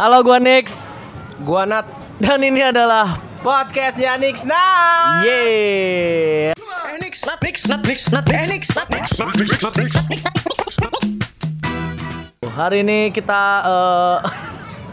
Halo 0.00 0.24
gua 0.24 0.40
Nix. 0.40 0.88
Gua 1.44 1.68
Nat. 1.68 1.84
Dan 2.16 2.40
ini 2.40 2.64
adalah 2.64 3.20
Podcastnya 3.44 4.16
Nix 4.16 4.48
Nah 4.48 5.20
Yeay. 5.20 6.56
Hari 12.48 12.76
ini 12.80 13.12
kita 13.12 13.42
eh, 13.60 14.18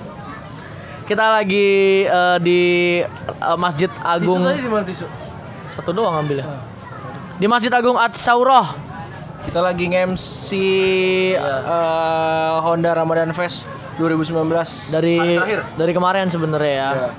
kita 1.16 1.40
lagi 1.40 2.04
eh, 2.04 2.38
di 2.44 2.62
eh, 3.00 3.56
Masjid 3.56 3.88
Agung. 4.04 4.44
Tisu 4.44 4.52
tadi 4.52 4.60
di 4.60 4.68
mana 4.68 4.84
tisu? 4.84 5.08
satu 5.72 5.96
doang 5.96 6.20
ambilnya. 6.20 6.52
Di 7.40 7.48
Masjid 7.48 7.72
Agung 7.72 7.96
At-Sauroh. 7.96 8.76
Kita 9.48 9.64
lagi 9.64 9.88
nge-MC 9.88 10.52
eh, 11.40 12.56
Honda 12.60 12.92
Ramadan 12.92 13.32
Fest 13.32 13.77
2019 13.98 14.94
dari 14.94 15.18
dari 15.74 15.92
kemarin 15.92 16.30
sebenarnya 16.30 16.74
ya. 16.74 16.90
Iya. 16.94 17.10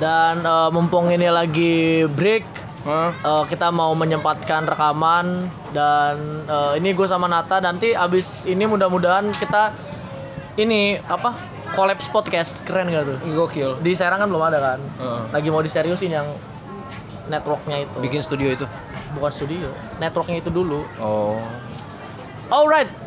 Dan 0.00 0.34
eh, 0.42 0.68
mumpung 0.72 1.12
ini 1.12 1.28
lagi 1.28 2.02
break, 2.08 2.44
Hah? 2.88 3.12
eh, 3.12 3.44
kita 3.52 3.70
mau 3.70 3.92
menyempatkan 3.94 4.66
rekaman 4.66 5.46
dan 5.70 6.42
eh, 6.48 6.72
ini 6.80 6.90
gue 6.96 7.06
sama 7.06 7.28
Nata 7.28 7.60
nanti 7.60 7.92
abis 7.92 8.48
ini 8.48 8.64
mudah-mudahan 8.66 9.30
kita 9.36 9.76
ini 10.58 10.98
apa 11.06 11.36
collabs 11.72 12.08
podcast 12.10 12.64
keren 12.64 12.92
gak 12.92 13.04
tuh? 13.08 13.18
Gokil 13.32 13.80
Di 13.80 13.96
Serang 13.96 14.20
kan 14.20 14.28
belum 14.28 14.44
ada 14.44 14.58
kan? 14.58 14.80
Heeh. 15.00 15.22
Lagi 15.32 15.48
mau 15.48 15.62
diseriusin 15.64 16.12
yang 16.12 16.28
networknya 17.30 17.86
itu. 17.86 17.96
Bikin 18.02 18.20
studio 18.24 18.48
itu 18.50 18.66
bukan 19.12 19.28
studio, 19.32 19.68
networknya 20.00 20.40
itu 20.40 20.48
dulu. 20.48 20.82
Oh 20.96 21.36
Alright. 22.52 23.01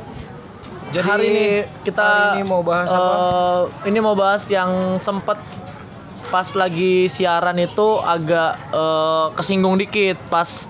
Jadi 0.86 1.06
hari 1.06 1.26
ini 1.28 1.46
kita 1.82 2.04
hari 2.04 2.40
ini 2.40 2.46
mau 2.46 2.62
bahas 2.62 2.90
apa? 2.90 3.00
eh, 3.02 3.62
Ini 3.90 4.00
mau 4.00 4.16
bahas 4.16 4.44
yang 4.48 4.72
sempet 4.98 5.38
pas 6.28 6.48
lagi 6.54 7.06
siaran 7.06 7.58
itu 7.58 7.88
agak 7.98 8.52
eh, 8.70 9.26
kesinggung 9.34 9.76
dikit 9.76 10.18
pas 10.28 10.68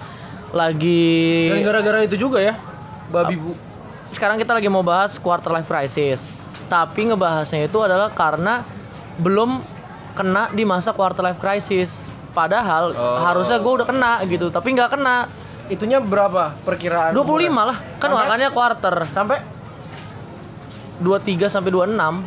lagi 0.52 1.52
Dan 1.52 1.64
gara-gara 1.64 2.00
itu 2.02 2.16
juga 2.18 2.40
ya 2.40 2.56
Babi 3.08 3.36
bu 3.36 3.54
sekarang 4.08 4.40
kita 4.40 4.56
lagi 4.56 4.72
mau 4.72 4.80
bahas 4.80 5.20
quarter 5.20 5.52
life 5.52 5.68
crisis. 5.68 6.48
Tapi 6.66 7.12
ngebahasnya 7.12 7.68
itu 7.68 7.78
adalah 7.78 8.08
karena 8.08 8.64
belum 9.18 9.60
kena 10.16 10.48
di 10.50 10.64
masa 10.64 10.96
quarter 10.96 11.20
life 11.22 11.36
crisis. 11.36 12.08
Padahal 12.32 12.92
Oh. 12.92 13.20
harusnya 13.20 13.60
gue 13.60 13.74
udah 13.76 13.84
kena 13.84 14.24
gitu, 14.24 14.48
tapi 14.48 14.72
nggak 14.72 14.88
kena. 14.90 15.28
Itunya 15.68 16.00
berapa 16.00 16.56
perkiraan 16.64 17.12
25 17.12 17.28
umurnya? 17.28 17.64
lah, 17.66 17.78
kan 18.00 18.10
makanya 18.10 18.50
quarter 18.52 18.96
Sampai 19.12 19.44
23 20.98 21.48
sampai 21.48 21.70
26. 21.70 22.24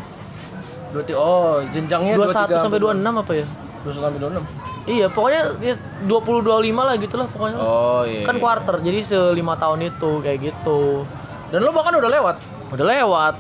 Dua 0.88 1.02
ti- 1.02 1.12
Oh 1.12 1.60
jenjangnya 1.66 2.16
21 2.16 2.58
sampai 2.58 2.78
26 2.78 3.14
apa 3.18 3.32
ya? 3.34 3.46
21 3.82 3.96
sampai 3.98 4.20
26 4.20 4.44
Iya, 4.88 5.06
pokoknya 5.06 5.40
ya 5.60 5.74
20 6.02 6.40
25 6.40 6.80
lah 6.80 6.96
gitu 6.96 7.14
lah 7.14 7.28
pokoknya. 7.28 7.58
Oh 7.58 8.02
iya 8.02 8.24
Kan 8.24 8.36
quarter, 8.38 8.80
jadi 8.80 8.98
selima 9.02 9.52
tahun 9.54 9.84
itu 9.86 10.10
kayak 10.18 10.38
gitu. 10.42 11.04
Dan 11.48 11.60
lo 11.60 11.70
bahkan 11.70 11.92
udah 11.94 12.08
lewat 12.10 12.36
Udah 12.70 12.86
lewat. 12.86 13.34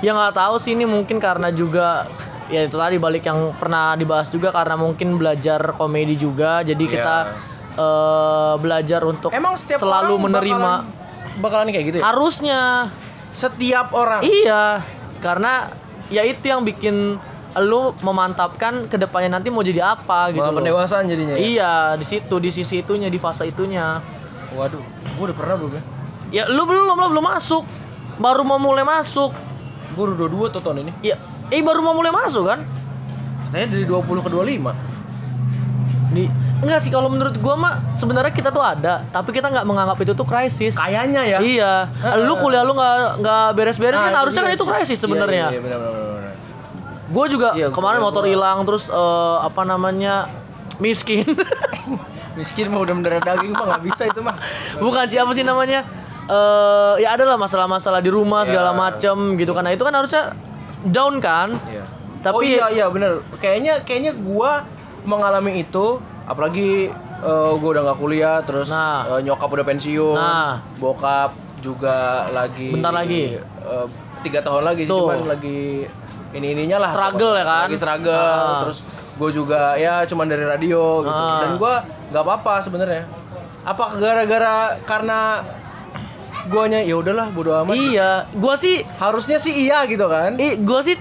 ya 0.00 0.10
nggak 0.10 0.34
tahu 0.34 0.58
sih 0.58 0.74
ini 0.74 0.82
mungkin 0.84 1.16
karena 1.16 1.48
juga 1.48 2.10
ya 2.46 2.60
itu 2.60 2.74
tadi 2.74 2.98
balik 2.98 3.22
yang 3.22 3.54
pernah 3.54 3.94
dibahas 3.94 4.26
juga 4.26 4.50
karena 4.50 4.74
mungkin 4.74 5.14
belajar 5.14 5.70
komedi 5.72 6.14
juga. 6.14 6.60
Jadi 6.60 6.82
Iya. 6.82 6.92
kita 6.92 7.16
eh, 7.74 8.54
belajar 8.56 9.00
untuk 9.02 9.30
Emang 9.30 9.54
setiap 9.54 9.78
selalu 9.80 10.12
orang 10.12 10.24
menerima 10.24 10.58
bakalan, 10.82 11.40
bakalan 11.40 11.66
kayak 11.70 11.86
gitu 11.88 11.96
ya? 11.98 12.04
harusnya. 12.04 12.60
Setiap 13.34 13.90
orang 13.90 14.22
Iya, 14.22 14.86
karena 15.18 15.74
ya 16.06 16.22
itu 16.22 16.46
yang 16.46 16.62
bikin 16.62 17.18
lu 17.54 17.94
memantapkan 18.02 18.90
ke 18.90 18.98
depannya 18.98 19.38
nanti 19.38 19.50
mau 19.50 19.62
jadi 19.62 19.94
apa 19.94 20.30
gitu. 20.34 20.42
Malah 20.42 20.58
pendewasaan 20.58 21.06
jadinya 21.06 21.38
ya? 21.38 21.42
Iya, 21.42 21.72
di 21.98 22.06
situ, 22.06 22.34
di 22.42 22.50
sisi 22.50 22.82
itunya, 22.82 23.06
di 23.06 23.18
fase 23.18 23.46
itunya. 23.46 24.02
Waduh, 24.54 24.82
gua 25.18 25.24
udah 25.30 25.36
pernah 25.38 25.54
belum 25.58 25.72
ya? 25.74 25.82
Ya 26.30 26.42
lu 26.50 26.66
belum, 26.66 26.94
lu 26.94 26.94
belum 27.14 27.26
masuk. 27.26 27.62
Baru 28.18 28.42
mau 28.46 28.58
mulai 28.58 28.82
masuk. 28.86 29.34
Gua 29.94 30.10
udah 30.10 30.26
22 30.26 30.50
tuh 30.50 30.62
tahun 30.62 30.82
ini 30.86 30.92
Ya, 31.06 31.14
eh 31.54 31.62
baru 31.62 31.78
mau 31.78 31.94
mulai 31.94 32.10
masuk 32.10 32.50
kan? 32.50 32.66
Saya 33.54 33.70
dari 33.70 33.86
20 33.86 34.02
ke 34.02 34.30
25 34.34 34.74
Di 36.10 36.26
enggak 36.64 36.80
sih 36.80 36.88
kalau 36.88 37.06
menurut 37.06 37.36
gua 37.36 37.54
mah 37.54 37.72
sebenarnya 37.92 38.28
kita 38.30 38.48
tuh 38.48 38.60
ada, 38.60 39.04
tapi 39.06 39.30
kita 39.30 39.46
nggak 39.46 39.62
menganggap 39.62 39.96
itu 39.98 40.12
tuh 40.12 40.24
krisis. 40.24 40.74
Kayaknya 40.74 41.22
ya 41.22 41.38
Iya, 41.38 41.72
lu 42.18 42.34
kuliah 42.36 42.60
lu 42.60 42.72
nggak 42.72 42.94
nggak 43.18 43.44
beres-beres 43.52 43.94
Nah, 43.94 44.06
kan 44.06 44.14
harusnya 44.18 44.42
kan 44.42 44.52
itu 44.52 44.64
krisis 44.64 44.96
sebenarnya. 44.96 45.48
Iya, 45.48 45.50
iya, 45.50 45.60
benar, 45.60 45.78
benar, 45.78 45.92
benar, 45.94 46.12
benar. 46.14 46.32
Gue 47.06 47.26
juga 47.28 47.48
Iya, 47.52 47.68
kemarin 47.68 47.98
gua- 47.98 48.08
motor 48.08 48.24
hilang 48.24 48.58
terus 48.62 48.84
eh, 48.86 48.96
apa 49.38 49.62
namanya 49.62 50.26
miskin. 50.76 51.28
Miskin 52.34 52.66
mah 52.66 52.82
udah 52.82 52.90
mendarah 52.92 53.22
daging 53.22 53.52
mah 53.52 53.62
nggak 53.64 53.82
bisa 53.84 54.02
itu 54.04 54.18
mah 54.18 54.34
Bukan 54.76 55.06
siapa 55.06 55.30
sih 55.32 55.42
namanya? 55.42 55.86
eh 56.24 56.94
ya 56.98 57.14
adalah 57.14 57.36
masalah-masalah 57.36 58.00
di 58.00 58.08
rumah 58.08 58.42
segala 58.42 58.72
Iya. 58.72 58.80
macem 58.80 59.16
gitu 59.36 59.52
kan. 59.52 59.62
Nah 59.62 59.70
itu 59.70 59.80
kan 59.80 59.92
harusnya 59.92 60.34
down 60.82 61.20
kan. 61.20 61.54
Iya. 61.64 61.84
Tapi 62.18 62.34
oh 62.34 62.42
iya 62.42 62.66
iya 62.72 62.86
bener 62.88 63.20
Kayaknya 63.36 63.78
kayaknya 63.80 64.12
gua 64.16 64.64
mengalami 65.04 65.60
itu 65.60 66.00
Apalagi 66.24 66.88
eh, 67.20 67.52
gua 67.54 67.70
udah 67.70 67.82
nggak 67.84 67.98
kuliah 67.98 68.38
Terus 68.40 68.68
Nah. 68.68 69.04
eh, 69.08 69.20
nyokap 69.22 69.48
udah 69.50 69.64
pensiun 69.64 70.14
Nah. 70.14 70.60
Bokap 70.76 71.30
juga 71.58 72.28
lagi 72.28 72.70
Bentar 72.70 72.92
lagi. 72.92 73.36
eh, 73.40 73.86
Tiga 74.20 74.40
tahun 74.40 74.64
lagi 74.64 74.82
sih 74.82 74.90
Tuh. 74.90 75.04
Cuman 75.06 75.28
lagi 75.28 75.84
Ini-ininya 76.32 76.78
lah 76.80 76.90
Struggle 76.90 77.34
ya 77.34 77.44
kan? 77.44 77.60
Lagi 77.66 77.76
struggle 77.76 78.16
Ah. 78.16 78.60
Terus 78.62 78.78
gue 79.14 79.30
juga 79.32 79.60
ya 79.76 80.02
cuman 80.02 80.26
dari 80.26 80.42
radio 80.42 80.82
gitu 81.00 81.14
Ah. 81.14 81.38
Dan 81.40 81.50
gua 81.54 81.74
nggak 82.08 82.20
apa-apa 82.20 82.54
sebenarnya 82.58 83.04
Apa 83.62 83.94
gara-gara 83.94 84.76
karena 84.82 85.44
guanya 86.44 86.76
ya 86.78 86.94
udahlah 86.94 87.28
bodo 87.28 87.56
amat 87.56 87.72
iya, 87.72 88.28
gua 88.30 88.52
sih 88.54 88.84
harusnya 88.98 89.38
sih 89.38 89.64
iya 89.64 89.80
gitu 89.84 90.04
kan 90.04 90.36
Ih, 90.36 90.58
gue 90.58 90.80
sih 90.82 90.96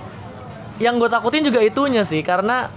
yang 0.80 0.96
gue 0.96 1.06
takutin 1.06 1.44
juga 1.44 1.60
itunya 1.60 2.02
sih 2.02 2.22
karena 2.22 2.72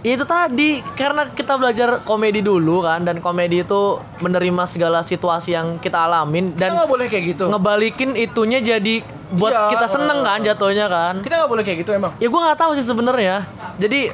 itu 0.00 0.24
tadi 0.24 0.80
karena 0.96 1.28
kita 1.28 1.60
belajar 1.60 2.00
komedi 2.08 2.40
dulu 2.40 2.80
kan 2.80 3.04
dan 3.04 3.20
komedi 3.20 3.60
itu 3.60 4.00
menerima 4.24 4.64
segala 4.64 5.04
situasi 5.04 5.52
yang 5.52 5.76
kita 5.76 6.08
alamin 6.08 6.56
kita 6.56 6.56
dan 6.56 6.68
nggak 6.72 6.88
boleh 6.88 7.06
kayak 7.12 7.24
gitu. 7.36 7.44
ngebalikin 7.52 8.16
itunya 8.16 8.64
jadi 8.64 9.04
buat 9.30 9.52
Iya, 9.52 9.76
kita 9.76 9.86
seneng 9.92 10.24
kan 10.24 10.40
uh, 10.40 10.44
jatuhnya 10.48 10.86
kan. 10.88 11.14
kita 11.20 11.34
nggak 11.44 11.50
boleh 11.52 11.62
kayak 11.62 11.78
gitu 11.84 11.90
emang. 11.92 12.16
Ya 12.16 12.32
gue 12.32 12.40
nggak 12.40 12.58
tahu 12.58 12.72
sih 12.80 12.82
sebenarnya. 12.82 13.46
Jadi 13.76 14.10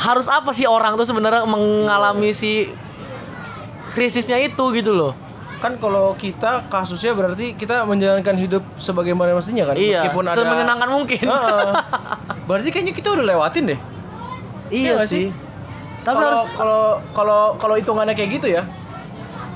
harus 0.00 0.26
apa 0.26 0.50
sih 0.56 0.64
orang 0.64 0.96
tuh 0.96 1.04
sebenarnya 1.04 1.44
mengalami 1.44 2.32
si 2.32 2.72
krisisnya 3.92 4.40
itu 4.40 4.64
gitu 4.74 4.96
loh. 4.96 5.12
Kan 5.60 5.76
kalau 5.76 6.16
kita 6.16 6.66
kasusnya 6.72 7.12
berarti 7.12 7.52
kita 7.52 7.84
menjalankan 7.84 8.34
hidup 8.34 8.64
sebagaimana 8.80 9.36
mestinya 9.36 9.70
kan 9.70 9.74
iya 9.76 10.08
meskipun 10.08 10.24
ada 10.24 10.40
semenyenangkan 10.40 10.88
mungkin. 10.88 11.24
Heeh. 11.28 11.70
berarti 12.48 12.68
kayaknya 12.72 12.94
kita 12.96 13.08
udah 13.12 13.24
lewatin 13.28 13.76
deh 13.76 13.80
iya 14.70 14.94
nggak 14.94 15.08
sih. 15.08 15.26
tapi 16.00 16.14
kalau 16.14 16.28
harus 16.30 16.42
kalau 16.54 16.82
kalau 17.12 17.40
kalau 17.56 17.74
hitungannya 17.76 18.12
kayak 18.12 18.30
gitu 18.36 18.48
ya. 18.50 18.62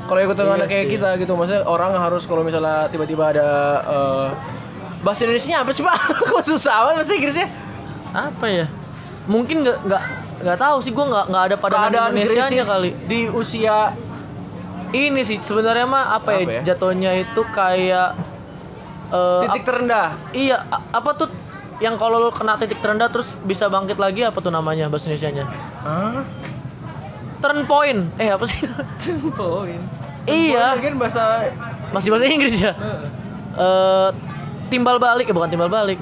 Kalau 0.02 0.18
hitungannya 0.20 0.66
Iya 0.66 0.70
kayak 0.70 0.86
sih. 0.86 0.92
kita 0.98 1.08
gitu 1.16 1.32
maksudnya 1.32 1.62
orang 1.64 1.94
harus 1.94 2.26
kalau 2.26 2.42
misalnya 2.42 2.84
tiba-tiba 2.88 3.32
ada 3.32 3.48
eh, 3.82 4.26
bahasa 5.00 5.24
Indonesia 5.24 5.62
apa 5.62 5.70
sih 5.70 5.80
pak? 5.80 5.96
Kok 6.30 6.42
susah 6.44 6.76
banget 6.84 6.96
bahasa 7.00 7.14
Inggrisnya? 7.14 7.48
Apa 8.12 8.46
ya? 8.46 8.66
Mungkin 9.24 9.62
nggak 9.62 9.78
nggak 9.86 10.02
nggak 10.42 10.58
tahu 10.58 10.76
sih 10.82 10.90
gue 10.90 11.04
nggak 11.06 11.24
nggak 11.30 11.44
ada 11.46 11.56
pada 11.56 11.74
keadaan 11.78 12.12
Indonesia 12.12 12.64
kali. 12.66 12.90
di 13.06 13.20
usia 13.30 13.94
ini 14.92 15.22
sih 15.22 15.38
sebenarnya 15.38 15.86
mah 15.86 16.04
apa, 16.12 16.30
ya, 16.34 16.40
Apa 16.42 16.52
ya? 16.52 16.60
jatuhnya 16.68 17.10
itu 17.16 17.42
kayak 17.48 18.08
eh, 19.08 19.40
titik 19.46 19.62
terendah. 19.64 20.08
Iya 20.34 20.56
apa 20.90 21.10
tuh 21.14 21.28
yang 21.82 21.94
kalau 21.96 22.16
lu 22.20 22.30
kena 22.30 22.54
titik 22.54 22.78
terendah 22.78 23.10
terus 23.10 23.34
bisa 23.42 23.66
bangkit 23.66 23.98
lagi 23.98 24.22
apa 24.22 24.38
tuh 24.38 24.48
namanya 24.48 24.86
bahasa 24.86 25.10
Indonesia-nya 25.10 25.44
Hah? 25.82 26.22
turn 27.36 27.66
point 27.66 28.06
eh 28.16 28.30
apa 28.30 28.46
sih 28.46 28.62
Poin. 29.32 29.82
Iya. 30.22 30.66
Poin 30.72 30.80
kan 30.80 30.94
bahasa 30.96 31.22
masih 31.90 32.08
bahasa 32.08 32.24
Inggris 32.24 32.54
ya 32.56 32.72
Eh, 33.52 34.08
timbal 34.68 34.96
balik 34.96 35.26
ya 35.26 35.34
bukan 35.34 35.50
timbal 35.50 35.68
balik 35.68 35.98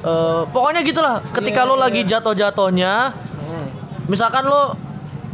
Eh, 0.00 0.42
pokoknya 0.48 0.80
gitulah 0.80 1.18
ketika 1.30 1.60
Iya, 1.60 1.68
lo 1.68 1.74
iya. 1.74 1.82
lagi 1.82 2.00
jatuh-jatuhnya 2.04 2.94
Hmm. 3.34 3.66
misalkan 4.06 4.44
lo 4.44 4.78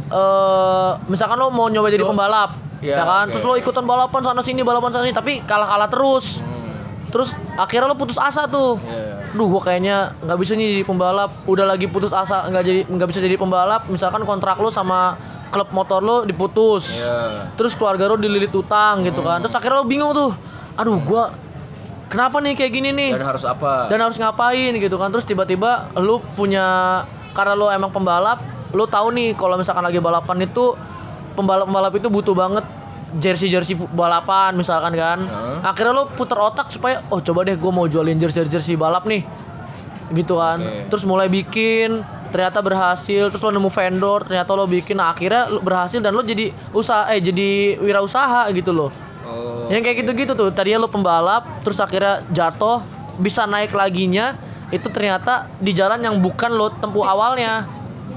eh 0.09 0.91
misalkan 1.05 1.35
lo 1.35 1.47
mau 1.49 1.67
nyoba 1.67 1.87
jadi 1.87 2.01
Lo- 2.01 2.09
pembalap 2.09 2.51
Iya, 2.79 2.97
ya 2.97 3.03
kan 3.05 3.25
oke. 3.25 3.31
terus 3.31 3.43
lo 3.45 3.53
ikutan 3.55 3.85
balapan 3.85 4.21
sana 4.21 4.41
sini 4.41 4.59
balapan 4.61 4.89
sana 4.89 5.03
sini 5.03 5.13
tapi 5.13 5.39
kalah 5.41 5.67
kalah 5.67 5.87
terus 5.87 6.39
Hmm. 6.39 6.81
terus 7.07 7.29
akhirnya 7.53 7.85
lo 7.85 7.95
putus 7.95 8.15
asa 8.17 8.43
tuh 8.45 8.75
Iya. 8.81 9.10
Duh, 9.31 9.47
gua 9.47 9.61
kayaknya 9.63 10.15
nggak 10.19 10.37
bisa 10.39 10.51
nih 10.59 10.67
jadi 10.79 10.83
pembalap. 10.83 11.31
Udah 11.47 11.65
lagi 11.65 11.87
putus 11.87 12.11
asa 12.11 12.47
nggak 12.51 12.63
jadi 12.63 12.81
nggak 12.87 13.07
bisa 13.07 13.19
jadi 13.23 13.35
pembalap. 13.39 13.87
Misalkan 13.87 14.23
kontrak 14.27 14.59
lo 14.59 14.67
sama 14.67 15.15
klub 15.51 15.71
motor 15.71 15.99
lo 16.03 16.17
diputus. 16.27 16.99
Iya. 16.99 17.51
Terus 17.55 17.75
keluarga 17.75 18.11
lo 18.11 18.19
dililit 18.19 18.51
utang 18.51 19.03
gitu 19.07 19.23
kan. 19.23 19.39
Terus 19.39 19.55
akhirnya 19.55 19.79
lo 19.79 19.87
bingung 19.87 20.11
tuh. 20.11 20.31
Aduh, 20.75 20.99
gua 21.03 21.31
kenapa 22.11 22.43
nih 22.43 22.53
kayak 22.59 22.71
gini 22.75 22.89
nih 22.91 23.11
Dan 23.15 23.23
harus 23.23 23.47
apa? 23.47 23.87
dan 23.87 24.03
harus 24.03 24.19
ngapain 24.19 24.75
gitu 24.75 24.99
kan 24.99 25.07
terus 25.15 25.23
tiba-tiba 25.23 25.87
lu 25.95 26.19
punya 26.35 26.99
karena 27.31 27.55
lu 27.55 27.71
emang 27.71 27.87
pembalap 27.87 28.43
lu 28.75 28.83
tahu 28.83 29.15
nih 29.15 29.31
kalau 29.39 29.55
misalkan 29.55 29.79
lagi 29.79 30.03
balapan 30.03 30.43
itu 30.43 30.75
pembalap-pembalap 31.39 31.95
itu 31.95 32.11
butuh 32.11 32.35
banget 32.35 32.67
jersey-jersey 33.13 33.73
fu- 33.73 33.89
balapan 33.89 34.53
misalkan 34.53 34.93
kan. 34.93 35.19
Akhirnya 35.61 35.91
lu 35.93 36.07
puter 36.09 36.35
otak 36.35 36.67
supaya 36.67 37.03
oh 37.07 37.19
coba 37.19 37.43
deh 37.43 37.53
gue 37.53 37.71
mau 37.71 37.85
jualin 37.85 38.15
jersey-jersey 38.15 38.73
balap 38.73 39.03
nih. 39.03 39.27
Gitu 40.09 40.33
kan. 40.33 40.59
Oke. 40.59 40.87
terus 40.87 41.03
mulai 41.03 41.27
bikin 41.27 42.03
ternyata 42.29 42.59
berhasil. 42.59 43.27
Terus 43.27 43.41
lo 43.41 43.49
nemu 43.49 43.67
vendor 43.67 44.23
ternyata 44.23 44.51
lo 44.51 44.63
bikin. 44.65 44.95
Nah, 44.95 45.11
akhirnya 45.11 45.47
lu 45.47 45.59
berhasil 45.59 45.97
dan 45.97 46.11
lo 46.11 46.21
jadi 46.21 46.51
usaha 46.69 47.07
eh 47.07 47.19
jadi 47.19 47.49
wirausaha 47.77 48.47
gitu 48.51 48.71
loh 48.71 48.91
Oh. 49.21 49.67
yang 49.67 49.79
kayak 49.79 50.01
gitu-gitu 50.01 50.31
tuh. 50.31 50.49
Tadinya 50.49 50.79
lo 50.79 50.87
pembalap 50.87 51.43
terus 51.61 51.77
akhirnya 51.77 52.23
jatuh 52.27 52.83
bisa 53.17 53.43
naik 53.43 53.71
laginya. 53.71 54.35
Itu 54.67 54.87
ternyata 54.87 55.51
di 55.57 55.71
jalan 55.71 55.99
yang 55.99 56.15
bukan 56.17 56.47
lo 56.49 56.71
tempuh 56.73 57.03
awalnya. 57.03 57.67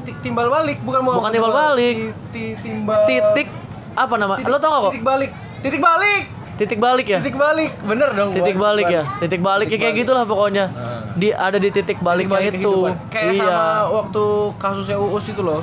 Ti- 0.02 0.18
timbal 0.20 0.46
balik 0.48 0.78
bukan 0.80 1.00
mau 1.00 1.16
Bukan 1.16 1.30
timbal 1.30 1.50
balik. 1.50 1.94
Ti- 1.94 2.14
ti- 2.30 2.56
timbal 2.60 3.02
titik 3.04 3.48
apa 3.94 4.14
nama 4.14 4.34
titik- 4.36 4.48
lo 4.48 4.58
tau 4.58 4.70
gak 4.70 4.80
kok 4.80 4.92
Titik 4.92 5.04
balik. 5.04 5.30
Titik 5.60 5.80
balik. 5.80 6.22
titik 6.54 6.78
balik 6.78 7.06
ya 7.08 7.18
Titik 7.18 7.36
balik. 7.36 7.70
Bener 7.80 8.08
dong. 8.10 8.30
titik 8.30 8.56
balik 8.56 8.86
ya 8.88 9.02
titik 9.18 9.40
balik 9.40 9.66
ya 9.66 9.78
kayak 9.80 9.94
gitulah 9.96 10.24
pokoknya 10.24 10.64
Nah. 10.66 11.02
di 11.12 11.28
ada 11.28 11.56
di 11.56 11.68
titik 11.68 11.98
baliknya 11.98 12.30
Titik 12.30 12.34
balik 12.36 12.52
itu 12.54 12.70
kehidupan. 12.70 12.92
Kayak 13.08 13.26
iya 13.28 13.42
sama 13.44 13.62
waktu 13.92 14.24
kasusnya 14.56 14.96
Uus 14.96 15.26
itu 15.26 15.40
loh. 15.40 15.62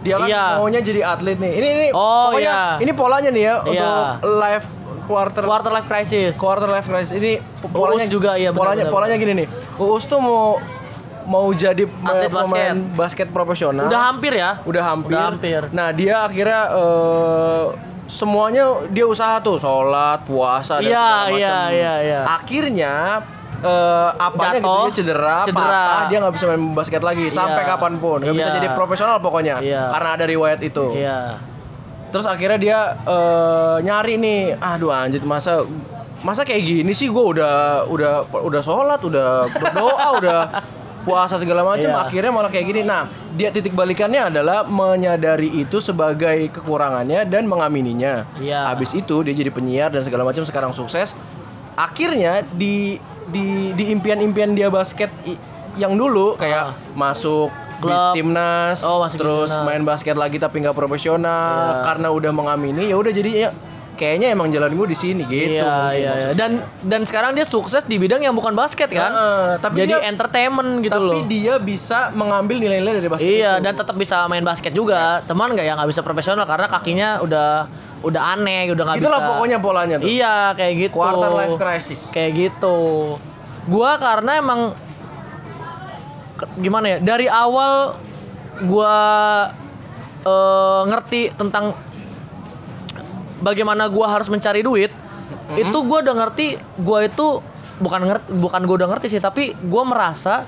Dia 0.00 0.16
kan 0.16 0.26
Iya. 0.26 0.44
maunya 0.56 0.80
jadi 0.80 1.00
atlet 1.04 1.36
nih. 1.36 1.52
Ini 1.52 1.68
ini 1.70 1.86
Oh, 1.90 2.30
pokoknya 2.30 2.42
iya. 2.42 2.60
ini 2.78 2.92
polanya 2.92 3.30
nih 3.30 3.42
ya 3.42 3.54
Iya. 3.54 3.62
untuk 3.62 3.94
live 4.34 4.66
quarter 5.02 5.42
quarter 5.42 5.70
life 5.70 5.86
crisis 5.86 6.32
quarter 6.36 6.68
life 6.68 6.86
crisis 6.86 7.12
ini 7.12 7.32
po- 7.58 7.68
polanya 7.68 8.06
juga, 8.06 8.34
iya, 8.34 8.48
benar, 8.48 8.58
polanya 8.66 8.84
benar, 8.84 8.94
polanya 8.94 9.16
gini 9.16 9.32
nih. 9.36 9.48
Uus 9.76 10.04
tuh 10.04 10.18
mau 10.18 10.58
mau 11.24 11.46
jadi 11.50 11.84
Atlet 11.84 12.28
pemain 12.28 12.76
basket 12.92 13.28
profesional. 13.28 13.86
udah 13.86 14.00
hampir 14.04 14.32
ya 14.32 14.58
udah 14.62 14.82
hampir. 14.84 15.10
Udah 15.10 15.22
hampir. 15.28 15.60
Nah 15.70 15.88
dia 15.90 16.22
akhirnya 16.22 16.60
eh, 16.68 17.64
semuanya 18.04 18.62
dia 18.88 19.04
usaha 19.04 19.38
tuh 19.38 19.56
sholat, 19.56 20.22
puasa 20.22 20.78
dan 20.78 20.84
Iya, 20.84 20.98
segala 20.98 21.24
macam. 21.24 21.38
iya, 21.38 21.58
iya, 21.70 21.94
iya. 22.02 22.20
Akhirnya 22.26 22.92
eh 23.58 24.10
apanya 24.18 24.58
gitu 24.58 24.66
Jatuh, 24.66 24.82
dia 24.82 24.92
cedera, 24.92 25.36
cedera. 25.44 25.62
patah, 25.62 26.02
dia 26.06 26.16
nggak 26.18 26.34
bisa 26.34 26.44
main 26.46 26.62
basket 26.72 26.98
lagi 27.00 27.24
sampai 27.30 27.62
kapan 27.62 27.94
pun, 27.96 28.18
nggak 28.18 28.34
bisa 28.34 28.50
Iya. 28.50 28.56
jadi 28.58 28.68
profesional 28.72 29.16
pokoknya 29.18 29.56
Iya. 29.58 29.86
karena 29.88 30.08
ada 30.12 30.24
riwayat 30.26 30.60
itu. 30.60 30.86
iya 30.92 31.38
Terus 32.08 32.26
akhirnya 32.26 32.58
dia 32.58 32.78
eh, 33.06 33.76
nyari 33.80 34.14
nih, 34.16 34.40
aduh 34.54 34.90
anjir 34.90 35.22
masa 35.22 35.62
masa 36.20 36.42
kayak 36.42 36.60
gini 36.60 36.92
sih 36.92 37.06
gue 37.06 37.24
udah 37.32 37.86
udah 37.86 38.12
udah 38.36 38.60
sholat, 38.60 39.00
udah 39.00 39.46
berdoa, 39.48 40.06
udah 40.18 40.40
puasa 41.02 41.34
segala 41.34 41.62
macam, 41.62 41.86
Iya. 41.86 41.98
akhirnya 42.00 42.30
malah 42.30 42.48
kayak 42.48 42.64
gini. 42.64 42.80
Nah, 42.82 43.06
dia 43.30 43.48
titik 43.48 43.72
balikannya 43.72 44.28
adalah 44.28 44.62
menyadari 44.62 45.50
itu 45.52 45.78
sebagai 45.78 46.50
kekurangannya 46.50 47.22
dan 47.24 47.44
mengamininya. 47.44 48.24
Iya. 48.36 48.66
Habis 48.68 48.94
itu 48.94 49.20
dia 49.20 49.32
jadi 49.32 49.48
penyiar 49.48 49.88
dan 49.88 50.00
segala 50.00 50.22
macam 50.22 50.42
sekarang 50.42 50.70
sukses. 50.70 51.14
Akhirnya 51.72 52.44
di 52.48 52.98
di 53.24 53.46
di 53.72 53.84
impian-impian 53.90 54.52
dia 54.52 54.68
basket 54.68 55.08
yang 55.74 55.94
dulu 55.94 56.36
kayak 56.36 56.76
masuk 56.92 57.48
di 57.78 57.88
Klub. 57.88 58.14
timnas, 58.14 58.78
Oh, 58.80 59.00
masuk 59.00 59.18
terus 59.18 59.48
timnas. 59.48 59.64
main 59.64 59.82
basket 59.82 60.14
lagi 60.14 60.36
tapi 60.36 60.60
nggak 60.60 60.70
profesional 60.72 61.74
Iya. 61.74 61.84
karena 61.84 62.08
udah 62.08 62.30
mengamini 62.30 62.86
ya 62.86 62.94
udah 62.94 63.10
jadi 63.10 63.30
ya 63.32 63.50
kayaknya 64.02 64.28
emang 64.28 64.50
jalan 64.50 64.74
gue 64.74 64.86
di 64.88 64.96
sini 64.96 65.22
gitu 65.22 65.62
iya 65.62 65.94
iya 65.94 66.12
iya. 66.12 66.28
dan 66.34 66.58
dan 66.82 67.02
sekarang 67.02 67.32
dia 67.32 67.46
sukses 67.46 67.84
di 67.84 67.94
bidang 67.94 68.18
yang 68.18 68.34
bukan 68.34 68.50
basket 68.52 68.90
kan 68.90 69.08
Heeh, 69.08 69.48
tapi 69.56 69.78
jadi 69.78 69.94
dia- 69.94 70.10
entertainment 70.10 70.82
gitu 70.82 70.90
tapi 70.90 71.06
loh 71.06 71.22
dia 71.24 71.54
bisa 71.56 72.10
mengambil 72.10 72.58
nilai-nilai 72.58 72.98
dari 72.98 73.06
basket 73.08 73.30
Iya 73.30 73.52
itu. 73.54 73.62
dan 73.62 73.72
tetap 73.72 73.94
bisa 73.94 74.26
main 74.26 74.42
basket 74.42 74.72
juga. 74.72 75.22
Teman 75.22 75.52
nggak 75.52 75.62
ya 75.62 75.72
nggak 75.72 75.88
bisa 75.88 76.02
profesional 76.02 76.42
karena 76.42 76.66
kakinya 76.66 77.08
udah 77.20 77.70
udah 78.02 78.22
aneh, 78.32 78.66
udah 78.68 78.82
nggak 78.84 78.98
bisa. 78.98 79.06
itulah 79.06 79.20
pokoknya 79.24 79.58
polanya 79.58 79.96
tuh 79.96 80.08
Iya 80.08 80.34
kayak 80.52 80.72
gitu. 80.80 80.94
quarter 80.96 81.30
life 81.30 81.54
crisis 81.54 82.10
Kayak 82.10 82.30
gitu. 82.34 82.76
Gua 83.64 83.94
karena 83.96 84.32
emang 84.36 84.74
gimana 86.56 86.86
ya 86.88 86.98
dari 86.98 87.30
awal 87.30 87.94
gua 88.62 88.94
eh, 90.22 90.80
ngerti 90.84 91.30
tentang 91.32 91.74
bagaimana 93.42 93.90
gua 93.90 94.06
harus 94.08 94.30
mencari 94.30 94.62
duit 94.62 94.94
itu 95.58 95.78
gua 95.84 95.98
udah 96.00 96.14
ngerti 96.24 96.46
gua 96.80 97.04
itu 97.04 97.42
bukan 97.82 98.00
ngerti 98.08 98.28
bukan 98.38 98.60
gua 98.64 98.76
udah 98.84 98.88
ngerti 98.94 99.06
sih 99.18 99.20
tapi 99.20 99.52
gua 99.66 99.82
merasa 99.84 100.46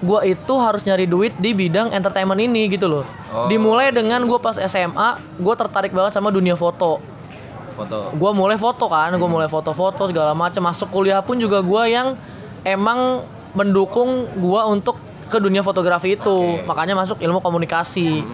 gua 0.00 0.22
itu 0.22 0.54
harus 0.60 0.84
nyari 0.84 1.08
duit 1.08 1.32
di 1.40 1.56
bidang 1.56 1.90
entertainment 1.92 2.36
ini 2.36 2.68
gitu 2.68 2.84
loh. 2.84 3.04
Oh. 3.32 3.48
dimulai 3.48 3.90
dengan 3.90 4.22
gua 4.24 4.38
pas 4.38 4.56
SMA 4.56 5.20
gua 5.40 5.54
tertarik 5.58 5.92
banget 5.92 6.14
sama 6.14 6.30
dunia 6.30 6.54
foto. 6.54 7.02
Foto. 7.76 8.12
Gua 8.16 8.32
mulai 8.32 8.56
foto 8.56 8.88
kan 8.88 9.12
gua 9.16 9.28
mulai 9.28 9.48
foto-foto 9.48 10.08
segala 10.08 10.32
macam 10.32 10.64
masuk 10.64 10.88
kuliah 10.92 11.20
pun 11.20 11.36
juga 11.36 11.60
gua 11.60 11.88
yang 11.88 12.16
emang 12.64 13.24
mendukung 13.56 14.28
gua 14.36 14.68
untuk 14.68 15.00
ke 15.26 15.36
dunia 15.40 15.64
fotografi 15.64 16.14
itu. 16.16 16.60
Makanya 16.64 16.94
masuk 16.94 17.18
ilmu 17.20 17.40
komunikasi 17.40 18.24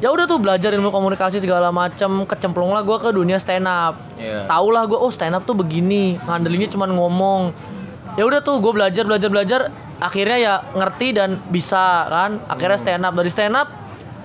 ya 0.00 0.08
udah 0.08 0.24
tuh 0.24 0.40
belajar 0.40 0.72
ilmu 0.72 0.88
komunikasi 0.88 1.38
segala 1.38 1.68
macam 1.68 2.24
kecemplung 2.24 2.72
lah 2.72 2.80
gue 2.80 2.96
ke 2.96 3.10
dunia 3.10 3.36
stand 3.36 3.64
up. 3.64 4.00
Iya. 4.16 4.44
tau 4.44 4.68
lah 4.68 4.84
gue 4.84 4.96
oh 4.96 5.08
stand 5.08 5.32
up 5.32 5.44
tuh 5.44 5.54
begini 5.54 6.16
ngandelinnya 6.18 6.68
cuma 6.68 6.84
ngomong. 6.84 7.52
Ya 8.16 8.24
udah 8.24 8.40
tuh 8.40 8.58
gue 8.58 8.72
belajar 8.72 9.04
belajar 9.04 9.28
belajar. 9.28 9.60
Akhirnya 10.00 10.38
ya 10.40 10.54
ngerti 10.72 11.12
dan 11.12 11.36
bisa 11.46 12.08
kan? 12.08 12.40
Akhirnya 12.48 12.76
stand 12.76 13.04
up. 13.04 13.12
Dari 13.12 13.28
stand 13.28 13.52
up 13.52 13.68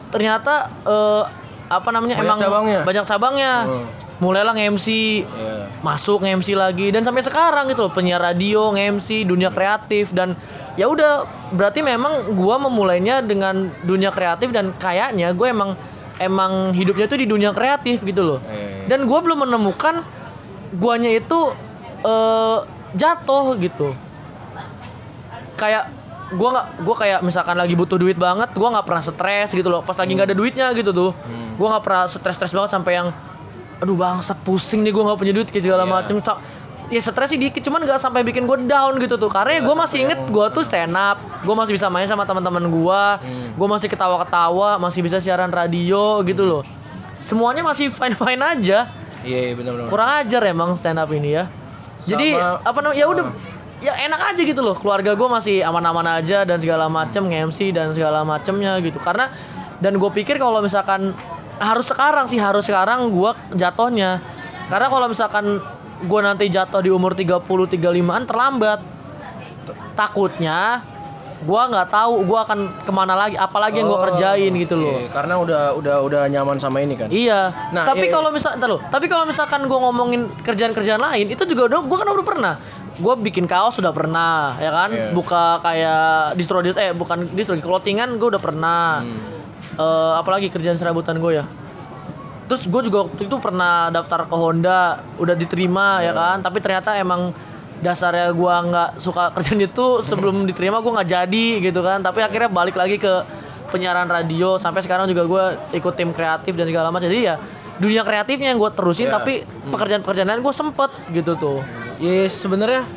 ternyata 0.09 0.71
eh, 0.81 1.23
apa 1.65 1.89
namanya 1.91 2.15
Banyak 2.17 2.25
emang 2.25 2.39
cabangnya. 2.39 2.79
banyak 2.87 3.05
cabangnya. 3.05 3.53
Hmm. 3.67 3.85
Mulailah 4.15 4.55
nge-MC 4.55 4.87
Iya. 5.21 5.67
masuk 5.83 6.23
nge-MC 6.23 6.55
lagi. 6.55 6.87
Dan 6.89 7.03
sampai 7.03 7.21
sekarang 7.21 7.67
gitu 7.67 7.83
loh 7.83 7.91
penyiar 7.91 8.19
radio 8.19 8.71
nge-MC 8.71 9.23
dunia 9.23 9.51
kreatif. 9.51 10.15
Dan 10.15 10.39
ya 10.75 10.87
udah 10.87 11.23
berarti 11.51 11.79
memang 11.79 12.31
gua 12.31 12.55
memulainya 12.57 13.19
dengan 13.19 13.71
dunia 13.81 14.09
kreatif 14.09 14.51
dan 14.51 14.71
kayaknya 14.75 15.31
gue 15.31 15.47
emang 15.47 15.75
emang 16.15 16.71
hidupnya 16.71 17.07
tuh 17.07 17.19
di 17.19 17.27
dunia 17.27 17.51
kreatif 17.51 17.99
gitu 18.01 18.23
loh. 18.23 18.39
Eh. 18.47 18.87
dan 18.87 19.03
gua 19.03 19.19
belum 19.19 19.43
menemukan 19.47 20.03
guanya 20.73 21.11
itu 21.11 21.51
eh, 22.01 22.57
jatuh 22.93 23.55
gitu. 23.57 23.91
Kayak 25.55 25.91
gua 26.35 26.49
nggak 26.51 26.67
gua 26.83 26.95
kayak 26.97 27.19
misalkan 27.21 27.55
lagi 27.55 27.75
butuh 27.75 27.95
duit 27.95 28.15
banget 28.15 28.51
gua 28.53 28.75
nggak 28.75 28.85
pernah 28.87 29.03
stres 29.03 29.49
gitu 29.51 29.67
loh. 29.67 29.83
Pas 29.83 29.95
lagi 29.95 30.11
nggak 30.11 30.27
ada 30.31 30.37
duitnya 30.37 30.67
gitu 30.71 30.91
tuh 30.91 31.11
gua 31.55 31.67
nggak 31.75 31.83
pernah 31.83 32.03
stres 32.07 32.35
stres 32.35 32.51
banget 32.51 32.71
sampai 32.71 32.93
yang 32.95 33.07
aduh 33.77 33.93
bangsat 33.93 34.37
pusing 34.41 34.81
nih 34.81 34.91
gua 34.91 35.03
nggak 35.05 35.19
punya 35.19 35.33
duit 35.33 35.47
kayak 35.47 35.63
segala 35.63 35.83
Iya. 35.83 35.91
macem. 35.93 36.15
Ya 36.85 37.01
stres 37.01 37.27
sih 37.27 37.39
dikit 37.41 37.59
cuman 37.59 37.81
nggak 37.81 37.97
sampai 37.97 38.21
bikin 38.21 38.45
gue 38.45 38.57
down 38.63 38.93
gitu 38.99 39.17
tuh. 39.17 39.25
Karena 39.25 39.57
ya 39.57 39.61
gue 39.61 39.73
masih 39.73 40.05
inget 40.05 40.21
gue 40.21 40.45
tuh 40.53 40.61
stand 40.61 40.93
up. 40.93 41.17
Gue 41.41 41.51
masih 41.51 41.73
bisa 41.73 41.89
main 41.89 42.05
sama 42.05 42.23
teman-teman 42.23 42.61
gue 42.61 43.03
gue 43.51 43.67
masih 43.67 43.89
ketawa-ketawa 43.89 44.77
masih 44.77 45.01
bisa 45.01 45.17
siaran 45.17 45.49
radio 45.49 46.21
gitu 46.21 46.45
loh. 46.45 46.61
Semuanya 47.19 47.65
masih 47.65 47.89
fine 47.89 48.13
fine 48.13 48.37
aja. 48.37 48.93
Iya 49.25 49.39
iya, 49.41 49.53
benar-benar 49.57 49.89
kurang 49.89 50.09
ajar 50.21 50.41
emang 50.45 50.77
stand 50.77 51.01
up 51.01 51.09
ini 51.09 51.33
ya. 51.33 51.49
Jadi 51.97 52.37
Sama- 52.37 52.61
apa 52.61 52.77
namanya 52.79 52.99
ya 53.01 53.05
udah 53.09 53.25
ya 53.81 53.93
enak 54.05 54.21
aja 54.31 54.41
gitu 54.45 54.61
loh. 54.61 54.77
Keluarga 54.77 55.17
gue 55.17 55.25
masih 55.27 55.65
aman-aman 55.65 56.21
aja 56.21 56.45
dan 56.45 56.61
segala 56.61 56.85
macem 56.85 57.25
nge-MC 57.25 57.73
dan 57.73 57.89
segala 57.91 58.21
macemnya 58.21 58.77
gitu. 58.77 59.01
Karena 59.01 59.33
dan 59.81 59.97
gue 59.97 60.11
pikir 60.13 60.37
kalau 60.37 60.61
misalkan 60.61 61.17
harus 61.59 61.85
sekarang 61.87 62.25
sih 62.27 62.39
harus 62.39 62.67
sekarang 62.67 63.07
gue 63.11 63.31
jatuhnya 63.55 64.19
karena 64.67 64.87
kalau 64.89 65.07
misalkan 65.07 65.45
gue 66.03 66.19
nanti 66.19 66.51
jatuh 66.51 66.83
di 66.83 66.91
umur 66.91 67.15
30 67.15 67.39
35an 67.45 68.23
terlambat 68.27 68.79
takutnya 69.95 70.83
gue 71.35 71.61
nggak 71.61 71.87
tahu 71.91 72.13
gue 72.25 72.39
akan 72.41 72.59
ke 72.87 72.91
mana 72.95 73.13
lagi 73.13 73.35
apalagi 73.37 73.83
yang 73.83 73.91
gue 73.91 73.99
Oh, 73.99 74.05
kerjain 74.07 74.51
gitu 74.55 74.75
loh 74.79 74.97
iya, 75.03 75.11
karena 75.11 75.35
udah 75.37 75.63
udah 75.77 75.95
udah 76.01 76.21
nyaman 76.31 76.57
sama 76.57 76.79
ini 76.81 76.95
kan 76.95 77.11
Iya. 77.11 77.53
Nah, 77.75 77.83
tapi 77.85 78.07
iya, 78.09 78.13
kalau 78.15 78.29
misal, 78.31 78.55
entar 78.55 78.71
lo. 78.71 78.79
Tapi 78.81 79.05
kalau 79.11 79.27
misalkan 79.27 79.67
gue 79.67 79.79
ngomongin 79.79 80.31
kerjaan-kerjaan 80.41 80.97
lain, 80.97 81.27
itu 81.29 81.43
juga 81.45 81.69
udah 81.69 81.79
gue 81.85 81.97
kan 82.01 82.07
udah 82.07 82.25
pernah. 82.25 82.53
Gue 82.95 83.13
bikin 83.19 83.45
kaos 83.45 83.77
sudah 83.77 83.91
pernah, 83.91 84.55
ya 84.57 84.71
kan? 84.71 84.89
Iya. 84.95 85.11
Buka 85.11 85.59
kayak 85.59 86.39
distro 86.39 86.63
eh 86.63 86.95
bukan 86.95 87.27
distro 87.35 87.53
clothingan 87.59 88.15
gue 88.15 88.27
udah 88.31 88.41
pernah. 88.41 89.03
Hmm. 89.03 89.44
Eh, 89.75 90.13
apalagi 90.15 90.47
kerjaan 90.47 90.75
serabutan 90.75 91.19
gue 91.19 91.35
ya. 91.35 91.45
Terus 92.45 92.63
gue 92.63 92.81
juga 92.83 93.03
waktu 93.03 93.25
itu 93.25 93.35
pernah 93.37 93.89
daftar 93.89 94.23
ke 94.23 94.31
Honda, 94.31 94.81
udah 95.17 95.33
diterima 95.33 95.99
ya 95.99 96.09
Iya. 96.09 96.11
kan? 96.13 96.37
Tapi 96.41 96.57
ternyata 96.59 96.95
emang 96.95 97.33
dasarnya 97.81 98.31
gue 98.31 98.53
nggak 98.65 98.89
suka 98.97 99.29
kerjaan 99.35 99.59
itu 99.61 99.99
sebelum 99.99 100.45
diterima 100.45 100.79
gue 100.79 100.91
nggak 100.91 101.09
jadi 101.11 101.47
gitu 101.61 101.81
kan. 101.81 101.99
Tapi 101.99 102.21
akhirnya 102.21 102.47
balik 102.47 102.73
lagi 102.73 102.95
ke 102.95 103.13
penyiaran 103.67 104.07
radio 104.07 104.55
sampai 104.55 104.79
sekarang 104.79 105.05
juga 105.05 105.25
gue 105.25 105.43
ikut 105.75 105.93
tim 105.93 106.13
kreatif 106.13 106.53
dan 106.53 106.65
segala 106.65 106.87
macam. 106.87 107.09
Jadi 107.09 107.21
ya 107.25 107.35
dunia 107.75 108.07
kreatifnya 108.07 108.55
yang 108.55 108.59
gue 108.61 108.71
terusin 108.71 109.09
Iya. 109.09 109.19
tapi 109.19 109.33
pekerjaan-pekerjaan 109.67 110.29
lain 110.29 110.39
gue 110.39 110.55
sempet 110.55 110.87
gitu 111.11 111.35
tuh. 111.35 111.59
Ya 111.97 112.29
sebenarnya 112.29 112.87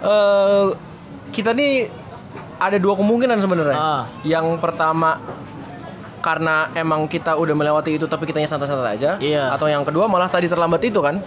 eh 0.00 0.66
kita 1.30 1.54
nih 1.54 1.86
ada 2.56 2.74
dua 2.74 2.96
kemungkinan 2.96 3.38
sebenarnya. 3.38 3.76
Ah. 3.76 4.02
Yang 4.24 4.58
pertama 4.58 5.20
karena 6.24 6.72
emang 6.72 7.04
kita 7.04 7.36
udah 7.36 7.52
melewati 7.52 7.94
itu 7.94 8.08
tapi 8.08 8.24
kitanya 8.24 8.48
santai-santai 8.48 8.96
aja. 8.96 9.20
Iya. 9.20 9.52
Atau 9.52 9.68
yang 9.68 9.84
kedua 9.84 10.08
malah 10.08 10.26
tadi 10.26 10.48
terlambat 10.48 10.80
itu 10.82 10.96
kan? 10.98 11.20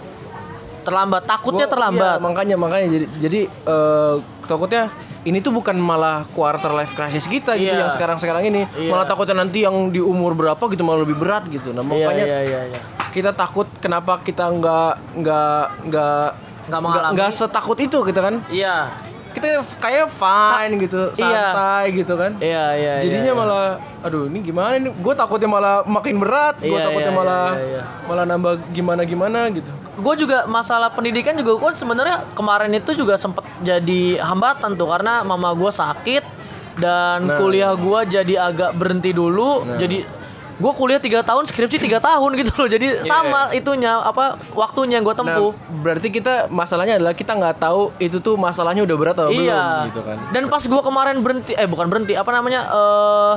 Terlambat, 0.82 1.22
takutnya 1.22 1.64
Gua- 1.64 1.72
terlambat. 1.72 2.02
iya, 2.10 2.18
makanya 2.18 2.56
makanya 2.56 2.86
jadi 2.88 3.06
jadi 3.20 3.40
eh, 3.46 4.14
takutnya 4.44 4.82
ini 5.20 5.38
tuh 5.38 5.52
bukan 5.52 5.76
malah 5.76 6.24
quarter 6.28 6.72
life 6.72 6.92
crisis 6.92 7.24
kita 7.24 7.54
gitu 7.54 7.68
Iya. 7.68 7.84
yang 7.84 7.90
sekarang-sekarang 7.90 8.42
ini. 8.44 8.62
Iya. 8.72 8.88
Malah 8.88 9.04
takutnya 9.04 9.36
nanti 9.36 9.62
yang 9.62 9.88
di 9.88 10.00
umur 10.00 10.32
berapa 10.32 10.58
gitu 10.64 10.82
malah 10.82 11.04
lebih 11.04 11.14
berat 11.14 11.46
gitu. 11.46 11.70
Nah, 11.70 11.80
Iya, 11.80 11.90
makanya 11.92 12.24
iya, 12.24 12.38
iya, 12.42 12.60
iya. 12.68 12.80
kita 13.10 13.30
takut 13.32 13.68
kenapa 13.76 14.18
kita 14.18 14.48
nggak 14.48 14.92
nggak 15.14 15.62
nggak 15.86 16.28
Nggak 16.66 16.80
mengalami. 16.80 17.12
nggak 17.14 17.30
setakut 17.32 17.78
itu 17.78 17.98
gitu 18.02 18.18
kan 18.18 18.34
Iya. 18.48 18.92
Kita 19.28 19.46
kayak 19.76 20.06
fine 20.08 20.72
gitu 20.78 21.12
Iya. 21.12 21.52
santai 21.52 21.84
gitu 21.92 22.14
kan 22.14 22.32
Iya, 22.38 22.64
iya, 22.74 22.92
jadinya 22.98 23.22
iya, 23.22 23.32
iya. 23.32 23.36
malah 23.36 23.66
aduh 23.98 24.26
ini 24.26 24.38
gimana 24.40 24.74
nih 24.74 24.90
gue 24.90 25.14
takutnya 25.14 25.46
malah 25.46 25.76
makin 25.82 26.16
berat 26.16 26.56
gue 26.56 26.68
Iya, 26.68 26.84
takutnya 26.84 27.10
iya, 27.10 27.18
malah 27.18 27.46
iya, 27.54 27.66
iya. 27.68 27.82
malah 28.04 28.24
nambah 28.24 28.52
gimana 28.70 29.02
gimana 29.02 29.40
gitu 29.48 29.70
gue 29.98 30.14
juga 30.16 30.46
masalah 30.46 30.88
pendidikan 30.88 31.34
juga 31.34 31.58
gue 31.58 31.70
sebenarnya 31.74 32.22
kemarin 32.32 32.70
itu 32.70 32.94
juga 32.94 33.14
sempet 33.14 33.42
jadi 33.60 34.20
hambatan 34.20 34.74
tuh 34.74 34.86
karena 34.86 35.22
mama 35.22 35.50
gue 35.52 35.68
sakit 35.68 36.24
dan 36.78 37.26
Nah. 37.26 37.36
kuliah 37.36 37.74
gue 37.74 38.00
jadi 38.06 38.34
agak 38.44 38.70
berhenti 38.72 39.10
dulu 39.10 39.66
jadi 39.76 40.06
gue 40.58 40.72
kuliah 40.74 40.98
tiga 40.98 41.22
tahun 41.22 41.46
skripsi 41.46 41.78
tiga 41.78 42.02
tahun 42.02 42.30
gitu 42.34 42.52
loh. 42.58 42.68
Jadi 42.68 43.06
sama 43.06 43.54
itunya 43.54 43.94
apa 44.02 44.42
waktunya 44.58 44.98
gue 44.98 45.14
nah 45.14 45.22
tempuh. 45.22 45.54
berarti 45.80 46.10
kita 46.10 46.50
masalahnya 46.50 46.98
adalah 46.98 47.14
kita 47.14 47.38
nggak 47.38 47.62
tahu 47.62 47.94
itu 48.02 48.18
tuh 48.18 48.34
masalahnya 48.34 48.82
udah 48.82 48.96
berat 48.98 49.16
atau 49.16 49.30
iya. 49.30 49.86
belum 49.86 49.88
gitu 49.94 50.00
kan. 50.02 50.16
Dan 50.34 50.42
pas 50.50 50.62
gue 50.66 50.82
kemarin 50.82 51.16
berhenti 51.22 51.54
eh 51.54 51.68
bukan 51.70 51.86
berhenti 51.86 52.18
apa 52.18 52.30
namanya 52.34 52.60
eh 52.66 53.34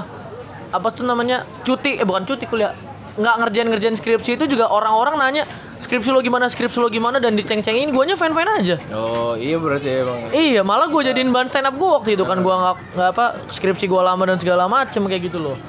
apa 0.71 0.87
tuh 0.89 1.05
namanya 1.05 1.45
cuti 1.61 2.01
eh 2.01 2.05
bukan 2.05 2.25
cuti 2.25 2.49
kuliah. 2.49 2.73
Nggak 3.11 3.35
ngerjain 3.45 3.67
ngerjain 3.69 3.95
skripsi 3.95 4.41
itu 4.41 4.45
juga 4.49 4.71
orang-orang 4.73 5.19
nanya 5.21 5.43
skripsi 5.81 6.09
lo 6.09 6.25
gimana 6.25 6.49
skripsi 6.49 6.79
lo 6.81 6.89
gimana? 6.89 7.21
Dan 7.21 7.37
diceng-cengin 7.37 7.93
guanya 7.93 8.17
fine 8.17 8.33
fine 8.33 8.51
aja. 8.57 8.75
Oh 8.95 9.37
iya 9.37 9.61
berarti 9.61 9.89
emang 10.01 10.31
Iya, 10.31 10.61
malah 10.63 10.87
gue 10.87 11.01
jadiin 11.05 11.29
bahan 11.29 11.51
stand 11.51 11.67
up 11.69 11.75
gue 11.75 11.89
waktu 11.89 12.09
itu 12.17 12.23
kan. 12.25 12.41
Gue 12.41 12.55
nggak 12.55 12.75
nggak 12.97 13.09
apa 13.13 13.25
skripsi 13.51 13.85
gue 13.85 14.01
lama 14.01 14.23
dan 14.25 14.39
segala 14.41 14.65
macem 14.65 15.05
kayak 15.05 15.29
gitu 15.29 15.37
loh. 15.37 15.59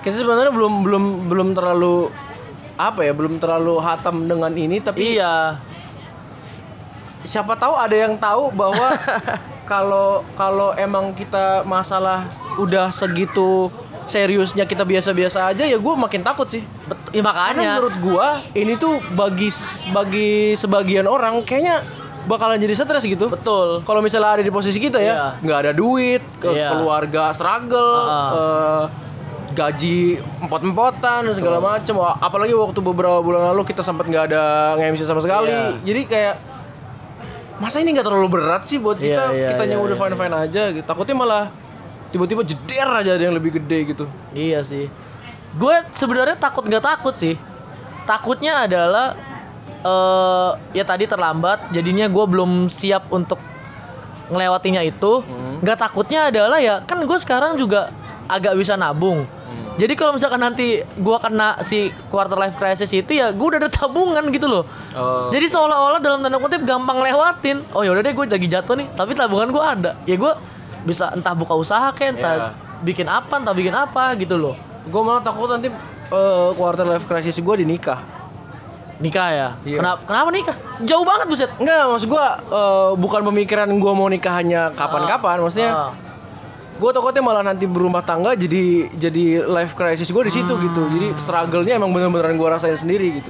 Kita 0.00 0.16
sebenarnya 0.16 0.50
belum 0.50 0.74
belum 0.80 1.04
belum 1.26 1.48
terlalu 1.52 2.08
apa 2.74 3.00
ya 3.02 3.12
belum 3.12 3.36
terlalu 3.36 3.76
hatam 3.78 4.24
dengan 4.24 4.48
ini 4.50 4.80
tapi 4.80 5.14
Iya, 5.14 5.60
siapa 7.22 7.52
tahu 7.54 7.76
ada 7.76 7.92
yang 7.92 8.16
tahu 8.16 8.48
bahwa 8.50 8.96
kalau 9.70 10.24
kalau 10.32 10.72
emang 10.74 11.12
kita 11.12 11.62
masalah 11.62 12.24
udah 12.56 12.88
segitu 12.88 13.68
seriusnya 14.04 14.64
kita 14.64 14.82
biasa-biasa 14.82 15.46
aja 15.46 15.62
ya 15.62 15.76
gue 15.76 15.94
makin 15.94 16.24
takut 16.24 16.48
sih 16.48 16.64
ya 17.08 17.20
karena 17.20 17.22
makanya. 17.22 17.68
menurut 17.70 17.94
gua 18.00 18.28
ini 18.52 18.74
tuh 18.74 18.98
bagi 19.12 19.52
bagi 19.88 20.56
sebagian 20.56 21.06
orang 21.06 21.38
kayaknya 21.44 21.84
bakalan 22.22 22.58
jadi 22.58 22.74
stres 22.74 23.04
gitu 23.04 23.30
Betul. 23.30 23.80
kalau 23.80 24.00
misalnya 24.00 24.34
ada 24.34 24.42
di 24.42 24.50
posisi 24.50 24.76
kita 24.76 24.98
Iya. 24.98 25.14
ya 25.14 25.26
nggak 25.38 25.58
ada 25.60 25.72
duit 25.72 26.24
ke 26.36 26.50
Iya. 26.50 26.74
keluarga 26.74 27.30
struggle 27.30 27.94
Uh-uh. 28.02 28.34
eh, 28.34 28.84
gaji 29.50 30.22
empot-empotan 30.40 31.26
dan 31.26 31.34
segala 31.34 31.58
macem 31.58 31.94
apalagi 31.98 32.54
waktu 32.54 32.78
beberapa 32.78 33.18
bulan 33.18 33.50
lalu 33.50 33.66
kita 33.66 33.82
sempat 33.82 34.06
nggak 34.06 34.30
ada 34.30 34.42
nge-MC 34.78 35.02
sama 35.02 35.18
sekali 35.20 35.50
Iya. 35.50 35.82
jadi 35.82 36.00
kayak 36.06 36.34
masa 37.58 37.82
ini 37.82 37.92
nggak 37.92 38.06
terlalu 38.06 38.28
berat 38.40 38.62
sih 38.64 38.80
buat 38.80 38.96
kita 38.96 39.34
Iya, 39.34 39.36
iya, 39.36 39.48
kitanya 39.52 39.76
iya, 39.76 39.84
udah 39.84 39.96
iya, 39.96 40.02
fine 40.06 40.16
fine 40.16 40.34
aja 40.34 40.62
gitu 40.72 40.86
takutnya 40.86 41.16
malah 41.18 41.44
tiba-tiba 42.10 42.42
jeder 42.42 42.88
aja 42.90 43.10
ada 43.14 43.22
yang 43.22 43.34
lebih 43.34 43.58
gede 43.58 43.94
gitu 43.94 44.04
Iya 44.34 44.62
sih. 44.66 44.90
Gue 45.54 45.82
sebenarnya 45.90 46.38
takut 46.38 46.62
nggak 46.62 46.82
takut 46.82 47.14
sih. 47.14 47.34
Takutnya 48.06 48.66
adalah 48.66 49.14
eh 49.80 50.50
ya 50.74 50.84
tadi 50.86 51.06
terlambat, 51.06 51.70
jadinya 51.70 52.06
gue 52.06 52.24
belum 52.26 52.66
siap 52.66 53.10
untuk 53.10 53.38
ngelewatinya 54.30 54.82
itu. 54.82 55.22
Nggak 55.62 55.78
takutnya 55.78 56.30
adalah 56.30 56.58
ya 56.62 56.82
kan 56.86 57.02
gue 57.02 57.18
sekarang 57.18 57.58
juga 57.58 57.90
agak 58.26 58.54
bisa 58.54 58.78
nabung. 58.78 59.26
Jadi 59.76 59.92
kalau 59.94 60.12
misalkan 60.12 60.38
nanti 60.38 60.66
gue 60.82 61.16
kena 61.18 61.56
si 61.60 61.88
quarter 62.08 62.36
life 62.36 62.54
crisis 62.54 62.90
itu 62.90 63.16
ya 63.16 63.32
gue 63.32 63.46
udah 63.46 63.60
ada 63.60 63.70
tabungan 63.70 64.24
gitu 64.28 64.46
loh. 64.46 64.64
Oh. 64.92 65.28
Jadi 65.28 65.46
seolah-olah 65.46 65.98
dalam 65.98 66.20
tanda 66.20 66.36
kutip 66.36 66.62
gampang 66.62 67.00
lewatin. 67.00 67.64
Oh 67.72 67.80
ya 67.80 67.90
udah 67.90 68.02
deh 68.02 68.12
gue 68.12 68.24
lagi 68.26 68.46
jatuh 68.46 68.74
nih, 68.76 68.86
tapi 68.92 69.12
tabungan 69.12 69.48
gue 69.48 69.62
ada. 69.62 69.90
Ya 70.04 70.14
gue 70.14 70.32
bisa 70.84 71.12
entah 71.12 71.32
buka 71.32 71.54
usaha 71.54 71.92
kayak 71.92 72.10
entah 72.16 72.32
Iya. 72.32 72.48
bikin 72.80 73.06
apa, 73.06 73.36
entah 73.36 73.52
bikin 73.52 73.72
apa 73.72 74.16
gitu 74.16 74.36
loh. 74.36 74.56
gue 74.80 75.00
malah 75.04 75.20
takut 75.20 75.44
nanti 75.46 75.68
eh, 76.08 76.48
quarter 76.56 76.88
life 76.88 77.04
crisis 77.04 77.36
gue 77.36 77.54
di 77.60 77.68
nikah 77.68 78.00
Nikah 79.00 79.28
ya? 79.32 79.48
Iya. 79.64 79.78
Kenapa, 79.80 80.00
kenapa 80.04 80.28
nikah? 80.28 80.56
Jauh 80.84 81.04
banget 81.08 81.24
buset. 81.24 81.50
Enggak, 81.56 81.88
maksud 81.88 82.08
gua 82.12 82.26
eh, 82.36 82.90
bukan 83.00 83.20
pemikiran 83.24 83.68
gua 83.80 83.92
mau 83.96 84.12
nikah 84.12 84.28
hanya 84.36 84.68
kapan-kapan, 84.76 85.40
maksudnya 85.40 85.70
Ah. 85.72 85.90
Gua 86.80 86.90
takutnya 86.90 87.20
malah 87.20 87.44
nanti 87.44 87.68
berumah 87.68 88.00
tangga 88.00 88.32
jadi 88.32 88.88
jadi 88.90 89.44
life 89.44 89.76
crisis 89.76 90.08
gua 90.08 90.24
di 90.24 90.32
situ 90.32 90.48
Hmm. 90.48 90.64
gitu. 90.64 90.82
Jadi 90.88 91.06
struggle-nya 91.14 91.76
emang 91.76 91.92
bener-beneran 91.92 92.34
gua 92.34 92.56
rasain 92.56 92.74
sendiri 92.74 93.20
gitu. 93.20 93.28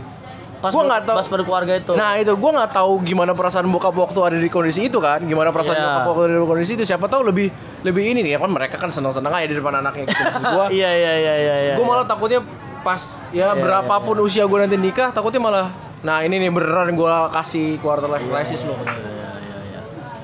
Pas 0.61 0.71
Gua 0.71 0.85
nggak 0.87 1.02
tahu. 1.02 1.16
Pas 1.16 1.28
berkeluarga 1.30 1.73
itu. 1.75 1.92
Nah 1.92 2.14
itu 2.14 2.30
gua 2.33 2.50
nggak 2.54 2.71
tahu 2.71 2.92
gimana 3.02 3.33
perasaan 3.33 3.66
bokap 3.66 3.90
waktu 3.92 4.19
ada 4.23 4.37
di 4.37 4.47
kondisi 4.47 4.87
itu 4.87 4.97
kan, 4.97 5.19
gimana 5.21 5.50
perasaan 5.50 5.75
Iya. 5.75 5.85
bokap 5.90 6.04
waktu 6.07 6.23
ada 6.23 6.35
di 6.37 6.47
kondisi 6.47 6.73
itu. 6.75 6.85
Siapa 6.85 7.04
tahu 7.04 7.26
lebih 7.26 7.49
lebih 7.80 8.02
ini 8.07 8.21
nih 8.23 8.37
kan 8.37 8.47
mereka 8.47 8.76
kan 8.76 8.88
senang-senang 8.88 9.33
aja 9.33 9.47
di 9.47 9.57
depan 9.57 9.75
anaknya 9.75 10.04
gitu. 10.07 10.23
Gua, 10.47 10.69
Iya 10.78 10.90
iya 10.92 11.12
iya 11.16 11.35
iya 11.35 11.57
iya. 11.62 11.75
gua 11.75 11.87
malah 11.88 12.04
takutnya 12.04 12.45
pas 12.80 13.00
ya 13.30 13.50
Iya, 13.50 13.57
berapapun 13.57 14.21
usia 14.21 14.45
gua 14.45 14.62
nanti 14.62 14.76
nikah, 14.76 15.11
takutnya 15.11 15.40
malah 15.40 15.66
Nah 16.00 16.25
ini 16.25 16.37
nih 16.38 16.49
beneran 16.49 16.92
gua 16.92 17.28
kasih 17.30 17.76
quarter 17.76 18.09
life 18.09 18.25
crisis 18.25 18.64
loh. 18.64 18.76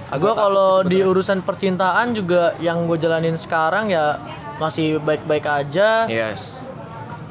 Gue 0.07 0.33
kalau 0.33 0.87
di 0.87 1.03
urusan 1.03 1.43
percintaan 1.43 2.15
juga 2.15 2.55
yang 2.63 2.87
gue 2.87 2.95
jalanin 2.95 3.35
sekarang 3.35 3.91
ya 3.91 4.23
masih 4.57 5.03
baik-baik 5.03 5.43
aja. 5.43 6.07
Yes. 6.07 6.55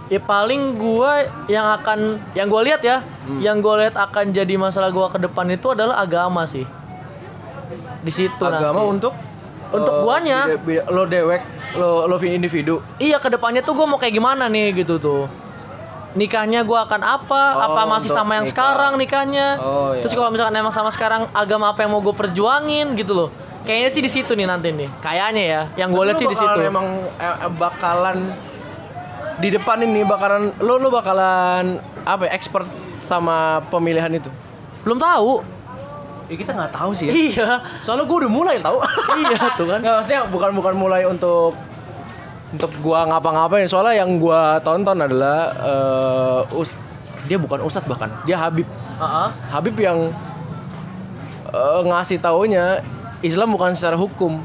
Ya 0.06 0.20
paling 0.20 0.76
gue 0.76 1.12
yang 1.48 1.66
akan 1.72 2.20
yang 2.36 2.52
gue 2.52 2.62
lihat 2.68 2.82
ya, 2.84 3.00
Hmm. 3.26 3.42
yang 3.42 3.58
gue 3.58 3.74
lihat 3.82 3.96
akan 3.96 4.30
jadi 4.30 4.54
masalah 4.54 4.92
gue 4.92 5.08
ke 5.10 5.18
depan 5.18 5.50
itu 5.50 5.72
adalah 5.72 5.98
agama 5.98 6.44
sih. 6.46 6.68
Di 8.06 8.12
situ 8.14 8.44
Agama 8.44 8.86
nanti. 8.86 8.92
untuk 8.92 9.14
Untuk 9.66 9.92
eh, 9.92 10.02
guanya. 10.06 10.40
lo 10.94 11.10
dewek, 11.10 11.42
lo 11.74 12.06
lo 12.06 12.16
individu. 12.22 12.84
Iya 13.02 13.18
ke 13.18 13.34
depannya 13.34 13.66
tuh 13.66 13.74
gue 13.74 13.88
mau 13.88 13.98
kayak 13.98 14.14
gimana 14.14 14.46
nih 14.46 14.86
gitu 14.86 15.02
tuh. 15.02 15.26
Nikahnya 16.16 16.64
gue 16.64 16.80
akan 16.80 17.02
apa? 17.04 17.44
Oh, 17.60 17.64
apa 17.72 17.82
masih 17.92 18.08
sama 18.08 18.40
yang 18.40 18.48
nikah. 18.48 18.56
sekarang 18.56 18.94
nikahnya? 18.96 19.60
Oh, 19.60 19.92
iya. 19.92 20.00
Terus 20.00 20.16
kalau 20.16 20.32
misalkan 20.32 20.56
emang 20.56 20.72
sama 20.72 20.88
sekarang 20.88 21.28
agama 21.36 21.76
apa 21.76 21.84
yang 21.84 21.92
mau 21.92 22.00
gue 22.00 22.16
perjuangin 22.16 22.96
gitu 22.96 23.12
loh. 23.12 23.30
Kayaknya 23.68 23.90
sih 23.92 24.02
di 24.02 24.12
situ 24.12 24.32
nih 24.32 24.48
nanti 24.48 24.72
nih. 24.72 24.88
Kayaknya 25.04 25.44
ya, 25.44 25.62
yang 25.76 25.92
gue 25.92 26.04
lihat 26.08 26.16
sih 26.16 26.30
di 26.30 26.38
situ. 26.40 26.60
Emang 26.64 26.88
eh, 27.20 27.38
bakalan 27.60 28.32
di 29.36 29.52
depan 29.52 29.84
ini 29.84 30.08
bakalan 30.08 30.56
lo 30.64 30.80
lo 30.80 30.88
bakalan 30.88 31.84
apa 32.08 32.32
ya, 32.32 32.32
expert 32.32 32.70
sama 32.96 33.60
pemilihan 33.68 34.10
itu. 34.16 34.32
Belum 34.88 34.96
tahu. 34.96 35.44
Ya 36.32 36.36
kita 36.40 36.52
nggak 36.56 36.72
tahu 36.72 36.92
sih 36.96 37.12
ya. 37.12 37.14
Iya. 37.14 37.50
Soalnya 37.84 38.08
gue 38.08 38.18
udah 38.24 38.32
mulai 38.32 38.56
tahu. 38.64 38.80
iya 39.20 39.40
tuh 39.60 39.68
kan. 39.68 39.84
Nggak 39.84 39.94
maksudnya 40.00 40.22
bukan 40.32 40.50
bukan 40.56 40.74
mulai 40.80 41.04
untuk 41.04 41.58
untuk 42.52 42.70
gua 42.80 43.06
ngapa-ngapain. 43.06 43.66
Soalnya 43.66 44.02
yang 44.02 44.18
gua 44.18 44.60
tonton 44.60 44.98
adalah 44.98 45.40
eh, 45.56 46.42
us- 46.56 46.76
dia 47.26 47.38
bukan 47.38 47.62
ustadz 47.62 47.86
bahkan 47.86 48.12
dia 48.24 48.38
Habib. 48.38 48.68
Heeh. 48.96 49.28
Habib 49.50 49.76
yang 49.76 50.14
eh, 51.48 51.80
ngasih 51.84 52.20
taunya 52.20 52.80
Islam 53.20 53.52
bukan 53.52 53.74
secara 53.74 53.96
hukum 53.96 54.38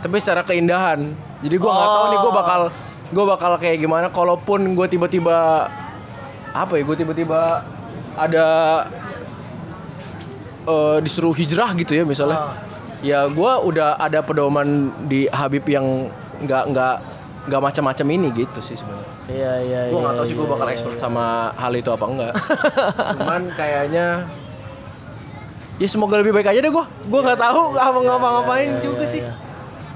tapi 0.00 0.18
secara 0.18 0.42
keindahan 0.42 1.14
jadi 1.40 1.56
gua 1.56 1.70
nggak 1.72 1.88
tahu 1.88 2.04
nih 2.04 2.18
gua 2.18 2.28
Oh. 2.28 2.34
bakal 2.34 2.60
gua 3.08 3.24
bakal 3.30 3.52
kayak 3.56 3.78
gimana 3.78 4.06
kalaupun 4.08 4.74
gua 4.74 4.84
tiba-tiba 4.84 5.68
apa 6.50 6.72
ya 6.74 6.82
gua 6.82 6.92
tiba-tiba 6.94 7.40
ada 8.14 8.46
eh, 10.66 10.98
disuruh 11.00 11.32
hijrah 11.32 11.72
gitu 11.74 11.92
ya 11.94 12.04
misalnya 12.04 12.38
Ah. 12.42 12.52
ya 13.00 13.24
gua 13.28 13.60
udah 13.60 13.96
ada 13.96 14.20
pedoman 14.20 14.68
di 15.04 15.28
Habib 15.28 15.64
yang 15.64 16.08
nggak 16.42 16.64
nggak 16.74 16.94
nggak 17.44 17.60
macam-macam 17.60 18.06
ini 18.08 18.28
gitu 18.32 18.60
sih 18.64 18.74
sebenarnya 18.74 19.12
Iya 19.24 19.52
iya 19.64 19.80
gue 19.88 19.96
iya. 19.96 20.04
nggak 20.04 20.14
tahu 20.16 20.26
sih 20.26 20.34
gue 20.36 20.46
iya, 20.46 20.52
bakal 20.56 20.66
iya. 20.68 20.74
expert 20.74 20.96
sama 20.96 21.52
hal 21.56 21.72
itu 21.76 21.90
apa 21.92 22.04
enggak 22.08 22.34
cuman 23.14 23.42
kayaknya 23.52 24.06
ya 25.76 25.88
semoga 25.88 26.20
lebih 26.20 26.32
baik 26.32 26.48
aja 26.48 26.60
deh 26.60 26.72
gue 26.72 26.84
gue 26.84 27.20
nggak 27.20 27.40
tahu 27.40 27.60
apa 27.76 27.98
ngapa-ngapain 28.00 28.70
juga 28.80 29.06
sih 29.06 29.22
Iya. 29.24 29.34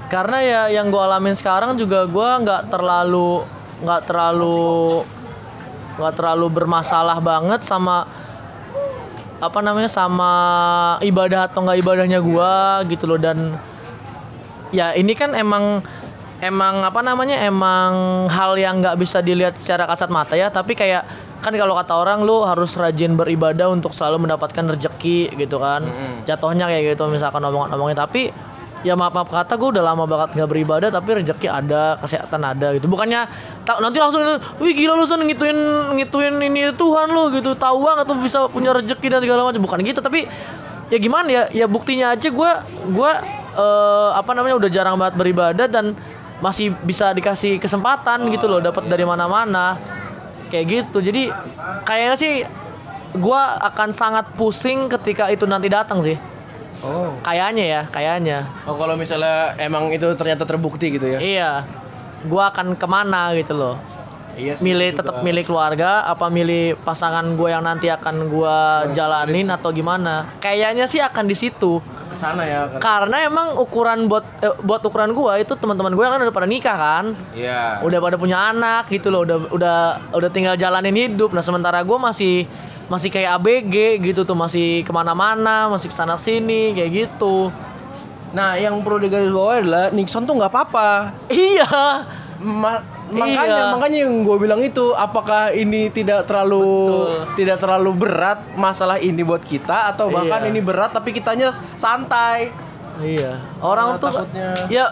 Karena 0.09 0.41
ya 0.41 0.61
yang 0.73 0.89
gue 0.89 0.97
alamin 0.97 1.37
sekarang 1.37 1.77
juga 1.77 2.09
gue 2.09 2.29
nggak 2.41 2.73
terlalu 2.73 3.45
nggak 3.85 4.01
terlalu 4.09 5.05
nggak 6.01 6.13
terlalu 6.17 6.47
bermasalah 6.49 7.21
banget 7.21 7.61
sama 7.61 8.09
apa 9.39 9.59
namanya 9.63 9.87
sama 9.87 10.31
ibadah 10.99 11.47
atau 11.47 11.63
enggak 11.63 11.79
ibadahnya 11.79 12.19
gua 12.19 12.83
gitu 12.91 13.07
loh 13.07 13.15
dan 13.15 13.55
ya 14.75 14.91
ini 14.95 15.15
kan 15.15 15.31
emang 15.31 15.79
emang 16.39 16.83
apa 16.83 16.99
namanya 17.03 17.39
emang 17.43 18.25
hal 18.31 18.55
yang 18.55 18.79
nggak 18.79 18.95
bisa 18.99 19.19
dilihat 19.19 19.59
secara 19.59 19.85
kasat 19.87 20.09
mata 20.11 20.35
ya. 20.35 20.47
Tapi 20.51 20.75
kayak 20.75 21.03
kan 21.39 21.55
kalau 21.55 21.71
kata 21.75 21.93
orang 21.95 22.19
lu 22.27 22.43
harus 22.43 22.75
rajin 22.75 23.15
beribadah 23.15 23.71
untuk 23.71 23.95
selalu 23.95 24.27
mendapatkan 24.27 24.75
rezeki 24.75 25.35
gitu 25.39 25.59
kan. 25.59 25.87
Jatuhnya 26.27 26.67
kayak 26.67 26.95
gitu 26.95 27.07
misalkan 27.07 27.43
ngomong-ngomongin 27.43 27.95
tapi 27.95 28.31
ya 28.79 28.95
maaf 28.95 29.11
maaf 29.11 29.27
kata 29.27 29.59
gue 29.59 29.75
udah 29.75 29.83
lama 29.83 30.07
banget 30.07 30.39
nggak 30.39 30.49
beribadah 30.55 30.87
tapi 30.87 31.19
rezeki 31.19 31.47
ada 31.51 31.99
kesehatan 31.99 32.41
ada 32.43 32.75
gitu. 32.75 32.87
Bukannya 32.87 33.27
tak 33.67 33.83
nanti 33.83 33.99
langsung 33.99 34.23
wih 34.63 34.71
gila 34.71 34.95
lu 34.95 35.03
sen 35.03 35.19
ngituin 35.19 35.59
ngituin 35.99 36.35
ini 36.39 36.71
Tuhan 36.75 37.07
lu 37.11 37.31
gitu. 37.35 37.55
Tahu 37.55 37.77
banget 37.83 38.07
tuh 38.07 38.17
bisa 38.19 38.47
punya 38.47 38.71
rezeki 38.71 39.07
dan 39.11 39.19
segala 39.23 39.47
macam. 39.47 39.63
Bukan 39.63 39.79
gitu 39.83 39.99
tapi 39.99 40.27
ya 40.87 40.97
gimana 40.99 41.27
ya? 41.27 41.43
Ya 41.51 41.65
buktinya 41.67 42.15
aja 42.15 42.27
gue 42.31 42.51
gue 42.95 43.11
eh, 43.59 44.09
apa 44.15 44.31
namanya 44.31 44.55
udah 44.59 44.69
jarang 44.71 44.95
banget 44.95 45.15
beribadah 45.19 45.67
dan 45.67 45.95
masih 46.39 46.71
bisa 46.83 47.11
dikasih 47.11 47.59
kesempatan 47.59 48.27
gitu 48.31 48.47
loh 48.47 48.63
dapat 48.63 48.87
dari 48.87 49.03
mana-mana. 49.03 49.79
Kayak 50.49 50.65
gitu. 50.67 50.97
Jadi 51.03 51.29
kayaknya 51.85 52.15
sih 52.17 52.33
gue 53.13 53.41
akan 53.63 53.89
sangat 53.91 54.25
pusing 54.33 54.89
ketika 54.89 55.29
itu 55.29 55.45
nanti 55.45 55.67
datang 55.69 56.01
sih. 56.01 56.17
Oh. 56.79 57.11
kayaknya 57.27 57.65
ya 57.67 57.81
kayaknya. 57.91 58.47
Oh 58.63 58.71
kalau 58.79 58.95
misalnya 58.95 59.51
emang 59.59 59.91
itu 59.91 60.15
ternyata 60.15 60.47
terbukti 60.47 60.95
gitu 60.95 61.11
ya? 61.11 61.19
iya. 61.19 61.51
Gue 62.23 62.39
akan 62.39 62.79
ke 62.79 62.87
mana 62.87 63.35
gitu 63.35 63.51
loh 63.51 63.98
Iya 64.39 64.55
milih 64.57 64.95
tetap 64.95 65.19
milih 65.19 65.43
keluarga 65.43 66.07
apa 66.07 66.31
milih 66.31 66.79
pasangan 66.79 67.27
gue 67.35 67.49
yang 67.51 67.59
nanti 67.59 67.91
akan 67.91 68.15
gue 68.25 68.57
jalanin 68.95 69.51
atau 69.51 69.69
gimana 69.69 70.31
kayaknya 70.39 70.87
sih 70.87 70.97
akan 70.97 71.27
di 71.27 71.35
situ 71.35 71.83
ke 71.83 72.15
sana 72.15 72.41
ya. 72.41 72.71
kan? 72.71 72.79
karena 72.79 73.27
emang 73.27 73.59
ukuran 73.59 74.07
buat 74.07 74.23
eh, 74.39 74.55
buat 74.59 74.79
ukuran 74.81 75.11
gue 75.11 75.43
itu 75.43 75.53
teman-teman 75.53 75.91
gue 75.91 76.01
kan 76.01 76.17
udah 76.17 76.31
pada 76.31 76.47
nikah 76.47 76.73
kan 76.73 77.05
Iya. 77.35 77.83
udah 77.83 77.99
pada 77.99 78.15
punya 78.15 78.49
anak 78.49 78.87
gitu 78.87 79.11
loh 79.11 79.21
udah 79.21 79.37
udah 79.51 79.77
udah 80.15 80.29
tinggal 80.31 80.55
jalanin 80.55 80.95
hidup 80.95 81.35
nah 81.35 81.43
sementara 81.43 81.83
gue 81.83 81.97
masih 81.99 82.47
masih 82.87 83.11
kayak 83.11 83.37
ABG 83.37 83.75
gitu 84.01 84.23
tuh 84.23 84.33
masih 84.33 84.81
ke 84.81 84.89
mana-mana 84.89 85.67
masih 85.67 85.91
ke 85.91 85.95
sana 85.95 86.15
sini 86.15 86.71
kayak 86.71 87.11
gitu 87.11 87.51
Nah 88.29 88.53
yang 88.53 88.77
perlu 88.79 89.01
digarisbawahi 89.01 89.65
adalah 89.65 89.85
Nixon 89.89 90.21
tuh 90.21 90.37
nggak 90.37 90.53
apa-apa. 90.53 91.17
iya 91.27 91.65
Ma- 92.37 92.85
makanya 93.09 93.43
Iya. 93.59 93.65
makanya 93.69 93.97
yang 94.01 94.15
gue 94.21 94.37
bilang 94.37 94.61
itu 94.61 94.85
apakah 94.91 95.49
ini 95.51 95.89
tidak 95.89 96.23
terlalu 96.23 96.61
Betul. 96.61 97.17
tidak 97.35 97.57
terlalu 97.57 97.91
berat 97.95 98.39
masalah 98.53 98.97
ini 98.97 99.21
buat 99.21 99.41
kita 99.41 99.89
atau 99.89 100.07
bahkan 100.07 100.41
Iya. 100.41 100.49
ini 100.49 100.59
berat 100.59 100.91
tapi 100.91 101.09
kitanya 101.09 101.49
santai. 101.75 102.53
iya 102.99 103.39
orang 103.57 103.95
Malah 103.95 103.99
tuh 103.99 104.09
takutnya. 104.11 104.49
ya 104.67 104.85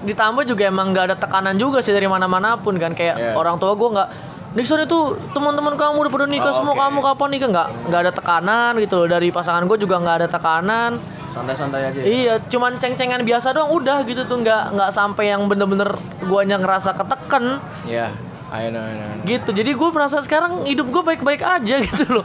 ditambah 0.00 0.42
juga 0.44 0.64
emang 0.64 0.90
nggak 0.90 1.04
ada 1.06 1.16
tekanan 1.18 1.54
juga 1.54 1.78
sih 1.78 1.90
dari 1.90 2.06
mana-mana 2.06 2.56
pun 2.56 2.72
kan 2.74 2.90
kayak 2.90 3.14
Iya. 3.14 3.32
orang 3.34 3.56
tua 3.56 3.72
gue 3.72 3.88
nggak 3.90 4.08
Nixon 4.50 4.82
itu 4.82 4.98
teman-teman 5.30 5.78
kamu 5.78 5.94
udah 6.00 6.10
pada 6.10 6.26
nikah 6.26 6.50
Oh, 6.50 6.56
semua 6.56 6.74
oke. 6.74 6.80
kamu 6.80 6.98
kapan 7.04 7.28
nikah 7.30 7.48
nggak 7.48 7.68
nggak 7.86 8.00
ada 8.00 8.12
tekanan 8.12 8.72
gitu 8.78 8.94
loh 8.96 9.06
dari 9.06 9.30
pasangan 9.30 9.62
gue 9.62 9.78
juga 9.78 9.94
nggak 9.96 10.16
ada 10.16 10.28
tekanan 10.28 10.98
Santai-santai 11.30 11.82
aja. 11.84 12.00
Iya, 12.00 12.34
cuman 12.44 12.74
ceng-cengan 12.74 13.22
biasa 13.22 13.50
doang 13.50 13.70
udah 13.70 14.02
gitu 14.02 14.22
tuh 14.24 14.38
nggak 14.38 14.74
nggak 14.74 14.90
sampai 14.90 15.30
yang 15.30 15.46
bener-bener 15.46 15.94
guanya 16.20 16.56
ngerasa 16.56 16.92
keteken 16.92 17.62
Iya. 17.84 18.10
Ayo, 18.50 18.66
ayo, 18.68 18.82
ayo. 18.82 19.06
gitu. 19.22 19.50
Jadi 19.52 19.70
gue 19.70 19.88
merasa 19.90 20.18
sekarang 20.18 20.66
hidup 20.66 20.90
gue 20.90 21.02
baik-baik 21.04 21.38
aja 21.38 21.76
gitu 21.86 22.02
loh. 22.10 22.24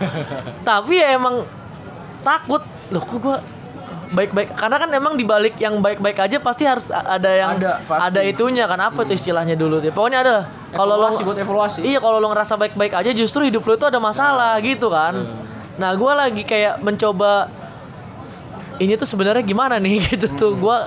Tapi 0.61 0.97
ya 0.97 1.13
emang 1.13 1.45
takut 2.21 2.65
loh 2.89 3.01
kok 3.01 3.17
gue 3.19 3.37
baik-baik 4.07 4.53
karena 4.53 4.77
kan 4.77 4.89
emang 4.89 5.13
dibalik 5.13 5.53
yang 5.55 5.81
baik-baik 5.81 6.17
aja 6.19 6.37
pasti 6.37 6.65
harus 6.65 6.85
ada 6.89 7.25
yang 7.27 7.57
Ada, 7.57 7.81
pasti. 7.83 8.01
ada 8.07 8.21
itunya 8.21 8.65
kan 8.65 8.77
apa 8.79 9.01
tuh 9.01 9.13
istilahnya 9.13 9.53
dulu 9.53 9.77
tuh. 9.77 9.89
Pokoknya 9.89 10.19
ada 10.21 10.35
kalau 10.71 10.97
lo 10.97 11.13
buat 11.13 11.37
evaluasi. 11.37 11.85
Iya 11.85 12.01
kalau 12.01 12.17
lo 12.17 12.27
ngerasa 12.27 12.57
baik-baik 12.57 12.93
aja 12.95 13.11
justru 13.11 13.45
hidup 13.45 13.61
lo 13.61 13.73
itu 13.75 13.85
ada 13.85 14.01
masalah 14.01 14.57
gitu 14.59 14.89
kan. 14.89 15.13
Nah 15.77 15.93
gue 15.93 16.11
lagi 16.11 16.41
kayak 16.41 16.81
mencoba 16.81 17.53
ini 18.77 18.93
tuh 18.95 19.07
sebenarnya 19.07 19.41
gimana 19.41 19.75
nih 19.77 20.03
gitu 20.11 20.27
tuh 20.31 20.51
gue 20.55 20.77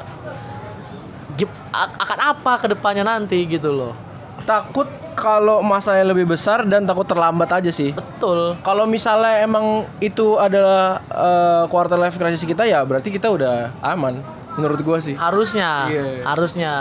akan 1.74 2.18
apa 2.18 2.52
ke 2.58 2.66
depannya 2.72 3.06
nanti 3.06 3.38
gitu 3.46 3.70
loh. 3.70 3.94
Takut 4.42 4.88
kalau 5.14 5.60
masanya 5.60 6.10
lebih 6.10 6.26
besar 6.26 6.62
dan 6.66 6.86
takut 6.86 7.04
terlambat 7.06 7.50
aja 7.52 7.70
sih. 7.70 7.94
Betul. 7.94 8.58
Kalau 8.62 8.86
misalnya 8.86 9.42
emang 9.42 9.86
itu 9.98 10.34
adalah 10.38 10.98
eh, 11.06 11.64
quarter 11.70 11.98
life 11.98 12.16
crisis 12.16 12.42
kita 12.42 12.66
ya 12.66 12.82
berarti 12.82 13.10
kita 13.10 13.30
udah 13.30 13.70
aman 13.82 14.18
menurut 14.58 14.80
gua 14.82 14.98
sih. 14.98 15.14
Harusnya, 15.14 15.86
Iya. 15.86 16.26
harusnya, 16.26 16.72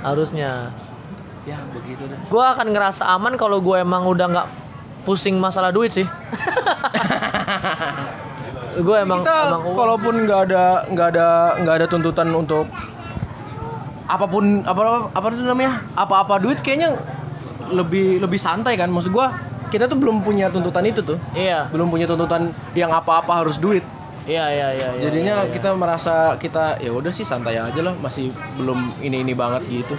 harusnya. 0.00 0.72
Ya 1.44 1.56
begitu 1.72 2.04
dah. 2.04 2.20
Gue 2.28 2.44
akan 2.44 2.68
ngerasa 2.68 3.04
aman 3.16 3.36
kalau 3.36 3.60
gue 3.60 3.76
emang 3.80 4.04
udah 4.04 4.26
nggak 4.28 4.48
pusing 5.08 5.36
masalah 5.40 5.72
duit 5.72 5.92
sih. 5.92 6.04
gue 8.80 8.96
emang 9.00 9.20
kita 9.22 9.38
emang 9.52 9.62
kalaupun 9.76 10.14
nggak 10.26 10.40
ada 10.50 10.64
nggak 10.88 11.08
ada 11.16 11.28
nggak 11.60 11.74
ada 11.80 11.86
tuntutan 11.86 12.28
untuk 12.32 12.66
apa 14.10 14.26
pun 14.26 14.66
apa 14.66 15.06
apa 15.14 15.26
itu 15.30 15.46
namanya 15.46 15.86
apa-apa 15.94 16.42
duit 16.42 16.58
kayaknya 16.58 16.98
lebih 17.70 18.18
lebih 18.18 18.40
santai 18.42 18.74
kan 18.74 18.90
maksud 18.90 19.14
gua 19.14 19.30
kita 19.70 19.86
tuh 19.86 19.94
belum 19.94 20.26
punya 20.26 20.50
tuntutan 20.50 20.82
itu 20.82 20.98
tuh 20.98 21.14
Iya, 21.30 21.70
belum 21.70 21.94
punya 21.94 22.10
tuntutan 22.10 22.50
yang 22.74 22.90
apa-apa 22.90 23.38
harus 23.38 23.62
duit 23.62 23.86
iya, 24.26 24.50
iya, 24.50 24.68
iya. 24.74 24.88
iya, 24.98 25.00
jadinya 25.00 25.34
iya, 25.42 25.46
iya. 25.46 25.52
kita 25.54 25.70
merasa 25.78 26.34
kita 26.42 26.82
ya 26.82 26.90
udah 26.90 27.14
sih 27.14 27.22
santai 27.22 27.62
aja 27.62 27.78
lah 27.78 27.94
masih 27.94 28.34
belum 28.58 28.98
ini 28.98 29.22
ini 29.22 29.32
banget 29.32 29.62
gitu 29.70 29.94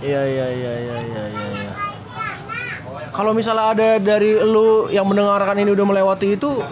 Iya, 0.00 0.22
iya, 0.24 0.46
iya, 0.48 0.72
iya, 0.80 0.96
iya, 1.02 1.24
iya. 1.26 1.46
iya. 1.58 1.72
kalau 3.10 3.34
misalnya 3.34 3.74
ada 3.74 3.88
dari 3.98 4.38
lu 4.46 4.86
yang 4.88 5.04
mendengarkan 5.04 5.58
ini 5.58 5.74
udah 5.74 5.86
melewati 5.90 6.38
itu 6.38 6.62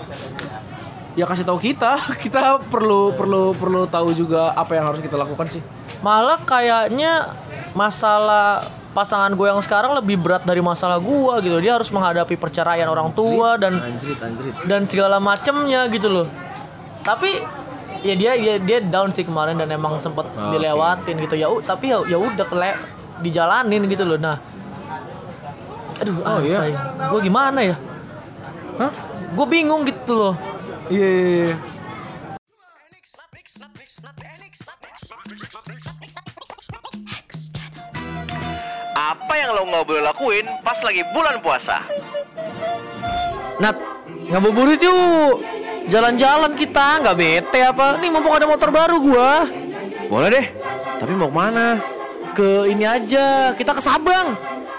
ya 1.19 1.27
kasih 1.27 1.43
tahu 1.43 1.59
kita 1.59 1.99
kita 2.25 2.63
perlu 2.71 3.11
perlu 3.19 3.51
perlu 3.59 3.91
tahu 3.91 4.15
juga 4.15 4.55
apa 4.55 4.79
yang 4.79 4.87
harus 4.87 5.03
kita 5.03 5.19
lakukan 5.19 5.51
sih 5.51 5.63
Malah 5.99 6.39
kayaknya 6.47 7.35
masalah 7.75 8.71
pasangan 8.95 9.35
gue 9.35 9.47
yang 9.51 9.59
sekarang 9.59 9.95
lebih 9.99 10.15
berat 10.15 10.47
dari 10.47 10.63
masalah 10.63 11.03
gue 11.03 11.35
gitu. 11.43 11.59
Dia 11.59 11.75
harus 11.75 11.91
menghadapi 11.91 12.39
perceraian 12.39 12.87
orang 12.87 13.11
tua 13.15 13.59
dan 13.59 13.83
anjrit 13.83 14.19
anjrit 14.23 14.55
dan 14.67 14.87
segala 14.87 15.19
macemnya 15.19 15.91
gitu 15.91 16.07
loh. 16.07 16.27
Tapi 17.03 17.43
ya 18.07 18.15
dia 18.15 18.39
dia, 18.39 18.55
dia 18.63 18.79
down 18.79 19.11
sih 19.11 19.27
kemarin 19.27 19.59
dan 19.59 19.75
emang 19.75 19.99
sempet 19.99 20.27
Oke. 20.31 20.55
dilewatin 20.55 21.19
gitu 21.19 21.35
ya. 21.35 21.51
Tapi 21.67 21.91
ya 21.91 21.99
ya 22.07 22.19
udah 22.19 22.47
kele 22.47 22.71
dijalanin 23.23 23.83
gitu 23.91 24.07
loh. 24.07 24.19
Nah, 24.23 24.39
aduh, 25.99 26.15
Oh, 26.23 26.39
ah, 26.39 26.41
iya? 26.43 26.79
gue 27.11 27.21
gimana 27.27 27.59
ya? 27.63 27.77
Hah? 28.79 28.93
Gue 29.35 29.47
bingung 29.51 29.83
gitu 29.83 30.15
loh. 30.15 30.35
Iya, 30.89 31.05
iya, 31.05 31.33
iya. 31.53 31.57
Apa 38.97 39.33
yang 39.37 39.51
lo 39.53 39.63
nggak 39.69 39.85
boleh 39.85 40.03
lakuin 40.03 40.47
pas 40.65 40.81
lagi 40.81 41.05
bulan 41.13 41.45
puasa? 41.45 41.85
Nat, 43.61 43.77
ngabuburit 44.33 44.81
yuk. 44.81 45.45
Jalan-jalan 45.93 46.57
kita, 46.57 47.05
nggak 47.05 47.17
bete 47.17 47.61
apa? 47.65 48.01
Nih 48.01 48.09
mumpung 48.09 48.33
ada 48.33 48.49
motor 48.49 48.73
baru 48.73 48.97
gua. 49.01 49.45
Boleh 50.09 50.29
deh. 50.33 50.47
Tapi 51.01 51.13
mau 51.13 51.29
ke 51.29 51.37
mana? 51.37 51.69
Ke 52.33 52.65
ini 52.65 52.89
aja, 52.89 53.53
kita 53.53 53.77
ke 53.77 53.83
Sabang. 53.85 54.33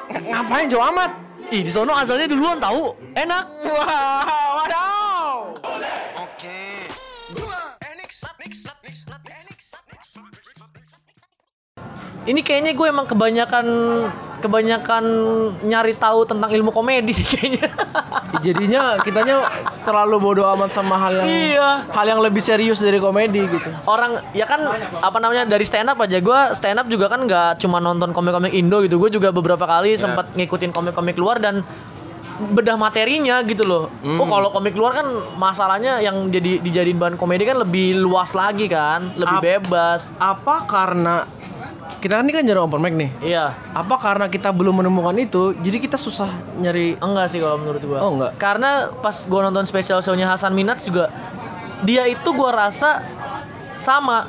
Ng- 0.10 0.26
ngapain 0.26 0.66
jauh 0.66 0.82
amat? 0.90 1.14
Ih, 1.54 1.62
di 1.66 1.70
sono 1.70 1.94
asalnya 1.94 2.26
duluan 2.30 2.58
tahu. 2.58 2.98
Enak. 3.14 3.46
Wah, 3.66 4.58
waduh. 4.58 4.89
Ini 12.22 12.40
kayaknya 12.40 12.72
gue 12.74 12.84
emang 12.86 13.06
kebanyakan 13.06 13.66
kebanyakan 14.40 15.04
nyari 15.62 15.92
tahu 15.94 16.24
tentang 16.24 16.48
ilmu 16.48 16.72
komedi 16.72 17.12
sih 17.12 17.24
kayaknya. 17.24 17.68
Jadinya 18.46 18.96
kitanya 18.98 19.44
terlalu 19.82 20.16
bodoh 20.18 20.48
amat 20.50 20.72
sama 20.72 20.96
hal 20.96 21.20
yang 21.20 21.28
Iya. 21.28 21.70
hal 21.90 22.06
yang 22.08 22.20
lebih 22.20 22.40
serius 22.40 22.80
dari 22.80 22.98
komedi 22.98 23.44
gitu. 23.44 23.68
Orang 23.84 24.24
ya 24.32 24.44
kan 24.44 24.64
apa 24.96 25.18
namanya 25.18 25.44
dari 25.44 25.64
stand 25.64 25.88
up 25.88 26.00
aja 26.00 26.18
gue 26.18 26.40
stand 26.54 26.80
up 26.80 26.88
juga 26.88 27.08
kan 27.08 27.20
nggak 27.22 27.60
cuma 27.60 27.78
nonton 27.78 28.10
komik-komik 28.10 28.52
Indo 28.54 28.80
gitu. 28.80 28.96
Gue 28.98 29.12
juga 29.12 29.30
beberapa 29.30 29.64
kali 29.64 29.96
sempat 29.96 30.32
ngikutin 30.34 30.72
komik-komik 30.72 31.16
luar 31.16 31.38
dan 31.38 31.60
bedah 32.40 32.80
materinya 32.80 33.44
gitu 33.44 33.68
loh. 33.68 33.92
Oh 34.00 34.24
kalau 34.24 34.48
komik 34.50 34.72
luar 34.72 34.96
kan 34.96 35.08
masalahnya 35.36 36.00
yang 36.00 36.32
jadi 36.32 36.64
dijadiin 36.64 36.96
bahan 36.96 37.16
komedi 37.16 37.44
kan 37.44 37.60
lebih 37.60 38.00
luas 38.00 38.32
lagi 38.32 38.72
kan, 38.72 39.12
lebih 39.14 39.36
Ap- 39.36 39.44
bebas. 39.44 40.02
Apa 40.16 40.64
karena 40.64 41.28
kita 42.00 42.20
kan 42.20 42.24
ini 42.24 42.34
kan 42.34 42.44
jarang 42.48 42.72
open 42.72 42.80
mic 42.80 42.96
nih. 42.96 43.12
Iya. 43.20 43.56
Apa 43.76 44.00
karena 44.00 44.32
kita 44.32 44.50
belum 44.56 44.80
menemukan 44.80 45.16
itu, 45.20 45.52
jadi 45.60 45.78
kita 45.84 46.00
susah 46.00 46.32
nyari 46.58 46.96
Enggak 47.00 47.28
sih 47.32 47.40
kalau 47.44 47.60
menurut 47.60 47.84
gua. 47.84 48.00
Oh, 48.04 48.12
enggak. 48.16 48.32
Karena 48.40 48.88
pas 49.04 49.28
gua 49.28 49.52
nonton 49.52 49.68
special 49.68 50.00
show-nya 50.00 50.32
Hasan 50.32 50.56
Minaj 50.56 50.82
juga 50.88 51.12
dia 51.84 52.08
itu 52.08 52.30
gua 52.32 52.68
rasa 52.68 53.04
sama 53.76 54.28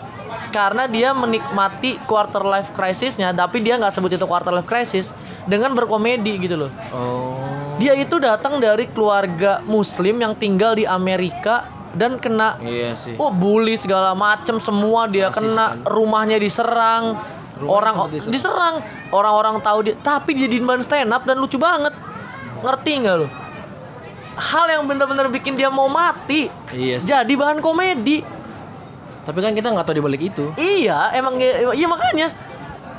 karena 0.50 0.86
dia 0.90 1.14
menikmati 1.14 1.98
quarter 2.06 2.42
life 2.42 2.70
crisisnya 2.74 3.30
tapi 3.34 3.62
dia 3.62 3.78
nggak 3.78 3.94
sebut 3.94 4.14
itu 4.14 4.26
quarter 4.26 4.54
life 4.54 4.66
crisis 4.66 5.14
dengan 5.46 5.74
berkomedi 5.74 6.38
gitu 6.42 6.66
loh. 6.66 6.70
Oh. 6.90 7.38
Dia 7.78 7.96
itu 7.96 8.18
datang 8.20 8.60
dari 8.60 8.90
keluarga 8.90 9.62
muslim 9.64 10.20
yang 10.20 10.34
tinggal 10.36 10.76
di 10.76 10.84
Amerika 10.84 11.66
dan 11.94 12.18
kena 12.22 12.58
Iya 12.62 12.94
sih. 12.94 13.14
Oh 13.18 13.34
bully 13.34 13.74
segala 13.74 14.14
macem 14.14 14.62
semua 14.62 15.10
dia 15.10 15.30
Rasis 15.30 15.42
kena 15.42 15.66
kan. 15.74 15.86
rumahnya 15.86 16.38
diserang 16.38 17.18
Rumahnya 17.60 17.70
orang 17.70 17.94
diserang. 18.08 18.32
diserang 18.32 18.74
orang-orang 19.10 19.54
tahu 19.60 19.78
dia 19.82 19.94
tapi 19.96 20.32
jadiin 20.32 20.62
bahan 20.62 20.80
stand 20.80 21.08
up 21.08 21.22
dan 21.22 21.36
lucu 21.36 21.56
banget 21.56 21.92
ngerti 22.58 22.92
nggak 22.98 23.16
lo 23.16 23.28
hal 24.32 24.66
yang 24.70 24.82
bener-bener 24.84 25.28
bikin 25.28 25.54
dia 25.54 25.68
mau 25.68 25.86
mati 25.86 26.48
Iya 26.70 26.96
sih. 26.98 27.06
jadi 27.06 27.32
bahan 27.32 27.60
komedi 27.60 28.24
Tapi 29.20 29.38
kan 29.38 29.52
kita 29.52 29.68
nggak 29.68 29.84
tahu 29.84 29.94
di 29.94 30.02
balik 30.02 30.22
itu. 30.24 30.44
iya 30.56 31.12
emang 31.12 31.36
iya 31.36 31.86
makanya 31.86 32.32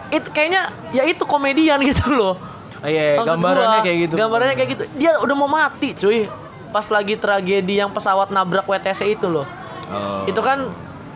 itu 0.10 0.28
kayaknya 0.30 0.62
ya 0.92 1.04
itu 1.04 1.24
komedian 1.24 1.82
gitu 1.90 2.10
loh 2.10 2.36
Ah, 2.78 2.90
iya, 2.90 3.14
Maksud 3.14 3.30
gambarannya 3.32 3.70
gua, 3.76 3.86
kayak 3.86 3.98
gitu. 4.02 4.14
gambarannya 4.16 4.56
kayak 4.56 4.70
gitu 4.72 4.84
dia 4.96 5.12
udah 5.16 5.36
mau 5.36 5.46
mati 5.46 5.94
cuy 5.94 6.26
pas 6.70 6.82
lagi 6.88 7.14
tragedi 7.14 7.78
yang 7.78 7.90
pesawat 7.90 8.30
nabrak 8.30 8.66
WTC 8.66 9.12
itu 9.12 9.28
loh 9.28 9.46
Oh. 9.84 10.24
itu 10.24 10.40
kan 10.40 10.72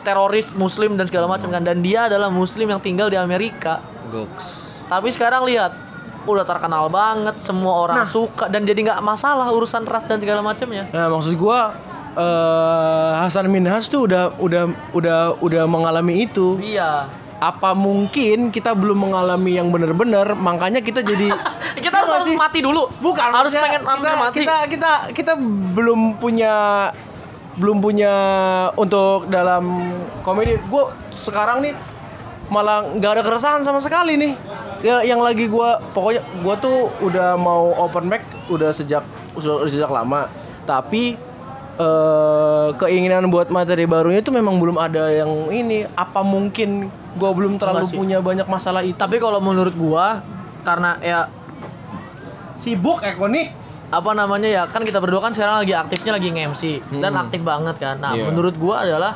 teroris 0.05 0.53
muslim 0.53 0.93
dan 0.93 1.09
segala 1.09 1.25
macam 1.25 1.49
kan. 1.49 1.65
Dan 1.65 1.81
dia 1.81 2.05
adalah 2.05 2.29
muslim 2.29 2.69
yang 2.69 2.77
tinggal 2.79 3.09
di 3.09 3.17
Amerika. 3.17 3.81
Goks. 4.05 4.61
tapi 4.85 5.09
sekarang 5.09 5.49
lihat 5.49 5.73
udah 6.25 6.45
terkenal 6.45 6.85
banget 6.89 7.41
semua 7.41 7.73
orang 7.85 8.05
suka 8.05 8.45
dan 8.45 8.61
jadi 8.61 8.85
nggak 8.85 9.01
masalah 9.01 9.49
urusan 9.49 9.81
ras 9.85 10.05
dan 10.05 10.21
segala 10.21 10.45
macamnya. 10.45 10.85
Nah, 10.93 11.09
maksud 11.09 11.33
gua 11.37 11.73
eh 12.15 13.11
Hasan 13.21 13.49
Minhas 13.49 13.89
tuh 13.89 14.05
udah 14.05 14.37
udah 14.37 14.63
udah 14.93 15.19
udah 15.41 15.63
mengalami 15.65 16.25
itu. 16.25 16.57
iya. 16.61 17.09
Apa 17.35 17.75
mungkin 17.75 18.47
kita 18.47 18.71
belum 18.71 19.11
mengalami 19.11 19.59
yang 19.59 19.67
benar-benar, 19.67 20.39
makanya 20.39 20.79
kita 20.79 21.03
jadi 21.03 21.35
kita 21.83 21.97
Iya 21.99 22.13
harus 22.15 22.31
mati 22.39 22.63
dulu. 22.63 22.87
Bukan 23.03 23.27
harus 23.27 23.51
pengen 23.51 23.83
kita, 23.83 24.13
mati. 24.15 24.37
Kita 24.39 24.55
kita 24.71 24.91
kita 25.11 25.33
belum 25.75 26.15
punya 26.15 26.53
belum 27.55 27.79
punya 27.79 28.13
untuk 28.75 29.31
dalam 29.31 29.95
komedi. 30.23 30.59
Gue 30.67 30.91
sekarang 31.15 31.63
nih 31.63 31.75
malah 32.49 32.85
nggak 32.97 33.11
ada 33.19 33.23
keresahan 33.25 33.61
sama 33.65 33.81
sekali 33.81 34.17
nih. 34.19 34.33
Ya, 34.85 35.01
yang 35.01 35.17
lagi 35.23 35.49
gua 35.49 35.81
pokoknya 35.95 36.21
gua 36.45 36.55
tuh 36.61 36.93
udah 37.01 37.33
mau 37.39 37.73
open 37.81 38.05
mic 38.05 38.21
udah 38.51 38.69
sejak 38.69 39.01
udah 39.33 39.65
sejak 39.65 39.89
lama. 39.89 40.29
Tapi 40.67 41.17
eh, 41.79 42.67
keinginan 42.77 43.25
buat 43.33 43.49
materi 43.49 43.89
barunya 43.89 44.21
itu 44.21 44.29
memang 44.29 44.61
belum 44.61 44.77
ada 44.77 45.09
yang 45.09 45.49
ini. 45.49 45.89
Apa 45.97 46.21
mungkin 46.21 46.93
gua 47.17 47.33
belum 47.33 47.57
terlalu 47.57 47.89
punya 47.95 48.19
banyak 48.21 48.45
masalah 48.45 48.83
itu? 48.85 48.97
tapi 48.99 49.17
kalau 49.17 49.39
menurut 49.39 49.73
gua 49.73 50.21
karena 50.61 50.99
ya 51.01 51.19
Sibuk 52.55 53.01
Eko 53.01 53.25
nih. 53.27 53.64
Apa 53.93 54.11
namanya 54.17 54.49
ya 54.49 54.63
kan 54.65 54.81
kita 54.81 54.97
berdua 54.97 55.21
kan 55.21 55.31
sekarang 55.31 55.61
lagi 55.61 55.73
aktifnya 55.77 56.17
lagi 56.17 56.33
nge-MC 56.33 56.63
dan 56.99 57.13
aktif 57.15 57.41
banget 57.45 57.75
kan. 57.77 57.95
Nah, 58.01 58.17
Iya. 58.17 58.27
menurut 58.27 58.57
gua 58.57 58.81
adalah 58.81 59.13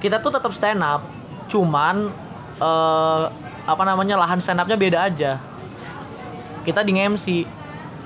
kita 0.00 0.20
tuh 0.20 0.32
tetap 0.32 0.52
stand 0.56 0.80
up. 0.80 1.04
Cuman 1.46 2.10
eh 2.56 3.24
apa 3.66 3.82
namanya 3.82 4.16
lahan 4.16 4.40
stand 4.40 4.62
upnya 4.62 4.78
beda 4.78 5.04
aja. 5.04 5.36
Kita 6.64 6.80
di 6.82 6.96
nge-MC. 6.96 7.26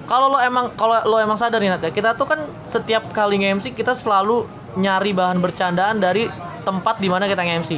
Kalau 0.05 0.27
lo 0.27 0.43
emang 0.43 0.75
kalau 0.75 0.99
lo 1.07 1.17
emang 1.23 1.39
sadar 1.39 1.63
nih 1.63 1.71
Nat, 1.71 1.87
ya, 1.87 1.91
kita 1.95 2.19
tuh 2.19 2.27
kan 2.27 2.43
setiap 2.67 3.15
kali 3.15 3.39
nge-MC 3.39 3.73
kita 3.73 3.95
selalu 3.95 4.43
nyari 4.75 5.15
bahan 5.15 5.39
bercandaan 5.39 6.03
dari 6.03 6.27
tempat 6.67 6.99
di 6.99 7.07
mana 7.07 7.31
kita 7.31 7.41
nge-MC. 7.41 7.73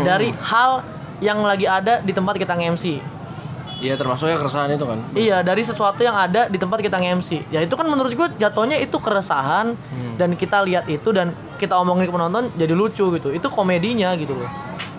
Dari 0.00 0.32
hal 0.32 0.80
yang 1.20 1.44
lagi 1.44 1.68
ada 1.68 2.00
di 2.00 2.10
tempat 2.10 2.40
kita 2.40 2.56
nge-MC. 2.56 3.11
Iya 3.82 3.98
termasuknya 3.98 4.38
keresahan 4.38 4.70
itu 4.70 4.86
kan. 4.86 4.98
Iya, 5.12 5.42
dari 5.42 5.60
sesuatu 5.60 5.98
yang 5.98 6.14
ada 6.14 6.46
di 6.46 6.54
tempat 6.54 6.78
kita 6.78 6.96
nge-MC. 6.96 7.50
Ya 7.50 7.58
itu 7.58 7.74
kan 7.74 7.82
menurut 7.82 8.14
gue 8.14 8.28
jatuhnya 8.38 8.78
itu 8.78 8.94
keresahan 8.96 9.74
dan 10.14 10.38
kita 10.38 10.62
lihat 10.62 10.86
itu 10.86 11.10
dan 11.10 11.30
kita 11.58 11.74
omongin 11.74 12.06
ke 12.06 12.12
penonton 12.12 12.46
jadi 12.54 12.72
lucu 12.72 13.10
gitu. 13.10 13.28
Itu 13.28 13.50
komedinya 13.50 14.14
gitu 14.14 14.38
loh. 14.38 14.46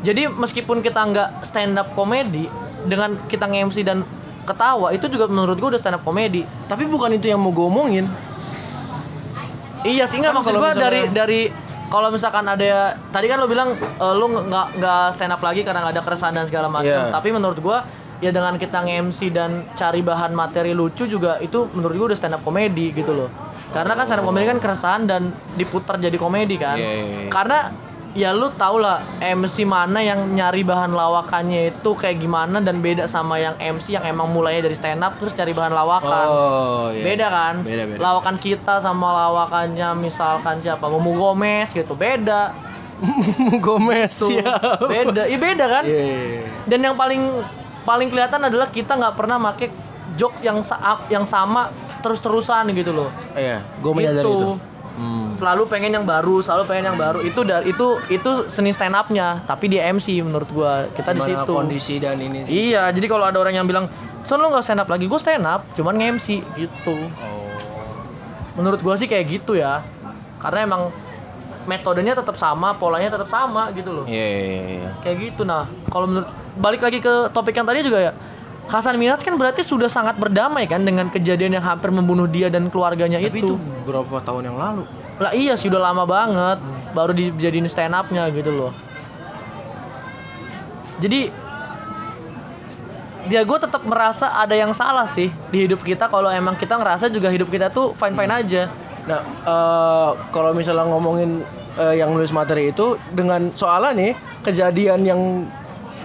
Jadi 0.03 0.27
meskipun 0.27 0.83
kita 0.83 0.99
nggak 0.99 1.29
stand 1.41 1.79
up 1.79 1.95
komedi 1.95 2.51
dengan 2.83 3.15
kita 3.23 3.47
nge-MC 3.47 3.81
dan 3.81 4.03
ketawa 4.43 4.91
itu 4.91 5.07
juga 5.07 5.31
menurut 5.31 5.55
gue 5.55 5.69
udah 5.71 5.79
stand 5.79 5.95
up 5.95 6.03
komedi. 6.03 6.43
Tapi 6.67 6.83
bukan 6.83 7.15
itu 7.15 7.31
yang 7.31 7.39
mau 7.39 7.49
gue 7.49 7.63
omongin. 7.63 8.03
Iya 9.83 10.03
sih 10.03 10.19
nggak 10.19 10.31
Kan 10.31 10.37
maksud 10.37 10.53
gue 10.53 10.59
misalnya- 10.61 10.79
dari 10.81 11.01
dari 11.09 11.41
kalau 11.87 12.09
misalkan 12.09 12.43
ada 12.43 12.99
tadi 13.11 13.25
kan 13.27 13.37
lo 13.37 13.47
bilang 13.47 13.71
eh, 13.75 14.13
lo 14.13 14.25
nggak 14.27 14.67
nggak 14.75 15.05
stand 15.11 15.31
up 15.31 15.39
lagi 15.39 15.61
karena 15.61 15.83
nggak 15.83 15.93
ada 15.95 16.03
keresahan 16.03 16.33
dan 16.33 16.43
segala 16.43 16.67
macam. 16.67 16.87
Iya. 17.07 17.11
Tapi 17.11 17.29
menurut 17.31 17.59
gue 17.59 17.77
ya 18.23 18.31
dengan 18.31 18.55
kita 18.55 18.87
nge-MC 18.87 19.19
dan 19.35 19.67
cari 19.75 19.99
bahan 19.99 20.31
materi 20.31 20.71
lucu 20.71 21.03
juga 21.03 21.43
itu 21.43 21.67
menurut 21.75 21.95
gue 21.99 22.07
udah 22.15 22.19
stand 22.19 22.39
up 22.39 22.41
komedi 22.47 22.95
gitu 22.95 23.11
loh. 23.11 23.27
Karena 23.75 23.99
kan 23.99 24.07
stand 24.07 24.23
up 24.23 24.27
komedi 24.31 24.47
kan 24.47 24.63
keresahan 24.63 25.03
dan 25.03 25.35
diputar 25.59 25.99
jadi 25.99 26.15
komedi 26.15 26.55
kan. 26.55 26.79
Iya, 26.79 26.87
iya, 26.87 27.05
iya. 27.27 27.27
Karena 27.27 27.67
ya 28.13 28.29
lu 28.29 28.47
tau 28.53 28.77
lah 28.77 29.01
MC 29.19 29.65
mana 29.65 29.99
yang 29.99 30.21
nyari 30.37 30.61
bahan 30.61 30.93
lawakannya 30.93 31.73
itu 31.73 31.91
kayak 31.97 32.21
gimana 32.21 32.61
dan 32.61 32.77
beda 32.77 33.09
sama 33.09 33.41
yang 33.41 33.57
MC 33.57 33.97
yang 33.97 34.05
emang 34.05 34.29
mulainya 34.29 34.69
dari 34.69 34.77
stand 34.77 35.01
up 35.01 35.17
terus 35.19 35.35
cari 35.35 35.51
bahan 35.51 35.73
lawakan. 35.75 36.27
Oh, 36.31 36.87
iya. 36.93 37.03
Beda 37.03 37.27
kan? 37.27 37.55
Beda, 37.65 37.83
beda. 37.89 37.99
Lawakan 37.99 38.35
kita 38.39 38.79
sama 38.79 39.11
lawakannya 39.11 39.99
misalkan 39.99 40.63
siapa? 40.63 40.87
Momo 40.87 41.11
Gomez 41.11 41.75
gitu. 41.75 41.97
Beda. 41.97 42.55
Gomez 43.65 44.15
Tuh. 44.15 44.31
ya. 44.31 44.55
Beda. 44.79 45.27
Iya 45.27 45.37
beda 45.41 45.65
kan? 45.67 45.83
Iya, 45.83 45.99
iya, 45.99 46.17
iya. 46.39 46.41
Dan 46.69 46.79
yang 46.85 46.95
paling 46.95 47.19
paling 47.83 48.09
kelihatan 48.09 48.41
adalah 48.43 48.67
kita 48.67 48.95
nggak 48.95 49.15
pernah 49.15 49.37
make 49.37 49.71
jokes 50.15 50.43
yang 50.43 50.59
sa 50.63 51.03
yang 51.07 51.23
sama 51.23 51.71
terus-terusan 52.03 52.67
gitu 52.75 52.91
loh. 52.91 53.09
Iya, 53.33 53.63
gue 53.79 53.91
menyadari 53.95 54.27
Gitu. 54.27 54.35
itu. 54.35 54.51
Hmm. 54.93 55.25
Selalu 55.33 55.65
pengen 55.65 55.89
yang 55.89 56.05
baru, 56.05 56.37
selalu 56.37 56.69
pengen 56.69 56.93
yang 56.93 56.99
baru. 57.01 57.25
Itu 57.25 57.41
dari 57.41 57.73
itu 57.73 57.97
itu 58.13 58.45
seni 58.45 58.69
stand 58.69 58.93
up-nya, 58.93 59.41
tapi 59.49 59.65
di 59.65 59.81
MC 59.81 60.21
menurut 60.21 60.45
gua. 60.53 60.85
Kita 60.93 61.17
di 61.17 61.21
situ. 61.25 61.49
kondisi 61.49 61.97
dan 61.97 62.21
ini 62.21 62.45
sih. 62.45 62.69
Iya, 62.69 62.93
jadi 62.93 63.09
kalau 63.09 63.25
ada 63.25 63.41
orang 63.41 63.57
yang 63.57 63.65
bilang, 63.65 63.89
"Son 64.21 64.37
lo 64.37 64.53
nggak 64.53 64.61
stand 64.61 64.85
up 64.85 64.89
lagi?" 64.93 65.09
Gue 65.09 65.17
stand 65.17 65.49
up, 65.49 65.65
cuman 65.73 65.97
nge-MC 65.97 66.45
gitu. 66.53 67.09
Oh. 67.09 67.49
Menurut 68.53 68.85
gua 68.85 68.93
sih 68.93 69.09
kayak 69.09 69.25
gitu 69.33 69.57
ya. 69.57 69.81
Karena 70.37 70.61
emang 70.61 70.81
metodenya 71.65 72.13
tetap 72.13 72.37
sama, 72.37 72.77
polanya 72.77 73.09
tetap 73.09 73.25
sama 73.25 73.73
gitu 73.73 73.89
loh. 73.89 74.05
Iya, 74.05 74.25
iya, 74.29 74.61
iya. 74.77 74.89
Kayak 75.01 75.17
gitu 75.33 75.41
nah. 75.41 75.65
Kalau 75.89 76.05
menurut 76.05 76.29
balik 76.57 76.81
lagi 76.81 76.99
ke 77.01 77.29
topik 77.33 77.55
yang 77.57 77.67
tadi 77.67 77.85
juga 77.85 77.99
ya. 77.99 78.13
Hasan 78.63 78.95
Minhaj 78.95 79.19
kan 79.19 79.35
berarti 79.35 79.59
sudah 79.59 79.91
sangat 79.91 80.15
berdamai 80.15 80.63
kan 80.71 80.79
dengan 80.79 81.11
kejadian 81.11 81.59
yang 81.59 81.65
hampir 81.65 81.91
membunuh 81.91 82.31
dia 82.31 82.47
dan 82.47 82.71
keluarganya 82.71 83.19
Tapi 83.19 83.43
itu. 83.43 83.53
itu 83.53 83.55
berapa 83.83 84.23
tahun 84.23 84.53
yang 84.53 84.57
lalu? 84.57 84.87
Lah 85.19 85.35
iya 85.35 85.53
sih 85.59 85.67
udah 85.67 85.81
lama 85.91 86.07
banget 86.07 86.63
baru 86.95 87.11
dijadiin 87.11 87.67
stand 87.67 87.91
up-nya 87.91 88.31
gitu 88.31 88.49
loh. 88.55 88.71
Jadi 91.03 91.27
dia 93.27 93.41
gue 93.43 93.57
tetap 93.59 93.83
merasa 93.87 94.31
ada 94.35 94.55
yang 94.55 94.71
salah 94.75 95.07
sih 95.07 95.31
di 95.51 95.67
hidup 95.67 95.83
kita 95.83 96.11
kalau 96.11 96.27
emang 96.31 96.59
kita 96.59 96.75
ngerasa 96.75 97.07
juga 97.07 97.31
hidup 97.31 97.47
kita 97.51 97.67
tuh 97.71 97.91
fine 97.99 98.15
fine 98.15 98.31
aja. 98.31 98.71
Nah, 99.03 99.21
eh, 99.43 100.09
kalau 100.31 100.55
misalnya 100.55 100.87
ngomongin 100.87 101.43
eh, 101.75 101.99
yang 101.99 102.15
nulis 102.15 102.31
materi 102.31 102.71
itu 102.71 102.95
dengan 103.11 103.51
soalnya 103.55 103.91
nih 103.91 104.11
kejadian 104.43 104.99
yang 105.03 105.19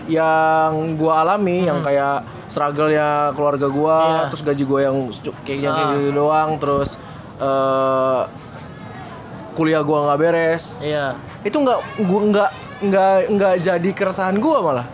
yang 0.09 0.71
gua 0.97 1.23
alami 1.23 1.63
yang 1.63 1.81
kayak 1.81 2.21
struggle-nya 2.49 3.31
keluarga 3.33 3.69
gua, 3.69 3.97
Hmm. 3.97 4.09
Iya. 4.11 4.23
terus 4.29 4.43
gaji 4.43 4.65
gua 4.65 4.81
yang 4.83 4.97
kayak 5.39 5.59
yang 5.59 5.73
kayak 5.73 5.87
Ah. 5.87 5.95
gitu 5.95 6.11
doang, 6.13 6.51
terus 6.57 6.91
eh 7.39 8.21
kuliah 9.53 9.83
gua 9.83 9.99
nggak 10.07 10.19
beres. 10.19 10.65
Iya. 10.79 11.15
Itu 11.41 11.59
nggak 11.59 11.79
gua 12.03 12.21
nggak 12.25 12.51
nggak 12.81 13.15
nggak 13.29 13.55
jadi 13.59 13.91
keresahan 13.93 14.37
gua 14.39 14.59
malah. 14.61 14.87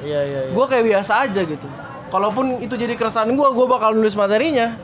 Iya 0.00 0.20
iya. 0.22 0.40
iya. 0.46 0.52
Gua 0.52 0.66
kayak 0.66 0.84
biasa 0.84 1.12
aja 1.24 1.40
gitu. 1.40 1.66
Kalaupun 2.08 2.58
itu 2.58 2.74
jadi 2.74 2.92
keresahan 2.92 3.30
gua, 3.32 3.50
gua 3.50 3.66
bakal 3.68 3.92
nulis 3.92 4.12
materinya. 4.12 4.74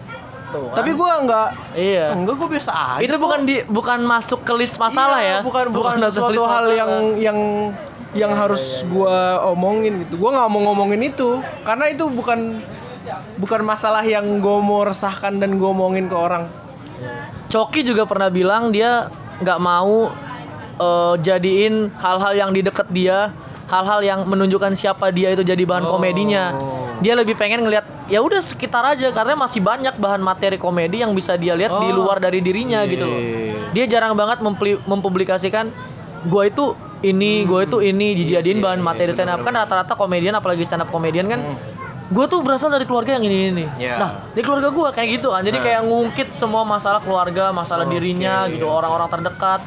Tuh, 0.49 0.71
kan. 0.71 0.77
Tapi 0.79 0.91
gua 0.95 1.19
nggak 1.21 1.49
iya. 1.75 2.15
enggak 2.15 2.35
gua 2.37 2.49
biasa 2.49 2.71
aja. 2.95 3.03
Itu 3.03 3.13
kok. 3.13 3.21
bukan 3.21 3.41
di 3.43 3.57
bukan 3.65 3.99
masuk 4.01 4.41
ke 4.43 4.53
list 4.55 4.79
masalah 4.79 5.19
Iya, 5.19 5.31
ya. 5.31 5.39
bukan 5.43 5.65
bukan, 5.71 5.99
ke 5.99 6.07
sesuatu 6.09 6.43
hal 6.43 6.63
masalah. 6.63 6.79
yang 6.79 6.91
yang 7.19 7.39
yang 8.15 8.31
Iya, 8.31 8.39
harus 8.41 8.65
gua 8.87 9.43
omongin 9.51 10.07
gitu. 10.07 10.17
Gua 10.17 10.31
nggak 10.33 10.49
mau 10.49 10.61
ngomongin 10.65 11.03
itu 11.03 11.43
karena 11.63 11.91
itu 11.91 12.07
bukan 12.07 12.63
bukan 13.37 13.61
masalah 13.61 14.03
yang 14.03 14.25
gua 14.39 14.59
mau 14.59 14.83
resahkan 14.83 15.37
dan 15.37 15.59
gua 15.59 15.71
omongin 15.71 16.07
ke 16.07 16.17
orang. 16.17 16.47
Coki 17.51 17.83
juga 17.83 18.03
pernah 18.05 18.31
bilang 18.31 18.71
dia 18.71 19.11
nggak 19.39 19.59
mau 19.59 20.11
eh, 20.75 21.15
jadiin 21.21 21.91
hal-hal 21.95 22.33
yang 22.35 22.51
di 22.51 22.63
deket 22.63 22.87
dia 22.91 23.31
hal-hal 23.65 24.01
yang 24.01 24.21
menunjukkan 24.23 24.75
siapa 24.75 25.09
dia 25.09 25.31
itu 25.31 25.43
jadi 25.43 25.63
bahan 25.63 25.85
Oh. 25.85 25.97
komedinya. 25.97 26.55
Dia 26.99 27.15
lebih 27.15 27.35
pengen 27.35 27.67
ngelihat 27.67 27.85
ya 28.07 28.21
udah 28.21 28.39
sekitar 28.39 28.85
aja 28.87 29.11
karena 29.11 29.35
masih 29.35 29.59
banyak 29.59 29.97
bahan 29.97 30.21
materi 30.21 30.57
komedi 30.57 31.03
yang 31.03 31.11
bisa 31.11 31.35
dia 31.35 31.55
lihat 31.55 31.83
di 31.83 31.89
Oh. 31.91 32.05
luar 32.05 32.19
dari 32.19 32.39
dirinya 32.39 32.87
gitu 32.87 33.05
loh. 33.05 33.21
Dia 33.75 33.85
jarang 33.87 34.15
banget 34.15 34.39
mempli- 34.39 34.79
mempublikasikan 34.85 35.75
gua 36.25 36.47
itu 36.47 36.73
ini, 37.05 37.45
gua 37.45 37.69
itu 37.69 37.85
ini 37.85 38.17
dijadiin 38.17 38.65
bahan 38.65 38.81
materi 38.81 39.13
stand 39.13 39.29
up 39.29 39.45
kan 39.45 39.53
rata-rata 39.53 39.93
komedian 39.93 40.33
apalagi 40.33 40.65
stand 40.65 40.83
up 40.83 40.89
komedian 40.89 41.29
kan 41.29 41.41
gue 42.05 42.25
tuh 42.29 42.45
berasal 42.45 42.69
dari 42.69 42.85
keluarga 42.85 43.17
yang 43.17 43.25
ini 43.25 43.39
ini. 43.49 43.65
Ya. 43.81 43.97
Nah, 43.97 44.11
di 44.33 44.45
keluarga 44.45 44.69
gua 44.69 44.93
kayak 44.93 45.21
gitu 45.21 45.33
kan. 45.33 45.41
Jadi 45.41 45.57
kayak 45.57 45.89
ngungkit 45.89 46.29
semua 46.37 46.61
masalah 46.65 47.01
keluarga, 47.01 47.49
masalah 47.49 47.89
dirinya 47.89 48.45
gitu, 48.49 48.69
orang-orang 48.69 49.09
terdekat. 49.09 49.61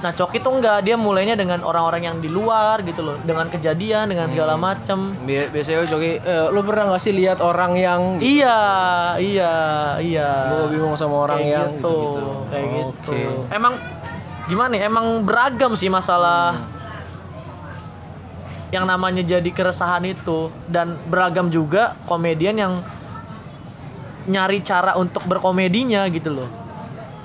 Nah, 0.00 0.16
Coki 0.16 0.40
tuh 0.40 0.56
enggak, 0.56 0.80
dia 0.80 0.96
mulainya 0.96 1.36
dengan 1.36 1.60
orang-orang 1.60 2.08
yang 2.08 2.16
di 2.18 2.32
luar 2.32 2.80
gitu 2.82 3.04
loh, 3.04 3.16
dengan 3.20 3.52
kejadian, 3.52 4.08
dengan 4.08 4.32
segala 4.32 4.56
macem. 4.56 5.12
Bi- 5.28 5.52
biasanya 5.52 5.84
Joki 5.84 6.16
eh, 6.16 6.46
lu 6.48 6.64
pernah 6.64 6.96
gak 6.96 7.02
sih 7.04 7.12
lihat 7.12 7.44
orang 7.44 7.76
yang 7.76 8.16
Iya, 8.16 8.60
iya, 9.20 9.54
iya. 10.00 10.30
Gua 10.56 10.72
bingung 10.72 10.96
sama 10.96 11.28
orang 11.28 11.44
Kayak 11.44 11.52
yang 11.52 11.70
gitu, 11.76 11.92
gitu-gitu. 11.92 12.32
kayak 12.48 12.66
Oke. 12.66 12.80
gitu. 12.80 13.12
Emang 13.52 13.74
gimana 14.50 14.74
ya? 14.74 14.82
Emang 14.84 15.22
beragam 15.22 15.72
sih 15.72 15.86
masalah 15.86 16.66
yang 18.70 18.82
namanya 18.84 19.22
jadi 19.22 19.46
keresahan 19.46 20.02
itu 20.04 20.46
dan 20.66 20.94
beragam 21.06 21.46
juga 21.48 21.98
komedian 22.04 22.54
yang 22.54 22.72
nyari 24.26 24.62
cara 24.62 24.94
untuk 24.94 25.22
berkomedinya 25.24 26.06
gitu 26.06 26.30
loh. 26.32 26.48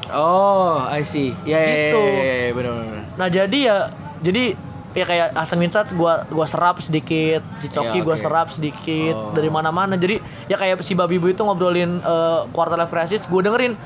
Oh, 0.07 0.81
I 0.85 1.01
see. 1.01 1.33
Ya, 1.43 1.57
ya, 1.57 1.69
Gitu. 1.91 2.01
ya, 2.01 2.13
ya, 2.15 2.35
ya, 2.39 2.51
benar 2.51 2.71
benar. 2.75 3.01
Nah 3.15 3.27
jadi 3.27 3.59
ya 3.59 3.77
jadi 4.21 4.43
ya 4.91 5.03
kayak 5.03 5.27
Hasan 5.35 5.59
Minsat 5.59 5.93
gua 5.93 6.25
gua 6.25 6.45
serap 6.45 6.77
sedikit, 6.79 7.45
si 7.57 7.67
Coki 7.67 7.99
Ya, 7.99 8.01
gua 8.01 8.15
oke. 8.15 8.21
serap 8.21 8.47
sedikit 8.49 9.13
Oh. 9.13 9.33
dari 9.33 9.49
mana-mana. 9.49 9.93
Jadi 9.95 10.17
ya 10.45 10.55
kayak 10.55 10.81
si 10.81 10.93
Babi 10.93 11.17
Bu 11.17 11.29
itu 11.29 11.41
ngobrolin 11.41 11.99
eh, 11.99 12.39
quarter 12.49 12.73
life 12.75 12.89
crisis, 12.89 13.21
gua 13.23 13.41
dengerin 13.43 13.77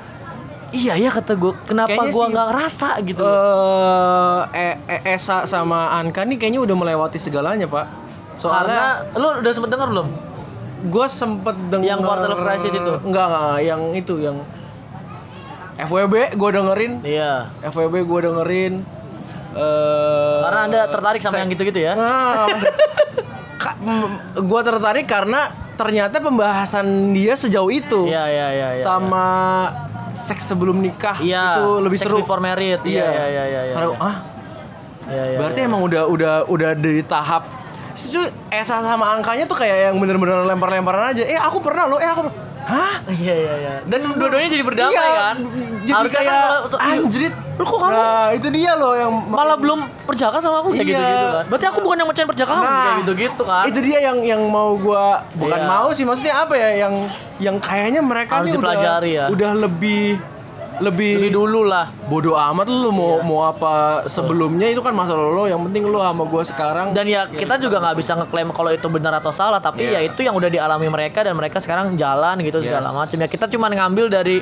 iya 0.72 0.94
ya 0.94 1.10
kata 1.10 1.34
gua 1.34 1.54
kenapa 1.62 1.92
si- 2.04 2.14
nggak 2.14 2.48
ngerasa 2.48 2.90
gitu. 3.04 3.22
loh. 3.22 4.46
Eh, 4.52 4.76
eh, 4.86 5.14
Esa 5.14 5.44
sama 5.44 5.94
Anka 5.94 6.22
nih 6.22 6.36
kayaknya 6.36 6.62
udah 6.62 6.76
melewati 6.76 7.18
segalanya, 7.18 7.66
Pak. 7.66 7.86
Karena 7.86 8.38
Soalnya 8.38 8.88
lu 9.16 9.28
udah 9.38 9.52
sempet 9.52 9.70
denger 9.70 9.90
belum? 9.90 10.10
gue 10.80 11.06
sempet 11.06 11.56
denger 11.68 11.86
Yang 11.86 12.00
Quarter 12.02 12.30
Life 12.30 12.40
Crisis 12.42 12.72
itu? 12.74 12.94
Enggak, 13.04 13.26
enggak, 13.28 13.58
yang 13.62 13.82
itu 13.94 14.16
yang 14.18 14.38
FWB 15.78 16.16
gue 16.34 16.50
dengerin. 16.50 16.94
Iya. 17.04 17.52
FWB 17.62 17.96
gue 18.02 18.20
dengerin. 18.22 18.74
eh 19.52 20.40
Karena 20.40 20.60
Anda 20.66 20.80
tertarik 20.88 21.20
sama 21.20 21.36
yang 21.38 21.50
gitu-gitu 21.50 21.80
ya? 21.82 21.94
Nah, 22.00 22.48
gue 24.34 24.62
tertarik 24.62 25.04
karena 25.04 25.52
ternyata 25.76 26.20
pembahasan 26.20 26.84
dia 27.12 27.36
sejauh 27.36 27.68
itu 27.68 28.08
Iya, 28.08 28.24
iya, 28.26 28.48
iya, 28.50 28.68
iya. 28.74 28.84
sama 28.84 29.28
seks 30.20 30.44
sebelum 30.46 30.76
nikah 30.76 31.18
Iya, 31.18 31.58
itu 31.58 31.68
lebih 31.80 31.98
sex 31.98 32.08
seru. 32.08 32.20
before 32.20 32.40
married. 32.40 32.84
Iya, 32.84 33.06
iya, 33.06 33.26
iya, 33.26 33.44
iya, 33.46 33.62
iya. 33.64 33.74
Karena, 33.74 33.90
ah, 33.98 34.16
Iya, 35.06 35.24
iya. 35.26 35.38
berarti 35.40 35.60
emang 35.64 35.82
udah 35.82 36.04
udah 36.06 36.34
udah 36.46 36.72
di 36.74 37.02
tahap 37.02 37.44
itu 37.96 38.22
Esa 38.48 38.80
sama 38.80 39.12
angkanya 39.12 39.44
tuh 39.44 39.60
kayak 39.60 39.92
yang 39.92 39.96
bener-bener 40.00 40.48
lempar-lemparan 40.48 41.12
aja. 41.12 41.24
Eh 41.24 41.36
aku 41.36 41.60
pernah 41.60 41.84
loh, 41.84 42.00
eh 42.00 42.08
aku 42.08 42.28
pernah. 42.28 42.48
Hah? 42.62 42.94
Iya, 43.06 43.34
iya, 43.36 43.54
iya. 43.58 43.74
Dan 43.84 44.14
dua-duanya 44.14 44.50
jadi 44.50 44.62
berdamai 44.62 44.94
Iya, 44.94 45.08
kan? 45.18 45.36
jadi 45.82 45.94
Harusnya 45.96 46.20
kayak, 46.20 46.30
kan 46.30 46.44
kalau- 46.46 46.68
so- 46.68 46.80
anjrit. 46.80 47.34
Lu 47.56 47.64
kok 47.64 47.78
kamu 47.78 47.92
Nah, 47.92 48.28
itu 48.32 48.48
dia 48.50 48.72
loh 48.74 48.94
yang 48.94 49.12
malah 49.26 49.56
belum 49.56 49.80
perjaka 50.04 50.38
sama 50.38 50.60
aku 50.60 50.72
kayak 50.72 50.86
Iya. 50.86 50.94
gitu-gitu 50.94 51.28
kan. 51.30 51.46
Berarti 51.46 51.66
aku 51.68 51.80
bukan 51.82 51.98
yang 51.98 52.08
mecahin 52.08 52.30
perjakaan 52.30 52.62
Nah, 52.62 52.72
kayak 52.80 52.96
gitu-gitu 53.00 53.44
kan. 53.44 53.64
Itu 53.66 53.80
dia 53.82 54.00
yang 54.02 54.18
yang 54.24 54.42
mau 54.46 54.72
gua 54.74 55.06
bukan 55.34 55.58
Iya. 55.58 55.68
mau 55.68 55.88
sih 55.90 56.04
maksudnya 56.04 56.34
apa 56.38 56.54
ya 56.54 56.70
yang 56.80 56.94
yang 57.38 57.56
kayaknya 57.58 58.02
mereka 58.02 58.34
Harus 58.38 58.46
nih 58.46 58.56
dipelajari 58.56 59.12
udah 59.12 59.20
ya. 59.20 59.26
udah 59.30 59.52
lebih 59.58 60.04
lebih, 60.80 61.14
Lebih 61.20 61.32
dulu 61.32 61.62
lah. 61.64 61.92
bodoh 62.06 62.34
amat 62.34 62.66
lu 62.66 62.90
mau 62.90 63.16
Iya. 63.16 63.24
mau 63.24 63.40
apa 63.46 63.72
sebelumnya 64.06 64.68
itu 64.68 64.80
kan 64.80 64.92
masalah 64.92 65.28
lo 65.28 65.44
yang 65.44 65.62
penting 65.62 65.84
lu 65.84 65.98
sama 65.98 66.24
gua 66.24 66.42
sekarang 66.42 66.92
Dan 66.92 67.06
ya 67.06 67.26
kita 67.26 67.56
juga 67.56 67.80
nggak 67.80 67.96
bisa 67.96 68.16
ngeklaim 68.16 68.50
kalau 68.50 68.70
itu 68.70 68.88
benar 68.88 69.14
atau 69.16 69.30
salah, 69.30 69.58
tapi 69.58 69.86
Iya. 69.86 70.00
ya 70.00 70.10
itu 70.10 70.20
yang 70.22 70.34
udah 70.34 70.48
dialami 70.48 70.88
mereka 70.88 71.22
dan 71.22 71.34
mereka 71.34 71.58
sekarang 71.58 71.96
jalan 71.96 72.40
gitu 72.40 72.60
segala 72.60 72.88
Yes. 72.88 72.96
macam. 72.96 73.18
Ya 73.18 73.28
kita 73.28 73.46
cuma 73.48 73.68
ngambil 73.68 74.08
dari 74.08 74.40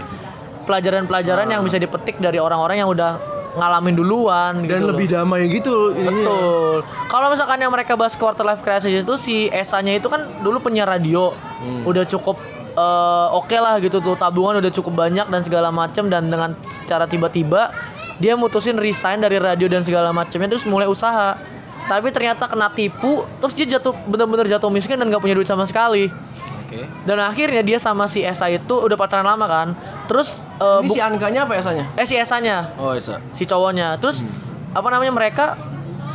pelajaran-pelajaran 0.63 1.47
yang 1.47 1.61
bisa 1.61 1.75
dipetik 1.75 2.17
dari 2.17 2.37
orang-orang 2.37 2.77
yang 2.77 2.89
udah 2.89 3.17
ngalamin 3.55 3.95
duluan 3.95 4.53
dan 4.59 4.67
gitu 4.67 4.77
loh. 4.77 4.89
lebih 4.93 5.07
damai 5.09 5.41
gitu. 5.49 5.75
Betul. 5.91 6.85
Kalau 7.07 7.27
misalkan 7.27 7.57
yang 7.57 7.71
mereka 7.71 7.95
bahas 7.95 8.13
quarter 8.13 8.43
life 8.43 8.61
crisis 8.61 8.93
itu 8.93 9.13
si 9.15 9.49
Esanya 9.49 9.91
itu 9.91 10.05
kan 10.05 10.29
dulu 10.39 10.59
penyiar 10.59 10.85
radio, 10.87 11.33
Hmm. 11.57 11.81
udah 11.83 12.05
cukup 12.05 12.37
eh, 12.77 13.27
oke 13.33 13.57
lah 13.57 13.75
gitu 13.79 13.97
tuh 13.97 14.13
tabungan 14.13 14.57
udah 14.57 14.71
cukup 14.71 14.93
banyak 14.99 15.25
dan 15.25 15.41
segala 15.41 15.69
macem 15.69 16.05
dan 16.05 16.29
dengan 16.29 16.53
secara 16.67 17.03
tiba-tiba 17.03 17.73
dia 18.17 18.33
mutusin 18.33 18.73
resign 18.75 19.17
dari 19.17 19.37
radio 19.37 19.65
dan 19.65 19.81
segala 19.81 20.09
macamnya 20.11 20.49
terus 20.49 20.63
mulai 20.63 20.85
usaha. 20.85 21.37
Tapi 21.79 22.11
ternyata 22.11 22.45
kena 22.45 22.67
tipu, 22.67 23.23
terus 23.39 23.53
dia 23.53 23.63
jatuh 23.69 23.95
bener-bener 24.03 24.43
jatuh 24.45 24.67
miskin 24.67 24.95
dan 24.95 25.07
nggak 25.07 25.21
punya 25.21 25.31
duit 25.33 25.45
sama 25.45 25.63
sekali. 25.63 26.11
Oke. 26.59 26.83
Dan 27.05 27.15
akhirnya 27.17 27.63
dia 27.63 27.79
sama 27.79 28.05
si 28.05 28.19
Esa 28.19 28.49
itu 28.49 28.75
udah 28.75 28.93
pacaran 28.93 29.23
lama 29.23 29.45
kan. 29.45 29.67
Terus 30.03 30.43
eh, 30.57 30.83
Ini 30.83 30.89
si 30.89 30.99
Ankanya 30.99 31.47
apa 31.47 31.55
esanya? 31.55 31.85
eh 31.93 32.03
si 32.03 32.13
Esanya 32.13 32.75
Oh, 32.75 32.91
Esa. 32.91 33.23
si 33.31 33.45
cowoknya. 33.45 33.95
Terus 33.97 34.19
Hmm. 34.19 34.33
apa 34.73 34.87
namanya 34.89 35.13
mereka 35.13 35.55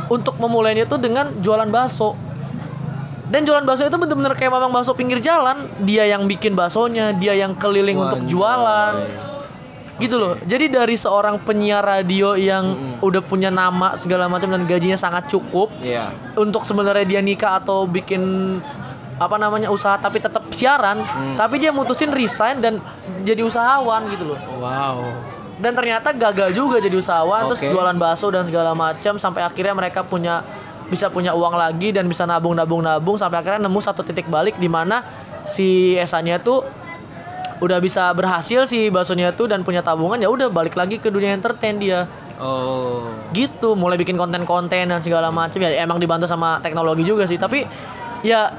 untuk 0.07 0.37
memulainya 0.37 0.85
itu 0.85 0.93
dengan 0.97 1.33
jualan 1.39 1.65
bakso. 1.67 2.13
Dan 3.23 3.43
jualan 3.43 3.63
bakso 3.63 3.83
itu 3.83 3.95
bener-bener 3.95 4.33
kayak 4.33 4.51
mamang 4.51 4.71
bakso 4.71 4.91
pinggir 4.91 5.17
jalan. 5.17 5.71
Dia 5.79 6.03
yang 6.05 6.23
bikin 6.23 6.53
baksonya, 6.53 7.11
dia 7.11 7.33
yang 7.33 7.53
keliling 7.53 7.95
untuk 7.97 8.19
Wanjay. 8.19 8.29
jualan. 8.29 8.93
Gitu 9.95 10.15
loh. 10.17 10.33
Jadi 10.41 10.67
dari 10.67 10.93
seorang 10.93 11.39
penyiar 11.39 11.79
radio 11.79 12.33
yang 12.33 12.65
udah 12.99 13.21
punya 13.21 13.47
nama 13.47 13.93
segala 13.93 14.25
macam 14.25 14.49
dan 14.49 14.65
gajinya 14.65 14.97
sangat 14.97 15.29
cukup 15.29 15.69
Iya. 15.79 16.09
untuk 16.35 16.63
sebenarnya 16.63 17.05
dia 17.05 17.21
nikah 17.21 17.57
atau 17.57 17.85
bikin 17.85 18.21
apa 19.13 19.37
namanya 19.37 19.69
usaha 19.69 19.93
tapi 19.95 20.17
tetap 20.17 20.41
siaran, 20.49 20.97
Hmm. 20.97 21.37
tapi 21.37 21.55
dia 21.57 21.69
mutusin 21.69 22.09
resign 22.09 22.57
dan 22.57 22.81
jadi 23.21 23.39
usahawan 23.39 24.09
gitu 24.09 24.25
loh 24.25 24.39
Wow. 24.57 25.05
dan 25.55 25.71
ternyata 25.71 26.09
gagal 26.11 26.49
juga 26.51 26.81
jadi 26.81 26.97
usahawan 26.97 27.45
terus 27.45 27.61
Oke. 27.61 27.69
jualan 27.69 27.93
bakso 27.93 28.27
dan 28.27 28.41
segala 28.41 28.73
macam 28.73 29.15
sampai 29.15 29.45
akhirnya 29.45 29.71
mereka 29.71 30.01
punya 30.01 30.41
bisa 30.93 31.09
punya 31.09 31.33
uang 31.33 31.57
lagi 31.57 31.89
dan 31.89 32.05
bisa 32.05 32.29
nabung 32.29 32.53
nabung 32.53 32.85
nabung 32.85 33.17
sampai 33.17 33.41
akhirnya 33.41 33.65
nemu 33.65 33.79
satu 33.81 34.05
titik 34.05 34.29
balik 34.29 34.61
di 34.61 34.69
mana 34.69 35.01
si 35.49 35.97
Esanya 35.97 36.37
tuh 36.37 36.61
udah 37.57 37.79
bisa 37.81 38.13
berhasil 38.13 38.69
si 38.69 38.93
baksonya 38.93 39.33
tuh 39.33 39.49
dan 39.49 39.65
punya 39.65 39.81
tabungan 39.81 40.21
ya 40.21 40.29
udah 40.29 40.53
balik 40.53 40.77
lagi 40.77 41.01
ke 41.01 41.09
dunia 41.09 41.33
entertain 41.33 41.81
dia. 41.81 42.05
Oh. 42.33 43.13
gitu 43.29 43.77
mulai 43.77 43.95
bikin 43.95 44.17
konten-konten 44.17 44.89
dan 44.89 44.99
segala 45.05 45.29
macam 45.29 45.61
ya 45.61 45.69
emang 45.85 46.01
dibantu 46.01 46.25
sama 46.25 46.57
teknologi 46.65 47.05
juga 47.05 47.29
sih 47.29 47.37
tapi 47.37 47.61
ya 48.25 48.49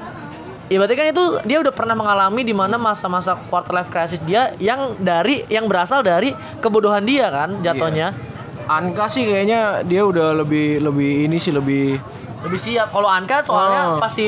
ya 0.71 0.77
berarti 0.79 0.95
kan 0.95 1.05
itu 1.11 1.23
dia 1.45 1.61
udah 1.61 1.73
pernah 1.75 1.93
mengalami 1.93 2.41
di 2.41 2.55
mana 2.55 2.79
masa-masa 2.79 3.37
quarter 3.51 3.75
life 3.75 3.91
crisis 3.91 4.23
dia 4.23 4.55
yang 4.57 4.97
dari 4.97 5.45
yang 5.51 5.69
berasal 5.69 6.01
dari 6.01 6.33
kebodohan 6.63 7.03
dia 7.05 7.29
kan 7.29 7.61
jatuhnya. 7.61 8.15
Anka 8.65 9.05
sih 9.05 9.29
kayaknya 9.29 9.85
dia 9.85 10.01
udah 10.01 10.33
lebih 10.33 10.81
lebih 10.81 11.29
ini 11.29 11.37
sih 11.37 11.53
lebih 11.53 12.01
lebih 12.45 12.57
siap 12.57 12.87
kalau 12.89 13.07
Anka 13.07 13.41
soalnya 13.41 13.81
Oh. 13.87 13.97
pas 13.97 14.07
si 14.07 14.25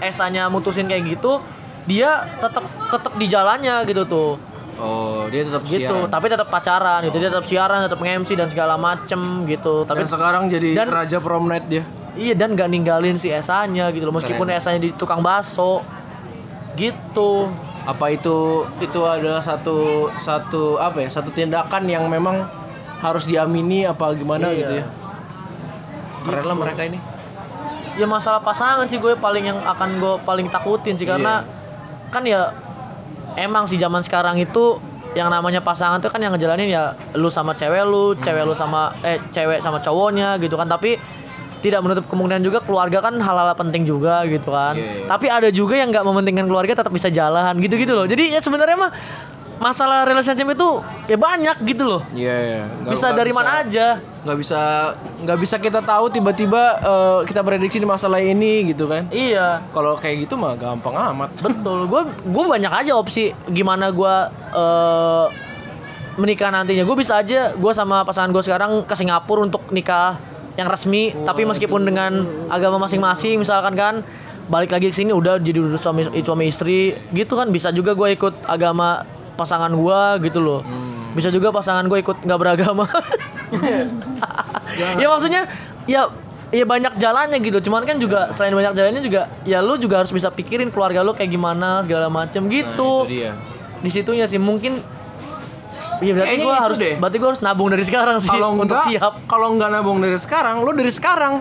Esanya 0.00 0.46
mutusin 0.46 0.84
kayak 0.84 1.06
gitu 1.08 1.38
dia 1.84 2.10
tetap 2.36 2.62
tetap 2.88 3.12
di 3.14 3.26
jalannya 3.26 3.82
gitu 3.84 4.04
tuh 4.04 4.32
Oh, 4.76 5.28
dia 5.28 5.44
tetap 5.44 5.60
gitu 5.62 5.84
siaran. 5.84 6.08
tapi 6.08 6.26
tetap 6.26 6.48
pacaran 6.48 7.00
gitu 7.02 7.16
dia 7.16 7.28
tetap 7.28 7.44
siaran 7.44 7.78
tetap 7.82 7.98
nge-MC 7.98 8.32
dan 8.32 8.48
segala 8.48 8.74
macem 8.74 9.20
gitu 9.44 9.84
tapi 9.84 10.00
Dan 10.00 10.08
sekarang 10.08 10.42
jadi 10.46 10.68
dan- 10.74 10.88
raja 10.90 11.18
prom 11.18 11.44
night 11.44 11.66
dia. 11.66 11.84
Iya 12.10 12.32
dan 12.34 12.52
gak 12.52 12.66
ninggalin 12.66 13.14
si 13.14 13.28
Esanya 13.28 13.86
gitu 13.88 14.02
loh 14.02 14.14
meskipun 14.14 14.42
Keren. 14.42 14.56
Esanya 14.56 14.80
di 14.80 14.90
tukang 14.90 15.20
bakso 15.20 15.84
gitu. 16.74 17.52
Apa 17.82 18.08
itu 18.08 18.36
itu 18.78 19.00
adalah 19.02 19.38
satu 19.38 19.76
satu 20.16 20.76
apa 20.76 21.00
ya? 21.00 21.08
Satu 21.08 21.28
tindakan 21.28 21.84
yang 21.84 22.04
memang 22.06 22.48
harus 22.98 23.24
diamini 23.24 23.84
apa 23.84 24.12
gimana 24.12 24.48
Iya. 24.48 24.56
gitu 24.56 24.72
ya. 24.74 24.84
Keren 26.22 26.44
lah 26.46 26.56
mereka 26.56 26.82
ini. 26.82 26.98
Ya 28.00 28.08
masalah 28.08 28.40
pasangan 28.40 28.88
sih 28.88 28.96
gue 28.96 29.12
paling 29.12 29.44
yang 29.44 29.60
akan 29.60 30.00
gue 30.00 30.14
paling 30.24 30.48
takutin 30.48 30.96
sih 30.96 31.04
karena 31.04 31.44
kan 32.08 32.24
ya 32.24 32.48
emang 33.36 33.68
sih 33.68 33.76
zaman 33.76 34.00
sekarang 34.00 34.40
itu 34.40 34.80
yang 35.12 35.28
namanya 35.28 35.60
pasangan 35.60 36.00
tuh 36.00 36.08
kan 36.08 36.22
yang 36.22 36.32
ngejalanin 36.32 36.70
ya 36.70 36.96
lu 37.18 37.28
sama 37.28 37.52
cewek 37.52 37.84
lu, 37.84 38.16
cewek 38.24 38.46
lu 38.46 38.56
sama 38.56 38.94
eh 39.04 39.20
cewek 39.28 39.60
sama 39.60 39.84
cowoknya 39.84 40.40
gitu 40.40 40.56
kan 40.56 40.64
tapi 40.64 40.96
tidak 41.60 41.84
menutup 41.84 42.08
kemungkinan 42.08 42.40
juga 42.40 42.64
keluarga 42.64 43.04
kan 43.04 43.20
hal-hal 43.20 43.52
penting 43.52 43.84
juga 43.84 44.24
gitu 44.24 44.48
kan. 44.48 44.72
Iya, 44.72 45.04
iya. 45.04 45.06
Tapi 45.06 45.26
ada 45.28 45.48
juga 45.52 45.76
yang 45.76 45.92
nggak 45.92 46.04
mementingkan 46.08 46.48
keluarga 46.48 46.72
tetap 46.72 46.88
bisa 46.88 47.12
jalan 47.12 47.52
gitu-gitu 47.60 47.92
loh. 47.92 48.08
Jadi 48.08 48.32
ya 48.32 48.40
sebenarnya 48.40 48.80
mah 48.80 48.90
masalah 49.60 50.02
relationship 50.02 50.48
itu 50.48 50.68
ya 51.04 51.14
banyak 51.14 51.56
gitu 51.62 51.84
loh. 51.84 52.02
Iya, 52.10 52.34
iya. 52.34 52.62
Nggak- 52.66 52.90
bisa 52.90 53.04
nggak 53.06 53.18
dari 53.20 53.32
mana 53.32 53.50
aja. 53.60 53.86
nggak 54.20 54.36
bisa 54.36 54.60
nggak 55.24 55.38
bisa 55.38 55.56
kita 55.56 55.80
tahu 55.80 56.08
tiba-tiba 56.10 56.62
eh, 56.76 57.18
kita 57.24 57.40
prediksi 57.40 57.76
di 57.76 57.88
masalah 57.88 58.20
ini 58.20 58.68
gitu 58.68 58.84
kan 58.84 59.08
Iya. 59.08 59.64
kalau 59.70 59.96
kayak 59.96 60.24
gitu 60.24 60.36
mah 60.36 60.52
gampang 60.54 60.92
amat 60.92 61.32
Betul, 61.40 61.88
gue 61.88 62.02
gue 62.22 62.44
banyak 62.46 62.68
aja 62.68 62.92
opsi 62.92 63.32
gimana 63.46 63.88
gue 63.88 64.14
eh 64.50 65.26
menikah 66.16 66.50
nantinya. 66.50 66.84
Gue 66.84 66.96
bisa 66.98 67.16
aja 67.16 67.52
gue 67.52 67.72
sama 67.72 68.02
pasangan 68.02 68.28
gue 68.28 68.42
sekarang 68.42 68.84
ke 68.84 68.92
Singapura 68.92 69.40
untuk 69.40 69.64
nikah 69.70 70.20
yang 70.52 70.68
resmi, 70.68 71.16
tapi 71.24 71.48
meskipun 71.48 71.80
dengan 71.80 72.12
agama 72.46 72.84
masing-masing, 72.84 73.40
misalkan 73.40 73.72
kan 73.72 73.94
balik 74.50 74.68
lagi 74.68 74.90
ke 74.90 74.96
sini 74.98 75.14
udah 75.14 75.38
jadi 75.38 75.62
suami 75.78 76.10
suami 76.18 76.44
istri 76.44 76.92
gitu 77.10 77.38
kan 77.38 77.48
bisa 77.48 77.70
juga 77.70 77.94
gue 77.94 78.12
ikut 78.12 78.44
agama 78.44 79.06
pasangan 79.40 79.72
gue 79.72 80.00
gitu 80.28 80.38
loh. 80.44 80.60
Bisa 81.16 81.32
juga 81.32 81.48
pasangan 81.48 81.88
gue 81.88 81.98
ikut 82.04 82.20
nggak 82.20 82.38
beragama. 82.38 82.84
ya 85.00 85.06
maksudnya 85.08 85.48
ya 85.88 86.12
ya 86.52 86.64
banyak 86.68 87.00
jalannya 87.00 87.38
gitu. 87.40 87.58
Cuman 87.64 87.88
kan 87.88 87.96
juga 87.96 88.28
selain 88.36 88.52
banyak 88.52 88.76
jalannya 88.76 89.02
juga 89.02 89.32
ya 89.48 89.64
lu 89.64 89.80
juga 89.80 90.04
harus 90.04 90.12
bisa 90.12 90.28
pikirin 90.28 90.68
keluarga 90.68 91.00
lu 91.00 91.16
kayak 91.16 91.32
gimana 91.32 91.80
segala 91.80 92.12
macem 92.12 92.44
gitu. 92.52 93.08
itu 93.08 93.16
dia. 93.16 93.32
Di 93.80 93.88
situnya 93.88 94.28
sih 94.28 94.36
mungkin 94.36 94.84
ya 96.04 96.12
berarti 96.12 96.36
gua 96.40 96.52
itu 96.52 96.64
harus 96.68 96.78
deh. 96.78 96.94
berarti 97.00 97.16
gua 97.16 97.28
harus 97.32 97.42
nabung 97.44 97.68
dari 97.72 97.84
sekarang 97.84 98.16
sih 98.20 98.28
kalau 98.28 98.56
untuk 98.56 98.76
enggak 98.76 98.88
siap. 98.88 99.12
kalau 99.24 99.52
enggak 99.56 99.68
nabung 99.72 99.98
dari 100.04 100.18
sekarang 100.20 100.60
lo 100.60 100.70
dari 100.76 100.92
sekarang. 100.92 101.40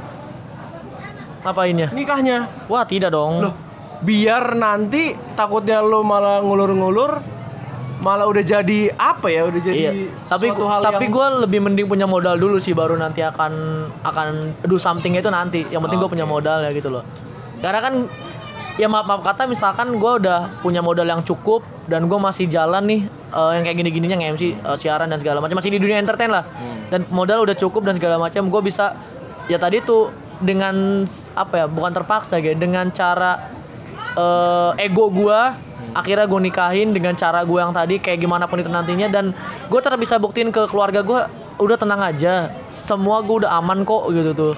Ngapainnya 1.44 1.88
nikahnya. 1.92 2.48
Wah 2.72 2.84
tidak 2.88 3.12
dong. 3.12 3.44
Loh 3.44 3.70
biar 4.00 4.56
nanti 4.56 5.12
takutnya 5.36 5.84
lo 5.84 6.08
malah 6.08 6.40
ngulur-ngulur 6.40 7.20
malah 8.00 8.26
udah 8.32 8.44
jadi 8.44 8.96
apa 8.96 9.28
ya 9.28 9.48
udah 9.48 9.62
jadi 9.62 9.78
Iya, 9.80 9.92
tapi 10.24 10.48
suatu 10.52 10.66
hal 10.72 10.80
tapi 10.88 11.08
yang 11.08 11.16
gue 11.16 11.28
lebih 11.48 11.60
mending 11.60 11.88
punya 11.88 12.08
modal 12.08 12.40
dulu 12.40 12.56
sih 12.60 12.72
baru 12.72 12.96
nanti 12.96 13.20
akan 13.20 13.52
akan 14.04 14.28
do 14.64 14.80
something 14.80 15.20
itu 15.20 15.28
nanti. 15.28 15.68
Yang 15.68 15.82
penting 15.88 16.00
gue 16.00 16.12
punya 16.12 16.28
modal 16.28 16.64
ya 16.64 16.72
gitu 16.72 16.88
loh. 16.88 17.04
Karena 17.60 17.80
kan 17.84 17.94
ya 18.80 18.88
maaf 18.88 19.04
maaf 19.04 19.22
kata 19.28 19.52
misalkan 19.52 20.00
gue 20.00 20.12
udah 20.24 20.64
punya 20.64 20.80
modal 20.80 21.04
yang 21.04 21.20
cukup 21.28 21.68
dan 21.92 22.08
gue 22.08 22.16
masih 22.16 22.48
jalan 22.48 22.88
nih 22.88 23.02
eh, 23.12 23.52
yang 23.60 23.64
kayak 23.68 23.78
gini-gininya 23.84 24.16
nge-MC 24.16 24.44
eh, 24.56 24.78
siaran 24.80 25.12
dan 25.12 25.20
segala 25.20 25.44
macam 25.44 25.60
masih 25.60 25.76
di 25.76 25.84
dunia 25.84 26.00
entertain 26.00 26.32
lah 26.32 26.48
dan 26.88 27.04
modal 27.12 27.44
udah 27.44 27.60
cukup 27.60 27.84
dan 27.84 28.00
segala 28.00 28.16
macam 28.16 28.48
gue 28.48 28.62
bisa 28.64 28.96
ya 29.52 29.60
tadi 29.60 29.84
tuh 29.84 30.16
dengan 30.40 31.04
apa 31.36 31.54
ya 31.60 31.66
bukan 31.68 31.92
terpaksa 31.92 32.40
gitu 32.40 32.56
dengan 32.56 32.88
cara 32.96 33.52
eh, 34.16 34.88
ego 34.88 35.12
gua 35.12 35.60
akhirnya 35.94 36.26
gue 36.26 36.40
nikahin 36.50 36.94
dengan 36.96 37.14
cara 37.18 37.42
gue 37.44 37.60
yang 37.60 37.74
tadi 37.74 38.02
kayak 38.02 38.20
gimana 38.22 38.46
pun 38.46 38.62
itu 38.62 38.72
nantinya. 38.72 39.08
Dan 39.10 39.32
gue 39.68 39.80
tetap 39.80 40.00
bisa 40.00 40.18
buktiin 40.18 40.50
ke 40.54 40.68
keluarga 40.70 41.02
gue 41.02 41.20
udah 41.60 41.78
tenang 41.78 42.00
aja 42.00 42.56
semua 42.72 43.20
gue 43.20 43.46
udah 43.46 43.52
aman 43.60 43.84
kok 43.84 44.10
gitu 44.14 44.32
tuh. 44.34 44.54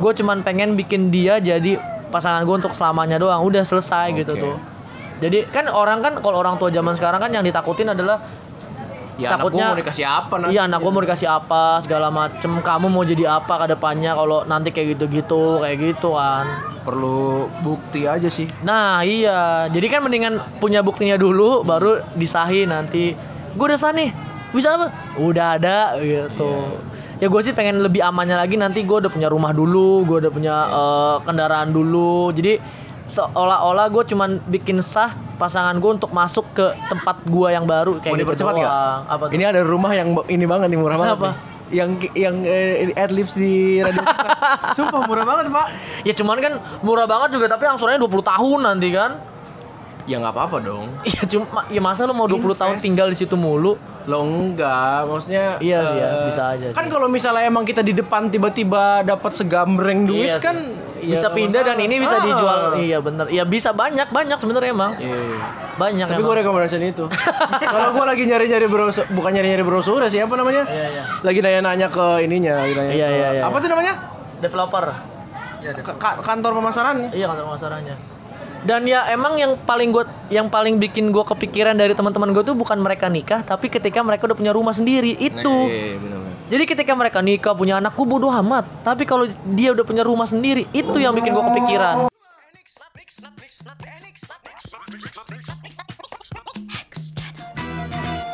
Gue 0.00 0.12
cuman 0.16 0.40
pengen 0.40 0.74
bikin 0.74 1.12
dia 1.12 1.38
jadi 1.38 1.78
pasangan 2.10 2.42
gue 2.42 2.56
untuk 2.66 2.72
selamanya 2.74 3.20
doang. 3.20 3.40
Udah 3.44 3.62
selesai 3.62 4.12
gitu 4.16 4.34
Oke. 4.34 4.42
tuh. 4.42 4.56
Jadi 5.20 5.44
kan 5.52 5.68
orang 5.68 6.00
kan 6.00 6.16
kalau 6.24 6.40
orang 6.40 6.56
tua 6.56 6.72
zaman 6.72 6.96
sekarang 6.96 7.20
kan 7.20 7.28
yang 7.28 7.44
ditakutin 7.44 7.92
adalah 7.92 8.24
ya 9.20 9.28
anak 9.36 9.38
takutnya 9.44 9.60
gua 9.60 9.70
mau 9.70 9.78
dikasih 9.78 10.04
apa 10.08 10.34
nanti 10.40 10.52
Iya 10.56 10.62
anak 10.64 10.78
gue 10.80 10.92
mau 10.92 11.02
dikasih 11.04 11.28
apa 11.28 11.62
segala 11.84 12.08
macem. 12.08 12.50
Kamu 12.64 12.86
mau 12.88 13.04
jadi 13.04 13.24
apa 13.28 13.54
ke 13.60 13.66
depannya 13.76 14.12
Kalau 14.16 14.38
nanti 14.48 14.68
kayak 14.72 14.96
gitu-gitu 14.96 15.60
Kayak 15.60 15.76
gitu 15.78 16.16
kan 16.16 16.46
perlu 16.80 17.52
bukti 17.60 18.08
aja 18.08 18.26
sih. 18.32 18.48
Nah 18.64 19.04
iya. 19.04 19.68
Jadi 19.68 19.86
kan 19.92 20.00
mendingan 20.00 20.40
punya 20.58 20.80
buktinya 20.80 21.20
dulu 21.20 21.60
Baru 21.60 22.00
disahin 22.16 22.72
nanti. 22.72 23.12
Gue 23.52 23.64
udah 23.68 23.78
sah 23.78 23.92
nih. 23.92 24.10
Bisa 24.56 24.74
apa? 24.74 24.88
Udah 25.20 25.60
ada 25.60 26.00
gitu. 26.00 26.80
Ya 27.20 27.28
gue 27.28 27.40
sih 27.44 27.52
pengen 27.52 27.84
lebih 27.84 28.00
amannya 28.00 28.32
lagi 28.32 28.56
Nanti 28.56 28.80
gue 28.80 28.96
udah 28.96 29.12
punya 29.12 29.28
rumah 29.28 29.52
dulu 29.52 30.08
Gue 30.08 30.24
udah 30.24 30.32
punya 30.32 30.56
eh, 30.72 31.16
kendaraan 31.28 31.68
dulu. 31.70 32.32
Jadi 32.32 32.56
seolah-olah 33.10 33.86
gue 33.90 34.04
cuman 34.14 34.40
bikin 34.48 34.80
sah 34.80 35.29
pasangan 35.40 35.72
gue 35.74 35.90
untuk 35.96 36.12
masuk 36.12 36.44
ke 36.52 36.66
tempat 36.86 37.16
gue 37.24 37.48
yang 37.48 37.64
baru 37.64 37.96
kayak 37.96 38.12
mau 38.12 38.14
gitu 38.14 38.24
dipercepat 38.28 38.52
nggak 38.52 38.68
doang. 38.68 39.00
Apa 39.08 39.24
tuh? 39.24 39.34
ini 39.34 39.44
ada 39.48 39.60
rumah 39.64 39.92
yang 39.96 40.08
ini 40.28 40.44
banget 40.44 40.68
nih 40.68 40.78
murah 40.78 40.98
banget 41.00 41.16
Apa? 41.16 41.30
nih. 41.32 41.36
yang 41.70 41.90
yang 42.12 42.36
eh, 42.44 42.90
adlibs 42.94 43.32
di 43.32 43.78
radio 43.80 44.02
sumpah 44.76 45.06
murah 45.06 45.22
banget 45.22 45.48
pak 45.48 45.66
Ya 46.02 46.12
cuman 46.12 46.36
kan 46.38 46.52
murah 46.82 47.06
banget 47.06 47.32
juga 47.32 47.46
tapi 47.48 47.64
angsurannya 47.64 47.96
20 47.96 48.20
tahun 48.20 48.58
nanti 48.60 48.88
kan. 48.92 49.10
Ya 50.04 50.16
nggak 50.16 50.30
apa-apa 50.30 50.56
dong 50.60 50.86
Ya 51.10 51.22
cuma 51.24 51.64
ya 51.66 51.78
masa 51.78 52.02
lu 52.02 52.12
mau 52.12 52.24
20 52.24 52.40
tahun 52.54 52.74
Invest. 52.74 52.84
tinggal 52.84 53.06
di 53.06 53.16
situ 53.16 53.34
mulu? 53.34 53.76
Lo 54.02 54.22
enggak, 54.22 55.04
maksudnya 55.04 55.56
Iya 55.56 55.78
sih 55.82 55.96
ya, 55.96 56.08
eh, 56.08 56.24
bisa 56.26 56.42
aja 56.50 56.66
sih. 56.66 56.74
Kan 56.74 56.86
kalau 56.86 57.06
misalnya 57.06 57.44
emang 57.44 57.62
kita 57.62 57.80
di 57.80 57.92
depan 57.92 58.26
tiba-tiba 58.26 59.02
dapat 59.02 59.32
segambreng 59.34 60.04
duit 60.04 60.24
Iya 60.26 60.36
sih. 60.36 60.46
kan 60.46 60.56
ya 60.98 61.10
bisa 61.10 61.28
pindah 61.28 61.62
dan 61.62 61.76
ini 61.76 61.96
bisa 61.96 62.14
Ah. 62.14 62.22
dijual. 62.22 62.58
Iya 62.76 62.98
bener. 62.98 63.28
Ya 63.28 63.44
bisa 63.44 63.70
banyak 63.70 64.08
banyak 64.08 64.36
sebenarnya 64.36 64.70
emang. 64.70 64.92
Iya. 64.96 65.36
Banyak 65.76 66.06
Tapi 66.06 66.16
emang. 66.16 66.26
gue 66.26 66.36
rekomendasiin 66.40 66.84
itu. 66.86 67.04
Kalau 67.72 67.92
gue 67.92 68.04
lagi 68.06 68.24
nyari-nyari 68.24 68.66
brosur, 68.66 69.04
bukan 69.10 69.30
nyari-nyari 69.30 69.62
brosur 69.62 69.96
ya 69.98 70.10
siapa 70.10 70.32
namanya? 70.32 70.64
Iya, 70.64 70.86
iya. 70.90 71.02
Lagi 71.20 71.38
nanya-nanya 71.38 71.86
ke 71.88 72.06
ininya, 72.20 72.54
lagi 72.58 72.72
nanya 72.74 72.90
Iya, 72.90 73.06
ke- 73.06 73.14
iya, 73.14 73.28
iya, 73.30 73.42
Apa 73.42 73.52
iya. 73.52 73.62
tuh 73.62 73.68
namanya? 73.68 73.92
Developer. 74.38 74.84
Ka- 75.60 75.96
ka- 75.98 76.18
kantor 76.20 76.52
pemasaran. 76.54 76.96
Iya 77.10 77.26
kantor 77.26 77.44
pemasarannya. 77.46 77.96
Dan 78.60 78.84
ya 78.84 79.08
emang 79.08 79.40
yang 79.40 79.56
paling 79.64 79.88
gue 79.88 80.04
yang 80.28 80.52
paling 80.52 80.76
bikin 80.76 81.08
gue 81.08 81.24
kepikiran 81.24 81.72
dari 81.72 81.96
teman-teman 81.96 82.28
gue 82.36 82.44
tuh 82.44 82.52
bukan 82.52 82.76
mereka 82.76 83.08
nikah, 83.08 83.40
tapi 83.40 83.72
ketika 83.72 84.04
mereka 84.04 84.28
udah 84.28 84.36
punya 84.36 84.52
rumah 84.52 84.76
sendiri 84.76 85.16
itu. 85.16 85.56
Iya, 85.64 85.96
benar. 85.96 86.20
Jadi 86.50 86.64
ketika 86.66 86.92
mereka 86.98 87.22
nikah 87.22 87.54
punya 87.54 87.78
anak 87.78 87.94
gue 87.94 88.04
bodoh 88.04 88.28
amat. 88.28 88.66
Tapi 88.82 89.06
kalau 89.06 89.24
dia 89.54 89.70
udah 89.70 89.86
punya 89.86 90.02
rumah 90.02 90.26
sendiri 90.26 90.66
itu 90.74 90.98
yang 90.98 91.14
bikin 91.14 91.30
gue 91.30 91.44
kepikiran. 91.54 92.10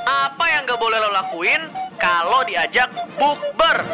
Apa 0.07 0.45
yang 0.49 0.65
gak 0.65 0.81
boleh 0.81 0.97
lo 0.97 1.11
lakuin 1.13 1.61
kalau 2.01 2.41
diajak 2.49 2.89
bukber? 3.21 3.85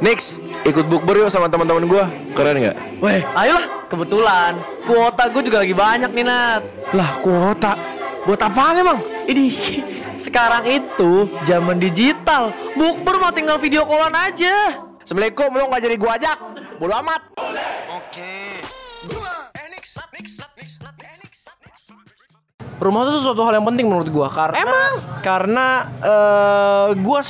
Nix, 0.00 0.40
ikut 0.64 0.88
bukber 0.88 1.26
yuk 1.26 1.28
sama 1.28 1.50
teman-teman 1.52 1.84
gue. 1.84 2.04
Keren 2.32 2.56
nggak? 2.56 2.76
Weh, 3.04 3.20
ayolah. 3.36 3.79
Kebetulan 3.90 4.54
kuota 4.86 5.26
gue 5.26 5.42
juga 5.50 5.66
lagi 5.66 5.74
banyak 5.74 6.14
nih 6.14 6.22
Nat. 6.22 6.62
Lah 6.94 7.18
kuota. 7.18 7.74
Buat 8.22 8.38
apaan 8.46 8.78
emang? 8.78 9.02
Ini 9.26 9.50
sekarang 10.30 10.62
itu 10.62 11.26
zaman 11.42 11.82
digital. 11.82 12.54
Bukber 12.78 13.18
mah 13.18 13.34
tinggal 13.34 13.58
video 13.58 13.82
callan 13.82 14.14
aja. 14.14 14.78
Assalamualaikum, 15.02 15.50
lo 15.50 15.66
nggak 15.66 15.82
jadi 15.90 15.96
gua 15.98 16.12
ajak. 16.22 16.38
Bodo 16.78 16.94
amat. 17.02 17.20
Rumah 22.80 23.00
itu 23.10 23.20
suatu 23.26 23.42
hal 23.44 23.58
yang 23.58 23.66
penting 23.66 23.90
menurut 23.90 24.08
gua 24.08 24.30
karena 24.30 24.56
Emang? 24.56 24.92
karena 25.20 25.66
eh 26.00 26.88
gua 27.02 27.20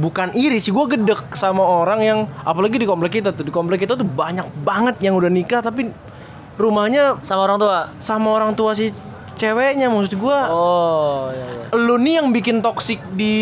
bukan 0.00 0.32
iri 0.32 0.56
sih 0.56 0.72
gua 0.72 0.88
gedek 0.88 1.36
sama 1.36 1.60
orang 1.60 2.00
yang 2.00 2.18
apalagi 2.40 2.80
di 2.80 2.88
komplek 2.88 3.20
kita 3.20 3.30
tuh. 3.30 3.44
Di 3.44 3.52
komplek 3.52 3.84
kita 3.84 3.94
tuh 3.94 4.04
banyak 4.04 4.48
banget 4.64 4.96
yang 4.98 5.12
udah 5.14 5.28
nikah 5.28 5.60
tapi 5.60 5.92
rumahnya 6.56 7.20
Sama 7.20 7.44
orang 7.44 7.58
tua. 7.58 7.78
sama 8.00 8.28
orang 8.30 8.52
tua 8.52 8.72
si 8.72 8.88
ceweknya 9.34 9.88
maksud 9.88 10.16
gua. 10.16 10.38
Oh, 10.48 11.28
iya, 11.28 11.44
iya. 11.44 11.64
lu 11.78 11.96
nih 11.96 12.14
yang 12.16 12.28
bikin 12.28 12.60
toksik 12.60 13.00
di 13.10 13.40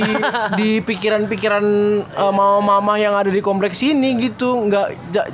di 0.55 0.79
pikiran-pikiran 0.81 1.65
eh, 2.03 2.33
mama-mama 2.33 2.95
yang 2.95 3.15
ada 3.15 3.29
di 3.29 3.39
kompleks 3.39 3.79
ini 3.81 4.19
gitu. 4.21 4.55
Nggak 4.61 4.87
ja- 5.11 5.31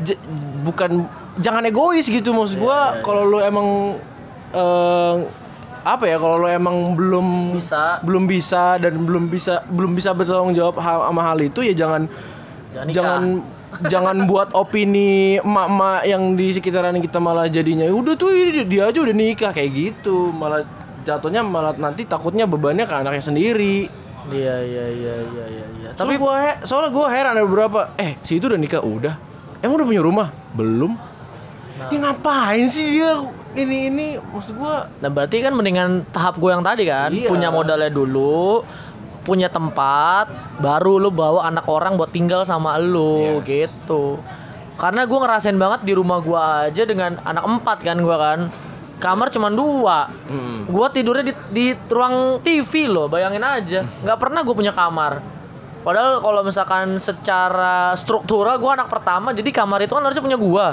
ja- 0.00 0.22
bukan 0.62 1.06
jangan 1.38 1.62
egois 1.64 2.06
gitu 2.06 2.30
maksud 2.30 2.58
gua. 2.58 2.98
Kalau 3.00 3.22
lu 3.24 3.38
emang 3.38 3.98
eh, 4.50 5.14
apa 5.96 6.04
ya 6.04 6.20
kalau 6.20 6.44
lu 6.44 6.48
emang 6.50 6.92
belum 6.92 7.56
Bisa. 7.56 8.04
belum 8.04 8.28
bisa 8.28 8.76
dan 8.76 9.00
belum 9.00 9.32
bisa 9.32 9.64
belum 9.68 9.96
bisa 9.96 10.12
bertanggung 10.12 10.52
jawab 10.52 10.76
sama 10.82 11.22
hal 11.24 11.38
itu 11.40 11.64
ya 11.64 11.72
jangan 11.72 12.04
Jangan 12.68 12.88
jangan 12.92 13.22
jangan 13.88 14.16
buat 14.30 14.48
opini 14.52 15.40
emak-emak 15.40 16.00
yang 16.04 16.22
di 16.36 16.52
sekitaran 16.52 17.00
kita 17.00 17.18
malah 17.18 17.48
jadinya 17.48 17.88
udah 17.88 18.14
tuh 18.14 18.30
dia 18.68 18.82
aja 18.88 18.98
udah 19.00 19.16
nikah. 19.16 19.50
Kayak 19.56 19.70
gitu. 19.72 20.30
Malah 20.32 20.64
jatuhnya 21.04 21.40
malah 21.40 21.72
nanti 21.76 22.04
takutnya 22.04 22.44
bebannya 22.44 22.84
ke 22.84 22.94
anaknya 22.94 23.24
sendiri. 23.24 23.88
Iya, 24.28 24.56
iya, 24.60 24.84
iya, 24.92 25.14
iya, 25.24 25.44
iya, 25.48 25.66
iya. 25.80 25.90
tapi 25.96 26.20
he- 26.20 26.60
soalnya 26.60 26.92
gue 26.92 27.06
heran 27.08 27.32
ada 27.32 27.48
beberapa 27.48 27.96
eh 27.96 28.20
si 28.20 28.36
itu 28.36 28.44
udah 28.44 28.60
nikah? 28.60 28.84
Udah. 28.84 29.16
Emang 29.64 29.80
udah 29.80 29.88
punya 29.88 30.02
rumah? 30.04 30.28
Belum. 30.52 30.92
Nah. 31.78 31.88
ini 31.88 32.02
ngapain 32.02 32.66
sih 32.68 33.00
dia 33.00 33.16
ini 33.56 33.88
ini 33.88 34.06
maksud 34.20 34.56
gua 34.56 34.90
Nah 35.00 35.08
berarti 35.08 35.40
kan 35.40 35.52
mendingan 35.56 36.04
tahap 36.12 36.36
gue 36.36 36.50
yang 36.52 36.60
tadi 36.60 36.84
kan 36.84 37.08
Iya. 37.08 37.28
Punya 37.32 37.48
modalnya 37.48 37.88
dulu 37.88 38.64
Punya 39.24 39.48
tempat 39.48 40.28
Baru 40.60 41.00
lu 41.00 41.08
bawa 41.08 41.48
anak 41.48 41.64
orang 41.68 41.96
buat 41.96 42.12
tinggal 42.12 42.44
sama 42.44 42.76
lu 42.76 43.40
Gitu 43.44 44.20
Karena 44.76 45.08
gue 45.08 45.18
ngerasain 45.18 45.56
banget 45.56 45.80
di 45.88 45.92
rumah 45.96 46.20
gue 46.20 46.38
aja 46.38 46.82
dengan 46.84 47.16
anak 47.24 47.44
empat 47.44 47.78
kan 47.82 47.96
gue 47.98 48.16
kan 48.16 48.40
kamar 48.98 49.30
cuma 49.30 49.48
dua. 49.48 50.10
Mm. 50.26 50.66
Gua 50.68 50.90
tidurnya 50.90 51.24
di, 51.30 51.34
di 51.54 51.66
ruang 51.86 52.42
TV 52.42 52.90
loh, 52.90 53.06
bayangin 53.06 53.42
aja. 53.46 53.86
Nggak 54.02 54.18
pernah 54.18 54.42
gue 54.42 54.54
punya 54.54 54.74
kamar. 54.74 55.22
Padahal 55.86 56.20
kalau 56.20 56.42
misalkan 56.42 56.98
secara 56.98 57.94
struktural 57.94 58.58
gua 58.58 58.74
anak 58.76 58.90
pertama, 58.90 59.30
jadi 59.30 59.48
kamar 59.54 59.86
itu 59.86 59.94
kan 59.94 60.02
harusnya 60.04 60.24
punya 60.26 60.38
gua. 60.38 60.66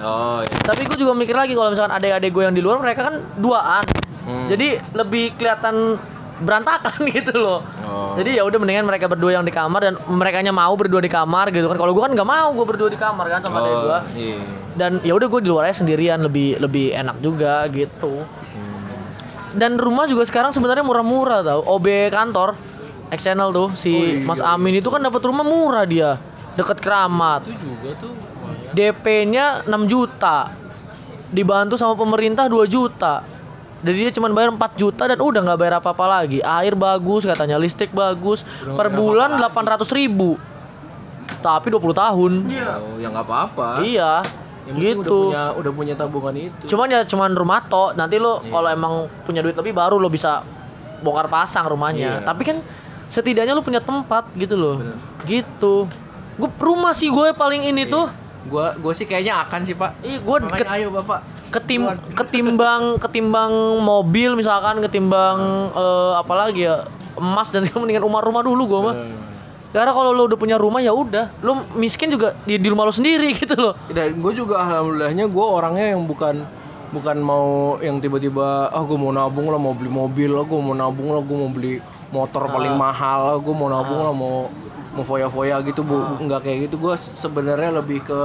Oh, 0.00 0.40
iya. 0.42 0.56
Tapi 0.64 0.88
gue 0.88 0.96
juga 0.96 1.12
mikir 1.12 1.36
lagi 1.36 1.52
kalau 1.52 1.70
misalkan 1.72 1.92
adik-adik 1.94 2.30
gue 2.32 2.42
yang 2.48 2.56
di 2.56 2.62
luar 2.64 2.80
mereka 2.80 3.12
kan 3.12 3.14
duaan. 3.36 3.84
Hmm. 4.24 4.46
Jadi 4.48 4.76
lebih 4.96 5.36
kelihatan 5.36 5.96
berantakan 6.40 7.04
gitu 7.16 7.36
loh. 7.36 7.60
Oh. 7.84 8.16
Jadi 8.16 8.40
ya 8.40 8.42
udah 8.48 8.58
mendingan 8.58 8.88
mereka 8.88 9.06
berdua 9.06 9.36
yang 9.40 9.44
di 9.44 9.52
kamar 9.52 9.80
dan 9.84 9.94
mereka 10.08 10.40
mau 10.50 10.72
berdua 10.74 11.00
di 11.04 11.12
kamar 11.12 11.52
gitu 11.52 11.68
kan. 11.68 11.76
Kalau 11.76 11.92
gue 11.92 12.02
kan 12.02 12.12
nggak 12.16 12.28
mau 12.28 12.48
gue 12.56 12.66
berdua 12.66 12.88
di 12.88 12.98
kamar 12.98 13.26
kan 13.28 13.40
sama 13.44 13.60
adik 13.60 13.76
gue. 13.76 13.98
iya. 14.16 14.40
Dan 14.70 14.92
ya 15.04 15.12
udah 15.12 15.28
gue 15.28 15.40
di 15.44 15.48
luar 15.50 15.68
aja 15.68 15.84
sendirian 15.84 16.24
lebih 16.24 16.56
lebih 16.56 16.96
enak 16.96 17.20
juga 17.20 17.68
gitu. 17.68 18.24
Dan 19.50 19.82
rumah 19.82 20.06
juga 20.06 20.22
sekarang 20.22 20.54
sebenarnya 20.54 20.86
murah-murah 20.86 21.42
tau. 21.42 21.60
OB 21.66 22.14
kantor 22.14 22.54
channel 23.18 23.50
tuh 23.50 23.68
si 23.74 24.22
Mas 24.22 24.38
Amin 24.38 24.78
itu 24.78 24.86
kan 24.86 25.02
dapat 25.02 25.18
rumah 25.26 25.42
murah 25.42 25.82
dia 25.82 26.22
deket 26.54 26.78
keramat. 26.78 27.42
Itu 27.50 27.58
juga 27.58 27.90
tuh. 27.98 28.14
DP-nya 28.72 29.66
6 29.66 29.90
juta. 29.90 30.54
Dibantu 31.30 31.78
sama 31.78 31.94
pemerintah 31.94 32.50
2 32.50 32.66
juta. 32.66 33.22
Jadi 33.80 33.96
dia 33.96 34.12
cuma 34.12 34.28
bayar 34.28 34.52
4 34.52 34.76
juta 34.76 35.08
dan 35.08 35.16
udah 35.16 35.40
nggak 35.40 35.58
bayar 35.58 35.74
apa-apa 35.80 36.04
lagi. 36.04 36.44
Air 36.44 36.76
bagus 36.76 37.24
katanya, 37.24 37.56
listrik 37.56 37.94
bagus. 37.96 38.44
per 38.76 38.92
bulan 38.92 39.40
800 39.40 39.88
ribu. 39.96 40.36
Tapi 41.40 41.72
20 41.72 41.96
tahun. 41.96 42.32
Oh, 42.44 43.00
ya 43.00 43.08
nggak 43.08 43.24
apa-apa. 43.24 43.80
Iya. 43.80 44.20
Yang 44.68 44.76
gitu. 44.76 45.32
Udah 45.32 45.32
punya 45.32 45.44
udah 45.56 45.72
punya 45.72 45.94
tabungan 45.96 46.34
itu. 46.36 46.64
Cuman 46.68 46.86
ya 46.92 47.00
cuman 47.08 47.32
rumah 47.32 47.64
to. 47.64 47.96
Nanti 47.96 48.20
lo 48.20 48.44
Iya. 48.44 48.52
kalau 48.52 48.68
emang 48.68 48.92
punya 49.24 49.40
duit 49.40 49.56
lebih 49.56 49.72
baru 49.72 49.96
lo 49.96 50.12
bisa 50.12 50.44
bongkar 51.00 51.32
pasang 51.32 51.64
rumahnya. 51.64 52.20
Iya. 52.20 52.26
Tapi 52.28 52.42
kan 52.44 52.60
setidaknya 53.08 53.56
lo 53.56 53.64
punya 53.64 53.80
tempat 53.80 54.28
gitu 54.36 54.60
loh. 54.60 54.76
Gitu. 55.24 55.88
Gue 56.36 56.50
rumah 56.60 56.92
sih 56.92 57.08
gue 57.08 57.32
paling 57.32 57.64
ini 57.64 57.88
tuh. 57.88 58.12
Gua 58.48 58.72
gua 58.80 58.92
sih 58.96 59.04
kayaknya 59.04 59.44
akan 59.44 59.60
sih, 59.66 59.76
Pak. 59.76 60.00
Ih, 60.00 60.16
gue 60.22 60.36
Makanya 60.40 60.70
ayo, 60.80 60.88
Bapak. 60.94 61.20
ketim 61.50 61.82
ketimbang 62.14 62.94
ketimbang 63.02 63.82
mobil 63.82 64.38
misalkan 64.38 64.78
ketimbang 64.86 65.68
eh, 65.74 66.12
apalagi 66.14 66.70
ya 66.70 66.86
emas 67.18 67.50
dan 67.50 67.66
mendingan 67.80 68.06
rumah-rumah 68.06 68.40
dulu 68.46 68.62
gue 68.70 68.80
mah. 68.80 68.96
Karena 69.70 69.94
kalau 69.94 70.10
lo 70.10 70.26
udah 70.26 70.38
punya 70.38 70.58
rumah 70.58 70.82
ya 70.82 70.90
udah. 70.90 71.30
Lo 71.46 71.62
miskin 71.78 72.10
juga 72.10 72.34
di, 72.42 72.58
di 72.58 72.68
rumah 72.70 72.86
lo 72.86 72.94
sendiri 72.94 73.34
gitu 73.42 73.54
loh. 73.54 73.74
Dan 73.90 74.18
gue 74.18 74.32
juga 74.34 74.62
alhamdulillahnya 74.62 75.30
gue 75.30 75.46
orangnya 75.46 75.94
yang 75.94 76.02
bukan 76.06 76.42
bukan 76.90 77.16
mau 77.22 77.78
yang 77.78 78.02
tiba-tiba 78.02 78.66
ah 78.66 78.82
gue 78.82 78.98
mau 78.98 79.14
nabung 79.14 79.46
lah 79.46 79.62
mau 79.62 79.70
beli 79.70 79.90
mobil 79.90 80.30
lah 80.34 80.42
gue 80.42 80.58
mau 80.58 80.74
nabung 80.74 81.14
lah 81.14 81.22
gue 81.22 81.36
mau 81.38 81.50
beli 81.50 81.78
motor 82.10 82.50
paling 82.50 82.74
mahal 82.74 83.30
lah 83.30 83.36
gue 83.38 83.54
mau 83.54 83.70
nabung 83.70 84.00
lah 84.02 84.14
mau 84.14 84.50
mau 84.94 85.06
foya-foya 85.06 85.62
gitu 85.62 85.86
bu. 85.86 86.18
Nggak 86.22 86.40
kayak 86.46 86.58
gitu. 86.68 86.76
Gue 86.80 86.94
sebenarnya 86.98 87.70
lebih 87.78 88.02
ke 88.02 88.20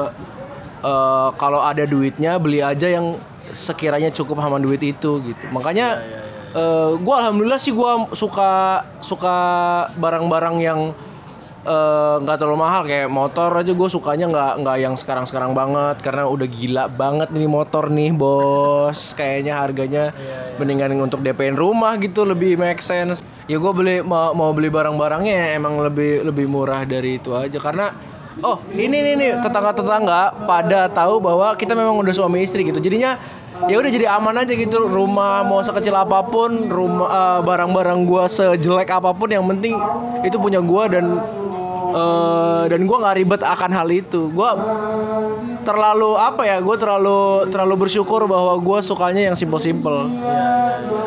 eh, 0.82 1.30
kalau 1.38 1.62
ada 1.62 1.84
duitnya 1.86 2.38
beli 2.42 2.62
aja 2.66 2.90
yang 2.90 3.18
sekiranya 3.54 4.10
cukup 4.10 4.42
sama 4.42 4.58
duit 4.58 4.82
itu 4.82 5.22
gitu. 5.22 5.44
Makanya 5.54 6.02
gue 6.96 7.16
alhamdulillah 7.20 7.60
sih 7.60 7.76
gue 7.76 7.92
suka 8.16 8.80
suka 9.04 9.36
barang-barang 10.00 10.56
yang 10.64 10.80
eh, 11.68 12.16
nggak 12.24 12.38
terlalu 12.42 12.58
mahal. 12.64 12.82
Kayak 12.88 13.12
motor 13.12 13.52
aja 13.54 13.72
gue 13.76 13.90
sukanya 13.92 14.26
nggak 14.32 14.54
nggak 14.64 14.78
yang 14.80 14.96
sekarang 14.98 15.26
sekarang 15.28 15.52
banget. 15.54 16.00
Karena 16.02 16.26
udah 16.26 16.48
gila 16.48 16.84
banget 16.90 17.30
nih 17.36 17.46
motor 17.46 17.92
nih 17.92 18.10
bos. 18.16 19.14
Kayaknya 19.14 19.54
harganya 19.60 20.04
mendingan 20.56 20.96
untuk 21.04 21.20
DP-in 21.20 21.60
rumah 21.60 22.00
gitu 22.00 22.24
lebih 22.24 22.56
make 22.56 22.80
sense 22.80 23.35
ya 23.46 23.58
gue 23.62 23.72
beli 23.74 23.96
mau, 24.02 24.34
mau 24.34 24.52
beli 24.52 24.70
barang-barangnya 24.74 25.34
yang 25.34 25.50
emang 25.62 25.74
lebih 25.82 26.26
lebih 26.26 26.46
murah 26.50 26.82
dari 26.86 27.22
itu 27.22 27.34
aja. 27.34 27.58
Karena 27.62 27.94
oh 28.42 28.62
ini 28.74 28.92
nih 28.92 29.14
nih 29.16 29.32
tetangga-tetangga 29.42 30.46
pada 30.46 30.90
tahu 30.90 31.22
bahwa 31.22 31.54
kita 31.56 31.78
memang 31.78 31.98
udah 32.02 32.14
suami 32.14 32.42
istri 32.42 32.66
gitu. 32.66 32.82
Jadinya 32.82 33.18
ya 33.70 33.80
udah 33.80 33.92
jadi 33.94 34.08
aman 34.10 34.42
aja 34.42 34.54
gitu. 34.54 34.90
Rumah 34.90 35.46
mau 35.46 35.62
sekecil 35.62 35.94
apa 35.94 36.26
pun 36.26 36.68
rumah 36.68 37.08
eh, 37.08 37.40
barang-barang 37.46 38.00
gua 38.04 38.26
sejelek 38.28 38.90
apa 38.90 39.14
pun 39.14 39.30
yang 39.30 39.46
penting 39.46 39.78
itu 40.26 40.36
punya 40.42 40.60
gua 40.60 40.90
dan 40.90 41.22
eh, 41.96 42.64
dan 42.68 42.82
gua 42.84 42.98
nggak 43.08 43.16
ribet 43.24 43.42
akan 43.42 43.72
hal 43.72 43.88
itu. 43.88 44.28
Gua 44.36 44.52
terlalu 45.66 46.14
apa 46.14 46.46
ya 46.46 46.62
gue 46.62 46.76
terlalu 46.78 47.50
terlalu 47.50 47.88
bersyukur 47.88 48.30
bahwa 48.30 48.54
gua 48.62 48.84
sukanya 48.86 49.32
yang 49.32 49.36
simple-simple. 49.36 50.12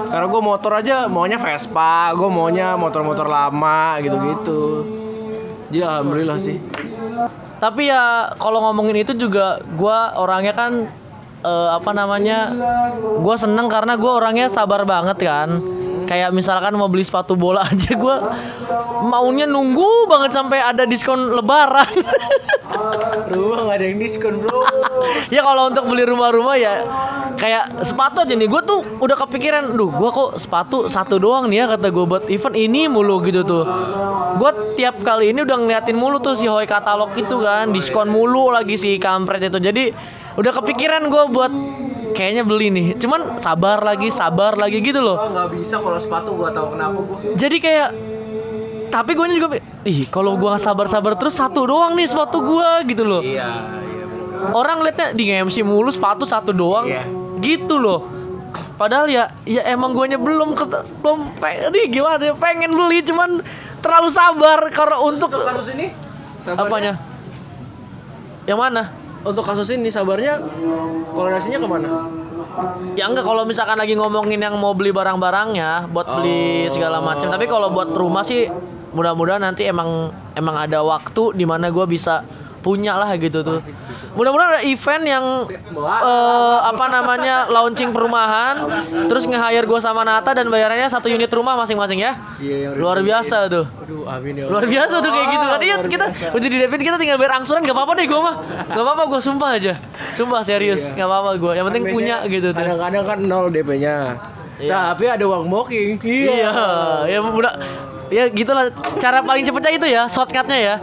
Karena 0.09 0.27
gue 0.27 0.43
motor 0.43 0.73
aja 0.73 1.05
maunya 1.07 1.37
Vespa 1.37 2.11
gue 2.17 2.29
maunya 2.33 2.75
motor-motor 2.75 3.29
lama 3.29 4.01
gitu-gitu. 4.03 4.89
Jadi 5.69 5.85
alhamdulillah 5.85 6.39
sih. 6.41 6.57
Tapi 7.59 7.91
ya 7.91 8.33
kalau 8.41 8.65
ngomongin 8.67 9.03
itu 9.05 9.13
juga 9.15 9.63
gua 9.77 10.17
orangnya 10.19 10.55
kan 10.57 10.91
eh, 11.45 11.69
apa 11.71 11.91
namanya 11.95 12.51
gua 13.21 13.37
seneng 13.39 13.71
karena 13.71 13.95
gua 13.95 14.19
orangnya 14.19 14.51
sabar 14.51 14.83
banget 14.83 15.23
kan 15.23 15.63
kayak 16.09 16.33
misalkan 16.33 16.73
mau 16.81 16.89
beli 16.89 17.05
sepatu 17.05 17.37
bola 17.37 17.63
aja 17.71 17.93
gua 17.93 18.33
maunya 19.05 19.45
nunggu 19.45 20.09
banget 20.09 20.33
sampai 20.33 20.59
ada 20.65 20.89
diskon 20.89 21.37
lebaran. 21.37 21.93
Rumah 23.29 23.59
nggak 23.69 23.77
ada 23.77 23.85
yang 23.85 23.99
diskon 24.01 24.41
bro. 24.41 24.65
Ya 25.35 25.45
kalau 25.45 25.69
untuk 25.73 25.89
beli 25.89 26.05
rumah-rumah 26.09 26.57
ya 26.57 26.85
kayak 27.37 27.85
sepatu 27.85 28.25
aja 28.25 28.33
nih. 28.33 28.49
Gue 28.49 28.61
tuh 28.65 28.81
udah 29.01 29.17
kepikiran 29.17 29.77
duh 29.77 29.93
gue 29.93 30.11
kok 30.11 30.41
sepatu 30.41 30.89
satu 30.89 31.21
doang 31.21 31.49
nih 31.49 31.65
ya 31.65 31.77
kata 31.77 31.93
gue 31.93 32.05
buat 32.05 32.25
event 32.29 32.57
ini 32.57 32.89
mulu 32.89 33.21
gitu 33.25 33.45
tuh. 33.45 33.65
Gue 34.37 34.51
tiap 34.77 35.01
kali 35.05 35.33
ini 35.33 35.45
udah 35.45 35.57
ngeliatin 35.61 35.97
mulu 35.97 36.21
tuh 36.21 36.37
si 36.37 36.49
Hoi 36.49 36.65
katalog 36.65 37.13
itu 37.17 37.37
kan 37.41 37.73
diskon 37.73 38.09
mulu 38.09 38.53
lagi 38.53 38.77
si 38.81 38.97
kampret 38.97 39.49
itu. 39.49 39.59
Jadi 39.61 39.85
udah 40.39 40.53
kepikiran 40.63 41.09
gue 41.09 41.25
buat 41.35 41.53
kayaknya 42.13 42.43
beli 42.45 42.69
nih. 42.71 42.87
Cuman 42.97 43.41
sabar 43.41 43.81
lagi 43.81 44.09
sabar 44.09 44.55
lagi 44.55 44.79
gitu 44.81 45.01
loh. 45.01 45.17
Oh 45.17 45.31
nggak 45.33 45.49
bisa 45.53 45.81
kalau 45.81 45.99
sepatu 45.99 46.37
gua 46.37 46.53
tahu 46.53 46.77
kenapa 46.77 46.99
gua. 47.03 47.19
jadi 47.35 47.57
kayak 47.59 47.89
tapi 48.89 49.13
gue 49.13 49.27
juga 49.37 49.61
ih 49.85 50.09
kalau 50.09 50.41
gue 50.41 50.49
nggak 50.49 50.65
sabar-sabar 50.65 51.13
terus 51.21 51.37
satu 51.37 51.69
doang 51.69 51.93
nih 51.93 52.09
sepatu 52.09 52.41
gue 52.41 52.71
gitu 52.89 53.05
loh. 53.05 53.21
Iya, 53.21 53.45
iya 53.45 54.05
orang 54.55 54.81
liatnya 54.81 55.13
di 55.13 55.29
MC 55.29 55.61
mulu 55.61 55.91
sepatu 55.91 56.25
satu 56.25 56.55
doang 56.55 56.87
Iya. 56.89 57.05
gitu 57.43 57.77
loh. 57.77 58.07
Padahal 58.81 59.11
ya 59.11 59.29
ya 59.45 59.61
emang 59.69 59.93
guanya 59.93 60.17
belum 60.17 60.57
kes, 60.57 60.73
belum 61.05 61.37
pengen 61.37 61.69
nih 61.69 61.87
gimana 61.91 62.23
ya 62.23 62.35
pengen 62.39 62.73
beli 62.73 63.05
cuman 63.05 63.45
terlalu 63.85 64.09
sabar. 64.09 64.73
Karena 64.73 64.97
untuk 65.03 65.29
Untuk 65.29 65.45
kasus 65.45 65.77
ini? 65.77 65.93
Sabarnya? 66.41 66.65
Apanya? 66.65 66.93
Yang 68.49 68.59
mana 68.59 68.83
Untuk 69.27 69.43
kasus 69.43 69.69
ini 69.75 69.91
sabarnya 69.91 70.39
koordinasinya 71.15 71.59
ke 71.59 71.69
mana? 71.69 71.89
ya 72.99 73.07
enggak. 73.07 73.25
Kalau 73.27 73.43
misalkan 73.47 73.79
lagi 73.79 73.95
ngomongin 73.95 74.41
yang 74.43 74.57
mau 74.59 74.75
beli 74.75 74.91
barang-barangnya 74.91 75.91
buat 75.91 76.07
beli 76.19 76.67
segala 76.71 76.99
macam. 76.99 77.31
Tapi 77.31 77.47
kalau 77.47 77.71
buat 77.71 77.95
rumah 77.95 78.27
sih 78.27 78.51
mudah-mudahan 78.91 79.43
nanti 79.45 79.69
emang 79.69 80.11
emang 80.35 80.57
ada 80.57 80.81
waktu 80.83 81.37
di 81.37 81.45
mana 81.45 81.69
gua 81.69 81.85
bisa 81.85 82.25
punya 82.61 82.99
lah 82.99 83.11
gitu 83.17 83.41
tuh. 83.43 83.59
Mudah-mudahan 84.15 84.59
ada 84.59 84.63
event 84.67 85.05
yang 85.07 85.25
eh, 85.47 86.59
apa 86.67 86.85
namanya 86.91 87.35
launching 87.55 87.91
perumahan 87.95 88.67
terus 89.07 89.25
nge-hire 89.25 89.65
gua 89.65 89.81
sama 89.81 90.03
Nata 90.03 90.35
dan 90.35 90.51
bayarannya 90.51 90.91
satu 90.91 91.07
unit 91.09 91.31
rumah 91.31 91.55
masing-masing 91.59 92.03
ya. 92.03 92.13
Iya, 92.39 92.57
yang 92.71 92.73
luar 92.79 93.01
biasa 93.01 93.47
tuh. 93.49 93.65
Aduh, 93.67 94.05
amin 94.11 94.43
ya. 94.43 94.45
luar 94.51 94.65
biasa 94.67 94.95
tuh 95.01 95.11
kayak 95.11 95.27
gitu. 95.33 95.45
Kan 95.49 95.61
iya 95.63 95.77
kita 95.83 96.07
udah 96.35 96.49
di 96.49 96.85
kita 96.85 96.97
tinggal 96.99 97.17
bayar 97.17 97.41
angsuran 97.41 97.63
gak 97.65 97.77
apa-apa 97.77 97.93
deh 97.99 98.07
gue 98.07 98.21
mah. 98.21 98.35
Gak 98.69 98.85
apa-apa 98.85 99.03
gue 99.09 99.21
sumpah 99.23 99.51
aja. 99.57 99.75
Sumpah 100.13 100.41
serius. 100.43 100.87
Iya. 100.89 101.05
gak 101.05 101.07
apa-apa 101.09 101.31
gue 101.39 101.53
yang 101.57 101.67
penting 101.71 101.85
Kan 101.89 101.95
punya 101.95 102.17
gitu 102.27 102.49
tuh. 102.53 102.59
Kadang-kadang 102.61 103.05
kan 103.07 103.19
nol 103.25 103.47
DP-nya. 103.49 104.19
Iya. 104.59 104.93
Tapi 104.93 105.05
ada 105.07 105.25
uang 105.25 105.47
booking. 105.47 106.03
iya. 106.03 106.51
Ya 107.07 107.19
mudah 107.23 107.55
ya 108.11 108.25
gitulah. 108.33 108.73
Cara 108.99 109.23
paling 109.23 109.45
cepetnya 109.45 109.73
itu 109.73 109.87
ya 109.89 110.03
shortcutnya 110.09 110.59
ya. 110.59 110.75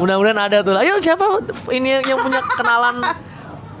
Mudah-mudahan 0.00 0.38
ada 0.38 0.58
tuh 0.60 0.74
ayo 0.76 0.98
siapa 0.98 1.24
ini 1.70 2.02
yang 2.04 2.18
punya 2.18 2.40
kenalan 2.58 3.00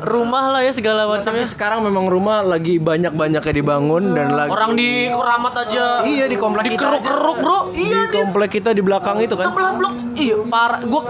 rumah 0.02 0.50
lah 0.50 0.60
ya 0.60 0.72
segala 0.74 1.06
Tapi 1.06 1.12
macamnya 1.14 1.46
sekarang 1.46 1.80
memang 1.86 2.10
rumah 2.10 2.42
lagi 2.42 2.76
banyak-banyaknya 2.76 3.52
dibangun 3.54 4.12
dan 4.12 4.34
lagi 4.34 4.50
orang 4.50 4.72
di 4.74 5.08
keramat 5.08 5.54
aja 5.66 5.84
Iya 6.02 6.24
di 6.26 6.36
komplek 6.36 6.62
di 6.66 6.70
kita. 6.74 6.82
aja. 6.82 6.88
keruk-keruk 6.90 7.36
bro 7.38 7.58
iya 7.72 8.00
Di 8.06 8.12
komplek 8.12 8.50
kita 8.52 8.70
di 8.74 8.82
belakang 8.82 9.22
itu 9.22 9.34
kan. 9.38 9.46
Sebelah 9.48 9.72
blok. 9.74 9.92
Iya, 10.12 10.36
parah. 10.44 10.80
Gua 10.84 11.02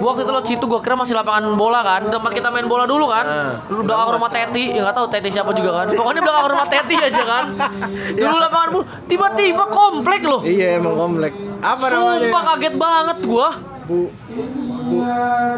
gua 0.00 0.06
waktu 0.14 0.22
itu 0.24 0.32
lo 0.32 0.40
situ 0.42 0.64
gua 0.64 0.80
kira 0.80 0.96
masih 0.96 1.12
lapangan 1.12 1.44
bola 1.54 1.80
kan. 1.84 2.08
Tempat 2.08 2.32
kita 2.32 2.48
main 2.48 2.64
bola 2.64 2.88
dulu 2.88 3.10
kan. 3.10 3.24
Nah, 3.26 3.52
belakang 3.84 4.08
rumah 4.16 4.30
Teti. 4.32 4.64
Ya 4.72 4.80
enggak 4.80 4.96
tahu 4.96 5.06
Teti 5.12 5.28
siapa 5.28 5.50
juga 5.52 5.82
kan. 5.82 5.86
Pokoknya 5.92 6.22
belakang 6.24 6.46
rumah 6.48 6.66
Teti 6.66 6.94
aja 6.96 7.22
kan. 7.22 7.44
Dulu 8.16 8.36
lapangan 8.40 8.68
bola. 8.72 8.84
Tiba-tiba 9.04 9.64
komplek 9.68 10.22
loh. 10.24 10.40
Iya 10.40 10.80
emang 10.80 10.94
komplek. 10.96 11.32
Apa 11.60 11.84
namanya? 11.92 12.18
Sumpah 12.24 12.42
kaget 12.54 12.74
banget 12.74 13.18
gua. 13.28 13.48
Bu 13.86 14.10
Bu 14.96 15.04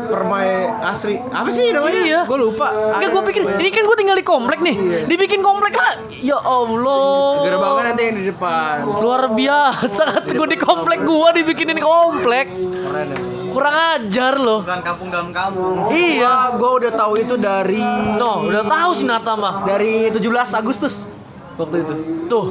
Permai 0.09 0.49
Asri. 0.82 1.20
Apa 1.20 1.49
sih 1.53 1.70
namanya? 1.70 2.01
Iya. 2.01 2.20
Gue 2.24 2.39
lupa. 2.41 2.72
Enggak 2.97 3.11
gue 3.12 3.22
pikir 3.30 3.43
ini 3.61 3.70
kan 3.70 3.84
gue 3.84 3.97
tinggal 4.01 4.16
di 4.16 4.26
komplek 4.26 4.59
nih. 4.64 4.74
Iya. 4.74 4.99
Dibikin 5.07 5.41
komplek 5.45 5.76
lah. 5.76 5.95
Ya 6.18 6.39
Allah. 6.41 7.45
gerbangnya 7.47 7.82
nanti 7.93 8.03
yang 8.09 8.16
di 8.16 8.24
depan. 8.26 8.74
Luar 8.89 9.30
biasa 9.30 10.26
gue 10.26 10.49
di 10.49 10.59
komplek 10.59 11.05
gua 11.05 11.30
dibikinin 11.30 11.78
komplek. 11.78 12.51
Keren 12.59 13.07
ya. 13.12 13.18
Kurang 13.49 13.76
ajar 13.97 14.34
loh. 14.39 14.61
Bukan 14.64 14.80
kampung 14.84 15.09
dalam 15.12 15.30
kampung. 15.30 15.93
Iya. 15.93 16.57
Gua, 16.57 16.59
gua 16.59 16.70
udah 16.84 16.93
tahu 16.95 17.12
itu 17.20 17.34
dari 17.36 17.80
No, 18.16 18.49
udah 18.49 18.64
tahu 18.64 18.91
sih 18.97 19.07
Nata 19.07 19.34
mah. 19.36 19.64
dari 19.64 20.09
17 20.11 20.24
Agustus 20.57 21.18
waktu 21.59 21.77
itu. 21.83 21.95
Tuh. 22.27 22.47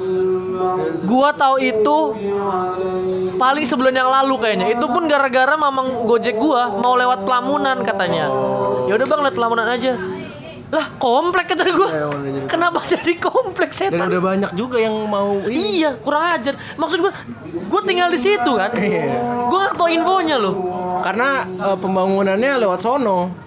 Gua 1.05 1.30
tahu 1.32 1.62
itu 1.62 1.97
paling 3.36 3.64
sebulan 3.64 3.93
yang 3.93 4.10
lalu 4.10 4.36
kayaknya. 4.38 4.68
Itu 4.74 4.86
pun 4.88 5.05
gara-gara 5.05 5.53
mamang 5.53 6.03
Gojek 6.03 6.36
gua 6.36 6.70
mau 6.76 6.93
lewat 6.93 7.24
Pelamunan 7.24 7.82
katanya. 7.82 8.26
Ya 8.86 8.93
udah 8.93 9.08
Bang, 9.08 9.22
lewat 9.22 9.36
Pelamunan 9.36 9.68
aja. 9.68 9.93
Lah, 10.68 10.91
komplek 10.99 11.47
kata 11.47 11.64
gua. 11.72 11.88
Ya, 11.88 12.05
udah 12.12 12.28
jadi- 12.28 12.49
Kenapa 12.49 12.84
jadi 12.91 13.14
komplek 13.16 13.72
Dan 13.72 13.95
setan? 13.95 14.08
udah 14.12 14.20
banyak 14.20 14.51
juga 14.51 14.78
yang 14.78 14.99
mau 15.08 15.39
ini. 15.47 15.80
Iya, 15.80 15.95
kurang 15.95 16.36
ajar. 16.36 16.60
Maksud 16.76 16.99
gua, 16.99 17.14
gua 17.72 17.82
tinggal 17.88 18.12
di 18.12 18.20
situ 18.20 18.51
kan. 18.51 18.76
Gua 19.47 19.58
nggak 19.64 19.76
tahu 19.78 19.88
infonya 19.88 20.36
loh. 20.36 20.55
Karena 20.99 21.45
eh, 21.45 21.78
pembangunannya 21.78 22.60
lewat 22.60 22.84
sono. 22.84 23.47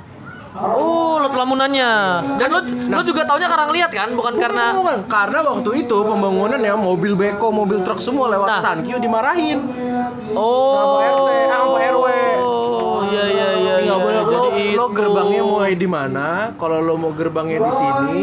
Oh, 0.51 1.23
lo 1.23 1.31
pelamunannya. 1.31 1.91
Dan 2.35 2.49
lo, 2.51 2.61
lo 2.67 3.03
juga 3.07 3.23
taunya 3.23 3.47
karena 3.47 3.71
lihat 3.71 3.91
kan, 3.95 4.11
bukan 4.19 4.35
karena 4.35 4.75
Bukan, 4.75 4.83
bukan. 4.83 4.99
karena 5.07 5.39
waktu 5.47 5.71
itu 5.87 5.97
pembangunannya 6.03 6.75
mobil 6.75 7.15
beko, 7.15 7.55
mobil 7.55 7.87
truk 7.87 8.03
semua 8.03 8.27
lewat 8.35 8.49
Nah. 8.51 8.59
Sankyu 8.59 8.99
dimarahin. 8.99 9.63
Oh. 10.35 10.75
Sama 10.75 10.99
RT, 11.07 11.29
sama 11.47 11.67
Pak 11.71 11.83
RW. 11.95 12.07
Oh, 12.43 12.99
iya 13.07 13.25
iya 13.31 13.49
iya. 13.55 13.75
Nggak 13.87 13.99
iya, 13.99 14.03
boleh 14.03 14.21
lo, 14.27 14.43
lo 14.51 14.87
gerbangnya 14.91 15.43
mulai 15.47 15.73
di 15.79 15.87
mana? 15.87 16.51
Kalau 16.59 16.83
lo 16.83 16.99
mau 16.99 17.15
gerbangnya 17.15 17.59
di 17.63 17.73
sini, 17.73 18.21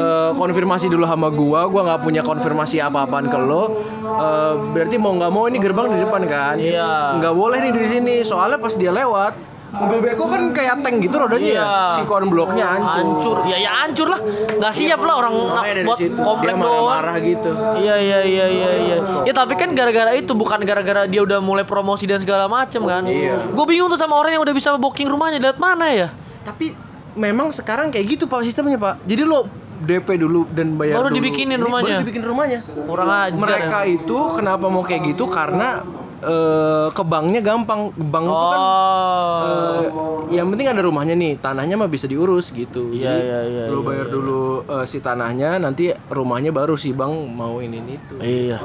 eh, 0.00 0.30
konfirmasi 0.32 0.88
dulu 0.88 1.04
sama 1.04 1.28
gua. 1.28 1.68
Gua 1.68 1.82
nggak 1.84 2.00
punya 2.00 2.22
konfirmasi 2.24 2.80
apa-apaan 2.80 3.28
ke 3.28 3.36
lo. 3.36 3.84
Eh, 4.00 4.52
berarti 4.72 4.96
mau 4.96 5.12
nggak 5.12 5.28
mau 5.28 5.44
ini 5.44 5.60
gerbang 5.60 5.92
di 5.92 6.00
depan 6.00 6.22
kan? 6.24 6.56
Iya. 6.56 7.20
Nggak 7.20 7.34
boleh 7.36 7.58
nih 7.68 7.72
di 7.76 7.84
sini. 7.84 8.14
Soalnya 8.24 8.56
pas 8.56 8.72
dia 8.72 8.88
lewat, 8.88 9.36
mobil 9.74 9.98
beko 10.00 10.24
kan 10.30 10.42
kayak 10.54 10.80
tank 10.86 10.96
gitu 11.02 11.16
rodanya. 11.18 11.50
Iya. 11.50 11.66
ya. 11.66 11.94
Si 11.98 12.02
kon 12.06 12.26
bloknya 12.30 12.64
hancur. 12.64 13.02
Hancur. 13.02 13.36
Ya 13.50 13.56
ya 13.58 13.70
hancur 13.82 14.06
lah. 14.08 14.20
Nggak 14.58 14.72
siap 14.72 15.00
lah 15.02 15.14
orang 15.18 15.34
dari 15.60 15.82
buat 15.82 15.98
situ 15.98 16.20
komplek 16.20 16.54
dia 16.54 16.62
marah-marah 16.62 17.16
gitu. 17.20 17.50
Iya 17.78 17.96
iya 17.98 18.20
iya 18.22 18.46
iya 18.48 18.70
iya. 18.78 18.96
Ya 19.26 19.32
tapi 19.34 19.54
kan 19.58 19.74
gara-gara 19.74 20.14
itu 20.14 20.32
bukan 20.32 20.62
gara-gara 20.62 21.04
dia 21.10 21.20
udah 21.22 21.38
mulai 21.42 21.66
promosi 21.66 22.06
dan 22.06 22.22
segala 22.22 22.46
macem 22.46 22.80
kan. 22.86 23.02
Iya. 23.04 23.50
Gue 23.50 23.66
bingung 23.66 23.90
tuh 23.90 23.98
sama 23.98 24.14
orang 24.14 24.38
yang 24.38 24.42
udah 24.46 24.54
bisa 24.54 24.74
booking 24.78 25.10
rumahnya 25.10 25.42
lihat 25.42 25.58
mana 25.58 25.90
ya. 25.90 26.08
Tapi 26.46 26.76
memang 27.18 27.50
sekarang 27.50 27.90
kayak 27.90 28.18
gitu 28.18 28.24
pak 28.30 28.46
sistemnya 28.46 28.78
pak. 28.78 29.02
Jadi 29.06 29.22
lo 29.26 29.46
DP 29.84 30.16
dulu 30.16 30.46
dan 30.54 30.78
bayar 30.78 31.02
Baru 31.02 31.10
dulu. 31.10 31.18
dibikinin 31.18 31.58
Ini 31.58 31.64
rumahnya. 31.66 31.96
Baru 31.98 32.04
dibikin 32.06 32.22
rumahnya. 32.24 32.60
Kurang 32.62 33.10
ajar. 33.10 33.38
Mereka 33.38 33.78
ya. 33.84 33.94
itu 33.98 34.18
kenapa 34.38 34.66
mau 34.70 34.82
kayak 34.86 35.02
gitu 35.12 35.26
karena 35.26 35.82
eh, 36.24 36.86
ke 36.90 37.02
banknya 37.04 37.40
gampang. 37.40 37.92
Bank 37.94 38.24
itu 38.24 38.46
kan 38.48 38.60
Oh. 38.64 39.40
eh, 39.44 39.84
yang 40.32 40.48
penting 40.48 40.66
ada 40.66 40.80
rumahnya 40.80 41.14
nih, 41.14 41.36
tanahnya 41.36 41.76
mah 41.76 41.86
bisa 41.86 42.08
diurus 42.08 42.48
gitu. 42.50 42.90
Iya, 42.90 43.04
Jadi 43.12 43.20
iya, 43.20 43.40
iya, 43.44 43.64
lo 43.68 43.80
iya, 43.80 43.86
bayar 43.86 44.06
dulu 44.08 44.42
eh, 44.64 44.84
si 44.88 44.98
tanahnya, 44.98 45.60
nanti 45.60 45.92
rumahnya 46.08 46.50
baru 46.50 46.74
si 46.74 46.90
bank 46.90 47.12
mau 47.28 47.60
ini 47.60 47.78
itu. 47.84 48.16
Iya. 48.18 48.58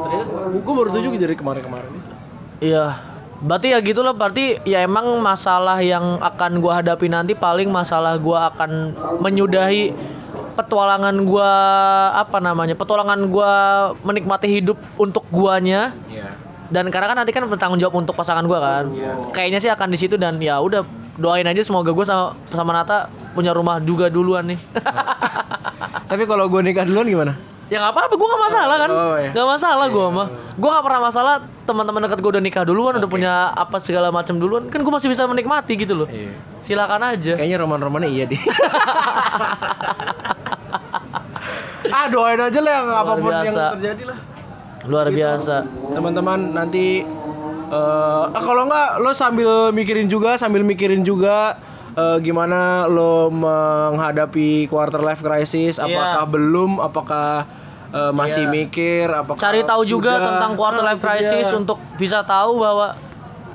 Ternyata 0.00 0.32
gue 0.54 0.74
baru 0.74 0.88
tuh 0.88 1.02
juga 1.02 1.16
dari 1.18 1.34
kemarin-kemarin 1.34 1.90
itu. 1.90 2.12
Iya. 2.60 2.86
Berarti 3.40 3.72
ya 3.72 3.80
gitulah 3.80 4.12
berarti 4.12 4.60
ya 4.68 4.84
emang 4.84 5.16
masalah 5.16 5.80
yang 5.80 6.20
akan 6.20 6.60
gua 6.60 6.84
hadapi 6.84 7.08
nanti 7.08 7.32
paling 7.32 7.72
masalah 7.72 8.20
gua 8.20 8.52
akan 8.52 8.92
menyudahi 9.16 9.96
petualangan 10.60 11.16
gua 11.24 11.52
apa 12.20 12.36
namanya? 12.36 12.76
Petualangan 12.76 13.16
gua 13.32 13.52
menikmati 14.04 14.44
hidup 14.44 14.76
untuk 15.00 15.24
guanya 15.32 15.96
Iya. 16.12 16.36
Dan 16.70 16.86
karena 16.88 17.06
kan 17.06 17.16
nanti 17.18 17.30
kan 17.30 17.42
bertanggung 17.44 17.76
jawab 17.76 17.98
untuk 17.98 18.14
pasangan 18.14 18.46
gua 18.46 18.58
kan. 18.58 18.84
Kayaknya 19.30 19.58
sih 19.58 19.70
akan 19.70 19.88
di 19.90 19.98
situ 19.98 20.14
dan 20.14 20.38
ya 20.38 20.56
udah 20.58 20.86
doain 21.14 21.44
aja 21.44 21.60
semoga 21.60 21.90
gua 21.90 22.06
sama 22.06 22.24
sama 22.48 22.72
Nata 22.72 23.10
punya 23.34 23.50
rumah 23.50 23.78
juga 23.78 24.06
duluan 24.06 24.46
nih. 24.46 24.58
Tapi 26.10 26.26
kalau 26.26 26.50
gue 26.50 26.58
nikah 26.64 26.82
duluan 26.82 27.06
gimana? 27.06 27.34
ya 27.70 27.78
nggak 27.78 27.94
apa-apa, 27.94 28.14
gue 28.18 28.26
nggak 28.26 28.42
masalah 28.50 28.76
kan, 28.82 28.90
Oh, 28.90 29.14
iya. 29.14 29.30
nggak 29.30 29.46
masalah 29.46 29.86
gue 29.86 30.06
mah. 30.10 30.26
Gue 30.58 30.68
nggak 30.74 30.84
pernah 30.90 31.00
masalah 31.06 31.34
teman-teman 31.62 32.02
dekat 32.02 32.18
gue 32.18 32.30
udah 32.34 32.42
nikah 32.42 32.66
duluan, 32.66 32.98
udah 32.98 33.06
punya 33.06 33.54
apa 33.54 33.78
segala 33.78 34.10
macam 34.10 34.42
duluan, 34.42 34.66
kan 34.66 34.82
gue 34.82 34.90
masih 34.90 35.06
bisa 35.06 35.22
menikmati 35.30 35.78
gitu 35.78 35.94
loh. 35.94 36.10
Iya. 36.10 36.34
Silakan 36.66 37.14
aja. 37.14 37.38
Kayaknya 37.38 37.58
roman-romannya 37.62 38.10
iya 38.10 38.26
deh. 38.26 38.42
ah 41.94 42.06
doain 42.10 42.42
aja 42.42 42.58
lah 42.58 42.72
yang 42.74 42.88
apa 42.90 43.12
pun 43.18 43.30
yang 43.30 43.46
biasa. 43.46 43.62
terjadi 43.78 44.02
lah. 44.10 44.18
Luar 44.90 45.06
biasa. 45.08 45.62
Teman-teman 45.88 46.50
nanti 46.50 47.06
eh 47.70 47.76
ah, 48.26 48.42
kalau 48.42 48.66
nggak 48.66 48.98
lo 48.98 49.14
sambil 49.14 49.70
mikirin 49.70 50.04
juga 50.04 50.34
sambil 50.34 50.60
mikirin 50.60 51.00
juga 51.00 51.54
eh, 51.92 52.18
gimana 52.18 52.84
lo 52.86 53.30
menghadapi 53.30 54.66
quarter 54.66 54.98
life 55.00 55.22
crisis 55.22 55.78
apakah 55.78 56.18
Iya. 56.18 56.26
belum 56.26 56.70
apakah 56.78 57.46
eh, 57.88 58.10
masih 58.12 58.44
Iya. 58.44 58.52
mikir 58.52 59.06
apakah 59.06 59.38
Cari 59.38 59.62
tahu 59.62 59.82
juga 59.84 60.12
sudah? 60.12 60.26
tentang 60.28 60.52
quarter 60.56 60.82
Nah, 60.82 60.88
life 60.90 61.00
crisis 61.00 61.46
dia. 61.46 61.54
untuk 61.54 61.78
bisa 61.94 62.22
tahu 62.22 62.58
bahwa 62.58 62.98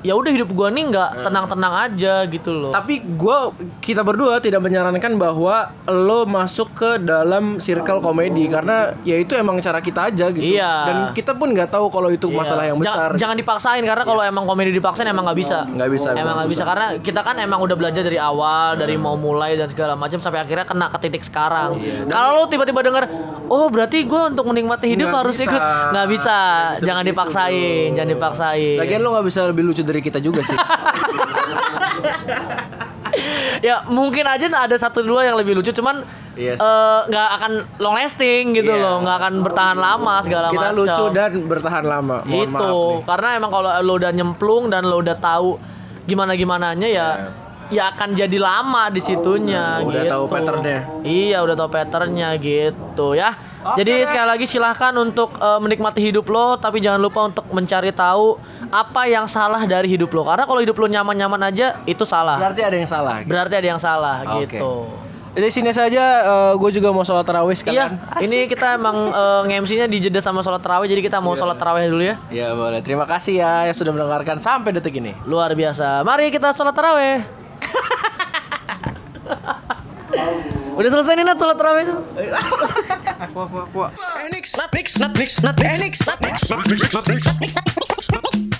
ya 0.06 0.14
udah 0.14 0.30
hidup 0.30 0.54
gua 0.54 0.70
nih 0.70 0.86
nggak 0.86 1.10
tenang-tenang 1.26 1.74
aja 1.82 2.14
gitu 2.24 2.50
loh. 2.54 2.70
Tapi 2.70 3.02
gua 3.18 3.50
kita 3.82 4.06
berdua 4.06 4.38
tidak 4.38 4.62
menyarankan 4.62 5.18
bahwa 5.18 5.74
lo 5.84 6.22
masuk 6.24 6.70
ke 6.72 6.90
dalam 7.02 7.58
circle 7.58 7.98
komedi 7.98 8.46
karena 8.46 8.94
ya 9.02 9.18
itu 9.18 9.34
emang 9.34 9.58
cara 9.58 9.82
kita 9.82 10.06
aja 10.06 10.30
gitu. 10.30 10.46
Iya. 10.46 10.72
Dan 10.86 10.96
kita 11.10 11.34
pun 11.34 11.50
nggak 11.50 11.74
tahu 11.74 11.90
kalau 11.90 12.08
itu 12.08 12.30
Iya. 12.30 12.38
masalah 12.38 12.64
yang 12.64 12.78
besar. 12.78 13.10
Jangan, 13.16 13.34
dipaksain 13.34 13.82
karena 13.82 14.04
kalau 14.04 14.22
emang 14.22 14.44
komedi 14.44 14.70
dipaksain 14.70 15.08
emang 15.08 15.26
nggak 15.26 15.38
bisa. 15.38 15.66
Nggak 15.66 15.90
bisa, 15.90 16.08
Emang 16.14 16.38
nggak 16.38 16.50
bisa 16.52 16.62
karena 16.62 16.86
kita 17.00 17.20
kan 17.20 17.34
emang 17.36 17.58
udah 17.58 17.74
belajar 17.74 18.02
dari 18.02 18.20
awal, 18.20 18.78
dari 18.78 18.94
mau 18.94 19.18
mulai 19.18 19.56
dan 19.56 19.66
segala 19.66 19.98
macam 19.98 20.22
sampai 20.22 20.44
akhirnya 20.44 20.62
kena 20.62 20.86
ke 20.88 20.98
titik 21.02 21.24
sekarang. 21.24 21.74
Iya, 21.80 22.06
Kalau 22.06 22.30
lo 22.36 22.44
tiba-tiba 22.46 22.80
denger, 22.84 23.04
oh 23.48 23.66
berarti 23.66 24.04
gue 24.04 24.22
untuk 24.28 24.44
menikmati 24.46 24.86
hidup 24.86 25.08
Nggak 25.08 25.22
harus 25.24 25.36
bisa. 25.36 25.46
ikut, 25.48 25.62
nggak 25.90 26.06
bisa. 26.06 26.38
Bisa 26.76 26.84
jangan 26.84 27.02
begitu 27.02 27.14
dipaksain, 27.16 27.88
jangan 27.94 28.10
dipaksain. 28.12 28.76
Lagian 28.78 29.00
lo 29.00 29.08
nggak 29.12 29.26
bisa 29.26 29.40
lebih 29.48 29.62
lucu 29.64 29.82
dari 29.82 29.95
kita 30.00 30.18
juga 30.18 30.40
sih. 30.40 30.56
ya 33.64 33.80
mungkin 33.88 34.24
aja 34.28 34.46
ada 34.46 34.76
satu 34.76 35.00
dua 35.00 35.24
yang 35.24 35.36
lebih 35.36 35.56
lucu, 35.56 35.72
cuman 35.72 36.04
Iya 36.36 36.52
eh, 36.52 37.00
nggak 37.08 37.28
akan 37.40 37.52
long 37.80 37.96
lasting 37.96 38.52
gitu 38.52 38.68
Iya. 38.68 38.82
loh, 38.84 38.96
nggak 39.00 39.16
akan 39.16 39.34
bertahan 39.40 39.78
lama 39.80 40.14
segala 40.20 40.52
kita 40.52 40.68
macam. 40.68 40.76
lucu 40.76 41.04
dan 41.16 41.32
bertahan 41.48 41.84
lama. 41.84 42.16
Mohon 42.28 42.44
itu 42.44 42.52
maaf 42.52 42.68
nih. 42.68 42.96
karena 43.08 43.28
emang 43.40 43.50
kalau 43.50 43.70
lo 43.80 43.92
udah 43.96 44.12
nyemplung 44.12 44.64
dan 44.68 44.82
lo 44.84 45.00
udah 45.00 45.16
tahu 45.16 45.56
gimana 46.04 46.36
gimananya 46.36 46.86
ya 46.86 47.06
ya 47.68 47.90
akan 47.90 48.12
jadi 48.12 48.36
lama 48.36 48.88
di 48.88 48.98
situnya 48.98 49.80
Udah 49.80 50.02
gitu. 50.02 50.12
tahu 50.12 50.24
patternnya. 50.26 50.78
iya 51.02 51.38
udah 51.40 51.54
tahu 51.54 51.68
patternnya 51.68 52.28
gitu 52.36 53.12
ya 53.12 53.34
Oke 53.62 53.82
jadi 53.82 54.04
sekali 54.04 54.28
lagi 54.28 54.46
silahkan 54.46 54.94
untuk 54.94 55.34
eh, 55.34 55.58
menikmati 55.58 55.98
hidup 56.00 56.26
lo 56.26 56.54
tapi 56.54 56.78
jangan 56.78 56.98
lupa 56.98 57.26
untuk 57.26 57.42
mencari 57.48 57.90
tahu 57.90 58.38
apa 58.66 59.06
yang 59.06 59.26
salah 59.26 59.62
dari 59.62 59.86
hidup 59.88 60.10
lo 60.10 60.22
karena 60.22 60.42
kalau 60.42 60.58
hidup 60.58 60.74
lo 60.74 60.86
nyaman-nyaman 60.86 61.42
aja 61.44 61.82
itu 61.82 62.02
salah 62.02 62.38
Berarti 62.38 62.60
ada 62.60 62.76
yang 62.76 62.86
salah. 62.86 63.16
berarti 63.22 63.54
ada 63.54 63.68
yang 63.68 63.78
salah 63.78 64.16
Oke. 64.32 64.50
gitu 64.50 64.72
Jadi 65.36 65.52
sini 65.52 65.68
saja 65.68 66.24
gue 66.56 66.70
juga 66.72 66.88
mau 66.88 67.04
sholat 67.04 67.20
tarawih 67.22 67.52
Iya, 67.52 67.60
sekalian. 67.60 67.90
ini 68.20 68.48
kita 68.48 68.72
emang 68.72 68.96
eh, 69.06 69.40
nge-MC-nya 69.44 69.84
dijeda 69.84 70.16
sama 70.18 70.40
sholat 70.40 70.58
tarawih, 70.58 70.88
jadi 70.88 71.04
kita 71.04 71.20
mau 71.20 71.36
sholat 71.36 71.54
tarawih 71.54 71.84
dulu 71.86 72.00
ya. 72.00 72.16
Ya 72.32 72.48
boleh. 72.50 72.80
Terima 72.80 73.04
kasih 73.04 73.36
ya 73.36 73.68
yang 73.68 73.76
sudah 73.76 73.92
mendengarkan 73.92 74.40
sampai 74.40 74.72
detik 74.72 74.96
ini. 74.96 75.12
Luar 75.22 75.52
biasa. 75.52 76.00
Mari 76.00 76.32
kita 76.32 76.56
sholat 76.56 76.72
taraweh. 76.72 77.20
Udah 80.76 80.90
selesai 80.92 81.16
nih 81.16 81.24
Nat 81.24 81.40
sholat 81.40 81.56
taraweh 81.56 81.88
itu? 81.88 81.96
Aku 83.24 83.38
aku 83.48 83.56
aku. 83.64 83.78
Next, 84.28 84.52
next, 84.60 85.00
next, 85.00 85.16
next, 85.16 85.40
next, 85.40 85.56
next, 85.56 86.04
next, 86.20 86.52
next, 86.52 87.08
next, 87.08 87.56
next, 87.56 88.55